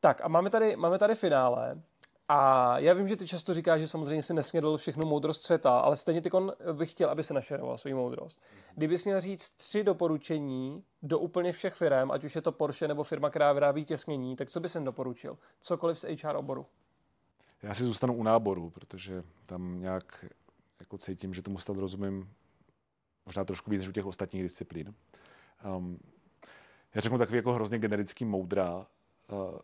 Tak 0.00 0.20
a 0.24 0.28
máme 0.28 0.50
tady, 0.50 0.76
máme 0.76 0.98
tady 0.98 1.14
finále. 1.14 1.80
A 2.28 2.78
já 2.78 2.94
vím, 2.94 3.08
že 3.08 3.16
ty 3.16 3.26
často 3.26 3.54
říkáš, 3.54 3.80
že 3.80 3.88
samozřejmě 3.88 4.22
si 4.22 4.34
nesnědl 4.34 4.76
všechnu 4.76 5.06
moudrost 5.06 5.42
světa, 5.42 5.78
ale 5.78 5.96
stejně 5.96 6.20
ty 6.22 6.30
bych 6.72 6.90
chtěl, 6.90 7.10
aby 7.10 7.22
se 7.22 7.34
našeroval 7.34 7.78
svou 7.78 7.96
moudrost. 7.96 8.42
Kdybys 8.74 9.04
měl 9.04 9.20
říct 9.20 9.50
tři 9.50 9.84
doporučení 9.84 10.84
do 11.02 11.18
úplně 11.18 11.52
všech 11.52 11.74
firm, 11.74 12.10
ať 12.10 12.24
už 12.24 12.34
je 12.34 12.42
to 12.42 12.52
Porsche 12.52 12.88
nebo 12.88 13.04
firma, 13.04 13.30
která 13.30 13.52
vyrábí 13.52 13.84
těsnění, 13.84 14.36
tak 14.36 14.50
co 14.50 14.60
bys 14.60 14.74
jim 14.74 14.84
doporučil? 14.84 15.38
Cokoliv 15.60 15.98
z 15.98 16.22
HR 16.22 16.36
oboru. 16.36 16.66
Já 17.62 17.74
si 17.74 17.82
zůstanu 17.82 18.14
u 18.14 18.22
náboru, 18.22 18.70
protože 18.70 19.22
tam 19.46 19.80
nějak 19.80 20.24
jako 20.80 20.98
cítím, 20.98 21.34
že 21.34 21.42
tomu 21.42 21.58
stav 21.58 21.76
rozumím 21.76 22.30
možná 23.26 23.44
trošku 23.44 23.70
víc 23.70 23.80
než 23.80 23.88
u 23.88 23.92
těch 23.92 24.06
ostatních 24.06 24.42
disciplín. 24.42 24.94
Um, 25.76 25.98
já 26.94 27.00
řeknu 27.00 27.18
takový 27.18 27.36
jako 27.36 27.52
hrozně 27.52 27.78
generický 27.78 28.24
moudra, 28.24 28.86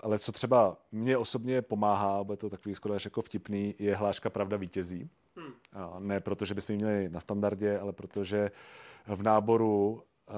ale 0.00 0.18
co 0.18 0.32
třeba 0.32 0.76
mě 0.92 1.16
osobně 1.16 1.62
pomáhá, 1.62 2.24
bude 2.24 2.36
to 2.36 2.50
takový 2.50 2.74
skoro 2.74 2.94
až 2.94 3.04
jako 3.04 3.22
vtipný, 3.22 3.74
je 3.78 3.96
hláška 3.96 4.30
Pravda 4.30 4.56
vítězí. 4.56 5.10
Hmm. 5.36 5.52
Ne 5.98 6.20
proto, 6.20 6.44
že 6.44 6.54
bychom 6.54 6.76
měli 6.76 7.08
na 7.08 7.20
standardě, 7.20 7.78
ale 7.78 7.92
protože 7.92 8.50
v 9.06 9.22
náboru 9.22 10.02
eh, 10.28 10.32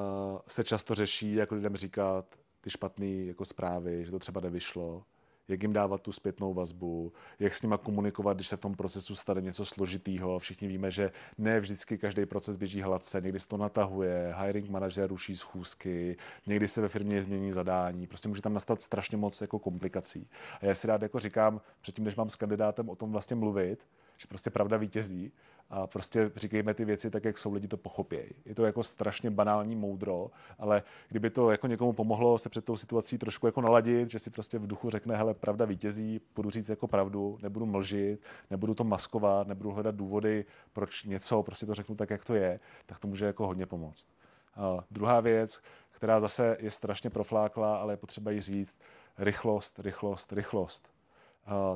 se 0.49 0.65
často 0.65 0.95
řeší, 0.95 1.35
jak 1.35 1.53
lidem 1.53 1.77
říkat 1.77 2.27
ty 2.61 2.71
špatné 2.71 3.07
jako 3.07 3.45
zprávy, 3.45 4.05
že 4.05 4.11
to 4.11 4.19
třeba 4.19 4.41
nevyšlo, 4.41 5.03
jak 5.49 5.63
jim 5.63 5.73
dávat 5.73 6.03
tu 6.03 6.13
zpětnou 6.13 6.55
vazbu, 6.55 7.13
jak 7.39 7.55
s 7.55 7.63
nima 7.63 7.79
komunikovat, 7.79 8.37
když 8.37 8.49
se 8.49 8.57
v 8.57 8.61
tom 8.61 8.75
procesu 8.75 9.17
stane 9.17 9.41
něco 9.41 9.65
složitýho. 9.65 10.39
Všichni 10.39 10.69
víme, 10.69 10.91
že 10.91 11.13
ne 11.39 11.61
vždycky 11.61 11.99
každý 11.99 12.27
proces 12.27 12.57
běží 12.57 12.83
hladce, 12.83 13.21
někdy 13.21 13.41
se 13.41 13.49
to 13.49 13.57
natahuje, 13.57 14.35
hiring 14.41 14.71
manažer 14.71 15.11
ruší 15.11 15.37
schůzky, 15.37 16.17
někdy 16.47 16.69
se 16.69 16.81
ve 16.81 16.89
firmě 16.89 17.23
změní 17.23 17.53
zadání, 17.53 18.07
prostě 18.07 18.29
může 18.29 18.43
tam 18.43 18.55
nastat 18.55 18.83
strašně 18.83 19.17
moc 19.17 19.41
jako 19.41 19.59
komplikací. 19.59 20.29
A 20.61 20.67
já 20.67 20.75
si 20.75 20.87
rád 20.87 21.03
jako 21.03 21.21
říkám, 21.21 21.61
předtím, 21.81 22.05
než 22.05 22.17
mám 22.17 22.31
s 22.31 22.37
kandidátem 22.37 22.89
o 22.89 22.97
tom 22.97 23.13
vlastně 23.13 23.37
mluvit, 23.37 23.87
že 24.19 24.27
prostě 24.29 24.51
pravda 24.51 24.77
vítězí, 24.77 25.33
a 25.71 25.87
prostě 25.87 26.31
říkejme 26.37 26.75
ty 26.75 26.85
věci 26.85 27.11
tak, 27.11 27.25
jak 27.25 27.39
jsou, 27.39 27.53
lidi 27.53 27.69
to 27.69 27.77
pochopějí. 27.77 28.31
Je 28.45 28.55
to 28.55 28.65
jako 28.65 28.83
strašně 28.83 29.31
banální 29.31 29.77
moudro, 29.77 30.31
ale 30.59 30.83
kdyby 31.09 31.31
to 31.31 31.51
jako 31.51 31.67
někomu 31.67 31.93
pomohlo 31.93 32.39
se 32.39 32.49
před 32.49 32.65
tou 32.65 32.77
situací 32.77 33.19
trošku 33.19 33.47
jako 33.47 33.61
naladit, 33.61 34.09
že 34.11 34.19
si 34.19 34.31
prostě 34.31 34.59
v 34.59 34.67
duchu 34.67 34.91
řekne, 34.91 35.17
hele, 35.17 35.35
pravda 35.35 35.65
vítězí, 35.65 36.21
budu 36.35 36.51
říct 36.51 36.69
jako 36.69 36.89
pravdu, 36.89 37.39
nebudu 37.43 37.67
mlžit, 37.67 38.21
nebudu 38.51 38.75
to 38.75 38.85
maskovat, 38.85 39.47
nebudu 39.47 39.71
hledat 39.71 39.95
důvody, 39.95 40.45
proč 40.73 41.05
něco, 41.05 41.43
prostě 41.43 41.67
to 41.67 41.75
řeknu 41.75 41.95
tak, 41.95 42.11
jak 42.11 42.25
to 42.25 42.35
je, 42.35 42.61
tak 42.87 42.99
to 42.99 43.09
může 43.09 43.27
jako 43.27 43.47
hodně 43.47 43.67
pomoct. 43.67 44.09
A 44.57 44.85
druhá 44.91 45.21
věc, 45.21 45.63
která 45.91 46.21
zase 46.21 46.57
je 46.61 46.71
strašně 46.71 47.11
profláklá, 47.11 47.77
ale 47.77 47.93
je 47.93 47.97
potřeba 47.97 48.31
jí 48.31 48.41
říct, 48.41 48.77
rychlost, 49.19 49.79
rychlost, 49.79 50.33
rychlost. 50.33 50.89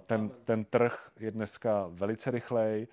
Ten, 0.07 0.30
ten 0.45 0.64
trh 0.64 1.11
je 1.20 1.30
dneska 1.30 1.86
velice 1.89 2.30
rychlej, 2.30 2.89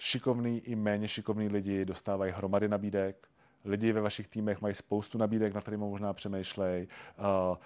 šikovný 0.00 0.58
i 0.58 0.76
méně 0.76 1.08
šikovný 1.08 1.48
lidi 1.48 1.84
dostávají 1.84 2.32
hromady 2.32 2.68
nabídek, 2.68 3.28
lidi 3.64 3.92
ve 3.92 4.00
vašich 4.00 4.28
týmech 4.28 4.60
mají 4.60 4.74
spoustu 4.74 5.18
nabídek, 5.18 5.54
na 5.54 5.60
kterými 5.60 5.84
možná 5.84 6.12
přemýšlej. 6.12 6.88
Uh, 7.18 7.56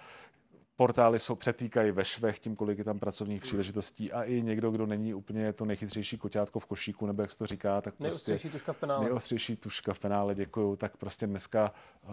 portály 0.76 1.18
jsou 1.18 1.34
přetýkají 1.34 1.90
ve 1.90 2.04
švech 2.04 2.38
tím, 2.38 2.56
kolik 2.56 2.78
je 2.78 2.84
tam 2.84 2.98
pracovních 2.98 3.42
příležitostí 3.42 4.12
a 4.12 4.22
i 4.22 4.42
někdo, 4.42 4.70
kdo 4.70 4.86
není 4.86 5.14
úplně 5.14 5.52
to 5.52 5.64
nejchytřejší 5.64 6.18
koťátko 6.18 6.60
v 6.60 6.66
košíku, 6.66 7.06
nebo 7.06 7.22
jak 7.22 7.30
se 7.30 7.38
to 7.38 7.46
říká, 7.46 7.80
tak 7.80 7.94
prostě... 7.94 8.02
Nejostřejší 8.02 8.50
tuška 8.50 8.72
v 8.72 8.76
penále. 8.76 9.04
Nejostřejší 9.04 9.56
tuška 9.56 9.94
v 9.94 9.98
penále, 9.98 10.34
děkuju, 10.34 10.76
tak 10.76 10.96
prostě 10.96 11.26
dneska 11.26 11.72
uh, 12.08 12.12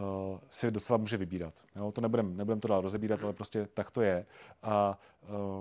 si 0.49 0.72
docela 0.72 0.97
může 0.97 1.17
vybírat. 1.17 1.53
Jo, 1.76 1.91
to 1.91 2.01
nebudem, 2.01 2.38
nebudem 2.38 2.59
to 2.59 2.67
dál 2.67 2.82
rozebírat, 2.82 3.24
ale 3.24 3.34
prostě 3.34 3.67
tak 3.74 3.91
to 3.91 4.01
je. 4.01 4.26
A 4.63 4.99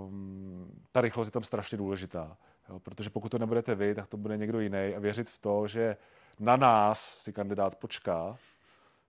um, 0.05 0.71
ta 0.91 1.01
rychlost 1.01 1.27
je 1.27 1.31
tam 1.31 1.43
strašně 1.43 1.77
důležitá. 1.77 2.37
Jo, 2.69 2.79
protože 2.79 3.09
pokud 3.09 3.29
to 3.29 3.39
nebudete 3.39 3.75
vy, 3.75 3.95
tak 3.95 4.07
to 4.07 4.17
bude 4.17 4.37
někdo 4.37 4.59
jiný. 4.59 4.93
A 4.95 4.99
věřit 4.99 5.29
v 5.29 5.37
to, 5.37 5.67
že 5.67 5.97
na 6.39 6.55
nás 6.55 7.17
si 7.17 7.33
kandidát 7.33 7.75
počká, 7.75 8.37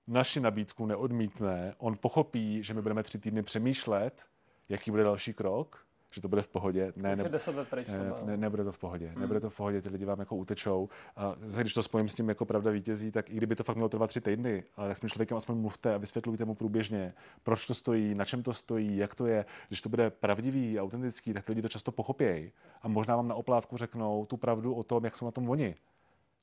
naši 0.06 0.40
nabídku 0.40 0.86
neodmítne, 0.86 1.74
on 1.78 1.96
pochopí, 2.00 2.62
že 2.62 2.74
my 2.74 2.82
budeme 2.82 3.02
tři 3.02 3.18
týdny 3.18 3.42
přemýšlet, 3.42 4.26
jaký 4.68 4.90
bude 4.90 5.02
další 5.02 5.34
krok, 5.34 5.86
že 6.12 6.20
to 6.20 6.28
bude 6.28 6.42
v 6.42 6.48
pohodě. 6.48 6.92
Ne, 6.96 7.16
ne, 7.16 7.22
let 7.22 7.68
pryč 7.70 7.88
ne, 7.88 8.12
ne, 8.24 8.36
nebude 8.36 8.64
to 8.64 8.72
v 8.72 8.78
pohodě. 8.78 9.08
Hmm. 9.08 9.20
Nebude 9.20 9.40
to 9.40 9.50
v 9.50 9.56
pohodě, 9.56 9.82
ty 9.82 9.88
lidi 9.88 10.04
vám 10.04 10.18
jako 10.18 10.36
utečou. 10.36 10.88
A 11.16 11.34
zase, 11.42 11.60
když 11.60 11.74
to 11.74 11.82
spojím 11.82 12.08
s 12.08 12.14
tím 12.14 12.28
jako 12.28 12.44
pravda 12.44 12.70
vítězí, 12.70 13.10
tak 13.10 13.30
i 13.30 13.34
kdyby 13.34 13.56
to 13.56 13.64
fakt 13.64 13.76
mělo 13.76 13.88
trvat 13.88 14.06
tři 14.06 14.20
týdny, 14.20 14.64
ale 14.76 14.94
s 14.94 15.00
tím 15.00 15.10
člověkem 15.10 15.36
aspoň 15.36 15.56
mluvte 15.56 15.94
a 15.94 15.98
vysvětlujte 15.98 16.44
mu 16.44 16.54
průběžně, 16.54 17.14
proč 17.42 17.66
to 17.66 17.74
stojí, 17.74 18.14
na 18.14 18.24
čem 18.24 18.42
to 18.42 18.52
stojí, 18.52 18.96
jak 18.96 19.14
to 19.14 19.26
je. 19.26 19.44
Když 19.68 19.80
to 19.80 19.88
bude 19.88 20.10
pravdivý, 20.10 20.80
autentický, 20.80 21.32
tak 21.32 21.44
ty 21.44 21.52
lidi 21.52 21.62
to 21.62 21.68
často 21.68 21.92
pochopějí. 21.92 22.52
A 22.82 22.88
možná 22.88 23.16
vám 23.16 23.28
na 23.28 23.34
oplátku 23.34 23.76
řeknou 23.76 24.26
tu 24.26 24.36
pravdu 24.36 24.74
o 24.74 24.82
tom, 24.82 25.04
jak 25.04 25.16
jsou 25.16 25.24
na 25.24 25.30
tom 25.30 25.50
oni. 25.50 25.74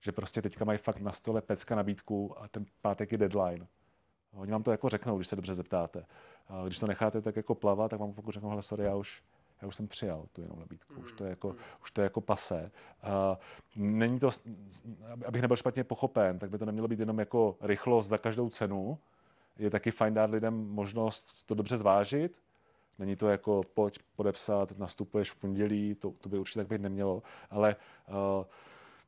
Že 0.01 0.11
prostě 0.11 0.41
teďka 0.41 0.65
mají 0.65 0.78
fakt 0.78 0.99
na 0.99 1.11
stole 1.11 1.41
pecka 1.41 1.76
nabídku 1.76 2.41
a 2.41 2.47
ten 2.47 2.65
pátek 2.82 3.11
je 3.11 3.17
deadline. 3.17 3.67
Oni 4.34 4.51
vám 4.51 4.63
to 4.63 4.72
jako 4.72 4.89
řeknou, 4.89 5.15
když 5.15 5.28
se 5.28 5.36
dobře 5.36 5.53
zeptáte. 5.53 6.05
A 6.47 6.65
když 6.65 6.80
to 6.80 6.88
necháte 6.88 7.22
tak 7.22 7.36
jako 7.36 7.55
plavat, 7.55 7.91
tak 7.91 7.99
vám 7.99 8.13
pokud 8.13 8.32
řeknou, 8.32 8.49
hele, 8.49 8.61
sorry, 8.61 8.84
já 8.84 8.95
už 8.95 9.22
Já 9.62 9.68
už 9.68 9.76
jsem 9.76 9.88
přijal 9.88 10.26
tu 10.32 10.41
jinou 10.41 10.55
nabídku, 10.60 10.93
už 10.93 11.14
to 11.14 11.24
je 11.24 11.30
jako, 11.30 11.55
už 11.82 11.91
to 11.91 12.01
je 12.01 12.03
jako 12.03 12.22
pase. 12.22 12.72
Uh, 13.03 13.38
není 13.76 14.20
to, 14.20 14.30
abych 15.26 15.41
nebyl 15.41 15.57
špatně 15.57 15.84
pochopen, 15.84 16.39
tak 16.39 16.49
by 16.49 16.57
to 16.57 16.66
nemělo 16.66 16.88
být 16.88 16.99
jenom 16.99 17.20
jako 17.20 17.57
rychlost 17.62 18.07
za 18.07 18.18
každou 18.18 18.49
cenu. 18.49 18.97
Je 19.57 19.70
taky 19.70 19.91
fajn 19.91 20.14
dát 20.14 20.30
lidem 20.30 20.53
možnost 20.53 21.43
to 21.43 21.55
dobře 21.55 21.78
zvážit, 21.78 22.41
Není 22.99 23.16
to 23.16 23.30
jako 23.30 23.62
pojď 23.74 23.99
podepsat, 24.16 24.78
nastupuješ 24.78 25.32
v 25.32 25.36
pondělí, 25.36 25.95
to, 25.95 26.12
to 26.12 26.30
by 26.30 26.39
určitě 26.39 26.60
tak 26.60 26.68
být 26.68 26.82
nemělo, 26.82 27.24
ale 27.49 27.76
uh, 28.07 28.45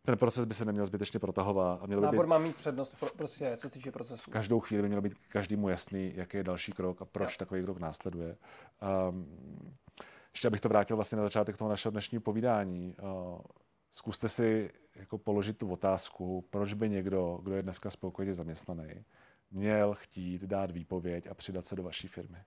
ten 0.06 0.18
proces 0.18 0.45
by 0.45 0.54
se 0.54 0.66
neměl 0.66 0.86
zbytečně 0.86 1.20
protahovat. 1.20 1.84
A 1.84 1.86
měl 1.86 2.02
Nábor 2.02 2.26
být, 2.26 2.30
má 2.30 2.38
mít 2.38 2.56
přednost, 2.56 2.95
pro, 2.99 3.10
prostě, 3.18 3.58
co 3.58 3.68
se 3.68 3.74
týče 3.74 3.91
procesu. 3.91 4.32
Každou 4.32 4.60
chvíli 4.60 4.82
by 4.82 4.88
mělo 4.88 5.02
být 5.02 5.14
každému 5.30 5.70
jasný, 5.70 6.14
jaký 6.16 6.38
je 6.38 6.43
další 6.43 6.72
krok 6.72 7.02
a 7.02 7.06
proč 7.06 7.32
jo. 7.32 7.36
takový 7.39 7.62
krok 7.64 7.80
následuje. 7.80 8.38
Um, 9.10 9.28
ještě 10.34 10.48
abych 10.48 10.62
to 10.62 10.70
vrátil 10.70 10.96
vlastně 10.96 11.18
na 11.18 11.24
začátek 11.24 11.58
toho 11.58 11.70
našeho 11.70 11.92
dnešního 11.92 12.22
povídání. 12.22 12.96
Uh, 13.02 13.40
zkuste 13.90 14.30
si 14.30 14.72
jako 14.96 15.18
položit 15.18 15.58
tu 15.58 15.72
otázku, 15.72 16.46
proč 16.50 16.74
by 16.74 16.90
někdo, 16.90 17.40
kdo 17.44 17.56
je 17.56 17.64
dneska 17.64 17.90
spokojeně 17.90 18.34
zaměstnaný, 18.34 19.06
měl 19.52 19.94
chtít 19.94 20.42
dát 20.42 20.72
výpověď 20.72 21.28
a 21.28 21.34
přidat 21.34 21.66
se 21.66 21.76
do 21.76 21.84
vaší 21.84 22.08
firmy. 22.08 22.38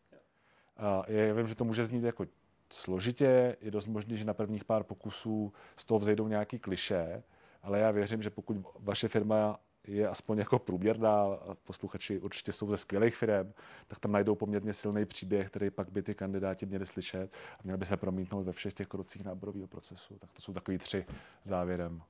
Uh, 0.98 1.14
já 1.16 1.34
vím, 1.34 1.46
že 1.46 1.54
to 1.54 1.64
může 1.64 1.84
znít 1.84 2.04
jako 2.04 2.26
složitě, 2.72 3.56
je 3.60 3.70
dost 3.70 3.86
možné, 3.86 4.16
že 4.16 4.24
na 4.24 4.34
prvních 4.34 4.64
pár 4.64 4.82
pokusů 4.82 5.52
z 5.76 5.84
toho 5.84 5.98
vzejdou 5.98 6.28
nějaký 6.28 6.58
kliše, 6.58 7.22
ale 7.62 7.78
já 7.78 7.90
věřím, 7.90 8.22
že 8.22 8.30
pokud 8.30 8.56
vaše 8.78 9.08
firma 9.08 9.60
je 9.86 10.08
aspoň 10.08 10.38
jako 10.38 10.58
průměrná, 10.58 11.26
posluchači 11.64 12.20
určitě 12.20 12.52
jsou 12.52 12.70
ze 12.70 12.76
skvělých 12.76 13.16
firm, 13.16 13.52
tak 13.86 13.98
tam 13.98 14.12
najdou 14.12 14.34
poměrně 14.34 14.72
silný 14.72 15.04
příběh, 15.04 15.50
který 15.50 15.70
pak 15.70 15.90
by 15.90 16.02
ty 16.02 16.14
kandidáti 16.14 16.66
měli 16.66 16.86
slyšet 16.86 17.32
a 17.58 17.60
měli 17.64 17.78
by 17.78 17.84
se 17.84 17.96
promítnout 17.96 18.42
ve 18.42 18.52
všech 18.52 18.74
těch 18.74 18.86
krocích 18.86 19.24
náborového 19.24 19.66
procesu. 19.68 20.18
Tak 20.18 20.32
to 20.32 20.42
jsou 20.42 20.52
takový 20.52 20.78
tři 20.78 21.06
závěrem. 21.42 22.02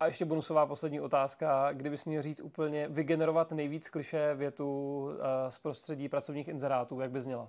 A 0.00 0.06
ještě 0.06 0.24
bonusová 0.24 0.66
poslední 0.66 1.00
otázka. 1.00 1.72
Kdybys 1.72 2.04
měl 2.04 2.22
říct 2.22 2.40
úplně, 2.40 2.88
vygenerovat 2.88 3.52
nejvíc 3.52 3.88
kliše 3.88 4.34
větu 4.34 5.00
uh, 5.04 5.12
z 5.48 5.58
prostředí 5.58 6.08
pracovních 6.08 6.48
inzerátů, 6.48 7.00
jak 7.00 7.10
by 7.10 7.20
zněla? 7.20 7.48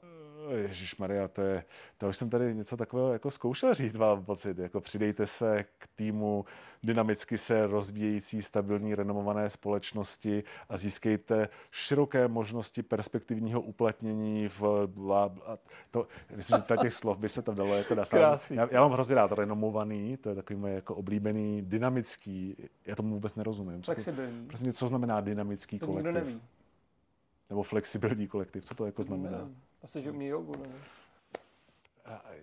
Ježíš 0.50 0.98
Maria, 0.98 1.28
to 1.28 1.42
je, 1.42 1.64
to 1.98 2.10
už 2.10 2.18
jsem 2.18 2.30
tady 2.30 2.56
něco 2.56 2.78
takového 2.78 3.14
jako 3.14 3.32
zkoušel 3.32 3.74
říct, 3.74 3.96
mám 3.96 4.26
pocit. 4.26 4.58
Jako 4.58 4.82
přidejte 4.82 5.28
se 5.28 5.66
k 5.78 5.88
týmu 5.96 6.46
dynamicky 6.84 7.38
se 7.38 7.68
rozvíjející, 7.68 8.42
stabilní, 8.42 8.96
renomované 8.96 9.50
společnosti 9.50 10.44
a 10.70 10.78
získejte 10.78 11.50
široké 11.72 12.28
možnosti 12.28 12.84
perspektivního 12.84 13.62
uplatnění 13.62 14.48
v 14.48 14.62
bla, 14.86 15.30
bla, 15.30 15.58
to, 15.92 16.08
myslím, 16.36 16.58
že 16.58 16.78
těch 16.82 16.94
slov 16.94 17.18
by 17.18 17.30
se 17.30 17.42
tam 17.42 17.56
dalo 17.56 17.76
jako 17.76 17.96
nasát. 17.96 18.52
Já, 18.52 18.68
já, 18.72 18.82
mám 18.82 18.92
hrozně 18.92 19.16
rád 19.16 19.32
renomovaný, 19.32 20.18
to 20.18 20.30
je 20.30 20.36
takový 20.36 20.60
můj 20.60 20.74
jako 20.74 20.96
oblíbený, 20.96 21.62
dynamický, 21.62 22.56
já 22.86 22.96
tomu 22.96 23.14
vůbec 23.14 23.36
nerozumím. 23.36 23.82
Flexibilní. 23.82 24.48
Prostě 24.48 24.74
co 24.74 24.88
znamená 24.88 25.22
dynamický 25.22 25.80
to 25.80 25.86
kolektiv? 25.86 26.14
To 26.14 26.20
neví. 26.20 26.42
Nebo 27.50 27.64
flexibilní 27.64 28.28
kolektiv, 28.28 28.66
co 28.66 28.76
to 28.76 28.86
jako 28.86 29.04
znamená? 29.04 29.38
Nevím. 29.38 29.62
Asi, 29.84 30.02
že 30.02 30.12
umí 30.12 30.28
jogu, 30.28 30.52
nebo? 30.52 30.74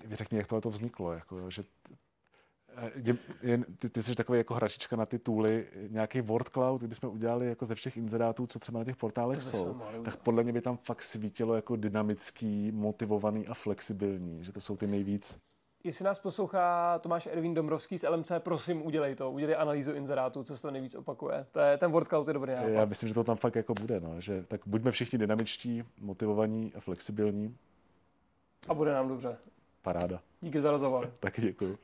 Vy 0.05 0.17
řekni, 0.17 0.39
jak 0.39 0.47
tohle 0.47 0.61
to 0.61 0.71
vzniklo, 0.71 1.13
jako, 1.13 1.51
že 1.51 1.65
je, 2.95 3.17
je, 3.43 3.59
ty, 3.79 3.91
ty 3.91 4.03
jsi 4.03 4.15
takový 4.15 4.39
jako 4.39 4.55
hračička 4.55 4.97
na 4.97 5.07
ty 5.07 5.19
tooly, 5.19 5.67
nějaký 5.89 6.21
word 6.21 6.49
cloud, 6.49 6.79
kdybychom 6.79 7.11
udělali 7.11 7.47
jako 7.47 7.67
ze 7.67 7.75
všech 7.75 7.97
inzerátů, 7.97 8.47
co 8.47 8.59
třeba 8.59 8.79
na 8.79 8.85
těch 8.85 8.97
portálech 8.97 9.39
to 9.39 9.51
jsou, 9.51 9.81
tak 10.05 10.17
podle 10.17 10.43
mě 10.43 10.53
by 10.53 10.61
tam 10.61 10.77
fakt 10.77 11.03
svítilo 11.03 11.55
jako 11.55 11.77
dynamický, 11.77 12.73
motivovaný 12.73 13.47
a 13.47 13.55
flexibilní, 13.55 14.45
že 14.45 14.53
to 14.53 14.61
jsou 14.61 14.77
ty 14.77 14.87
nejvíc. 14.87 15.39
Jestli 15.85 16.05
nás 16.05 16.19
poslouchá 16.19 16.99
Tomáš 16.99 17.27
Ervin 17.27 17.55
Dombrovský 17.55 17.99
z 17.99 18.09
LMC, 18.09 18.33
prosím, 18.39 18.87
udělej 18.87 19.15
to. 19.15 19.31
Udělej 19.31 19.57
analýzu 19.57 19.93
inzerátů, 19.93 20.45
co 20.45 20.57
se 20.57 20.63
to 20.63 20.71
nejvíc 20.71 20.95
opakuje. 20.95 21.47
To 21.53 21.61
je, 21.61 21.79
ten 21.79 21.91
word 21.91 22.09
cloud 22.09 22.29
je 22.29 22.35
dobrý 22.35 22.53
nápad. 22.53 22.69
Já 22.69 22.85
myslím, 22.85 23.09
že 23.09 23.15
to 23.15 23.25
tam 23.25 23.37
fakt 23.37 23.57
jako 23.57 23.75
bude. 23.75 24.01
No. 24.01 24.21
Že, 24.21 24.43
tak 24.43 24.61
buďme 24.67 24.91
všichni 24.91 25.19
dynamičtí, 25.19 25.85
motivovaní 26.01 26.73
a 26.77 26.81
flexibilní. 26.81 27.57
A 28.69 28.75
bude 28.75 28.93
nám 28.93 29.09
dobře. 29.09 29.37
Paráda. 29.83 30.21
Díky 30.41 30.61
za 30.61 30.71
rozhovor. 30.71 31.13
Taky 31.21 31.43
děkuji. 31.43 31.79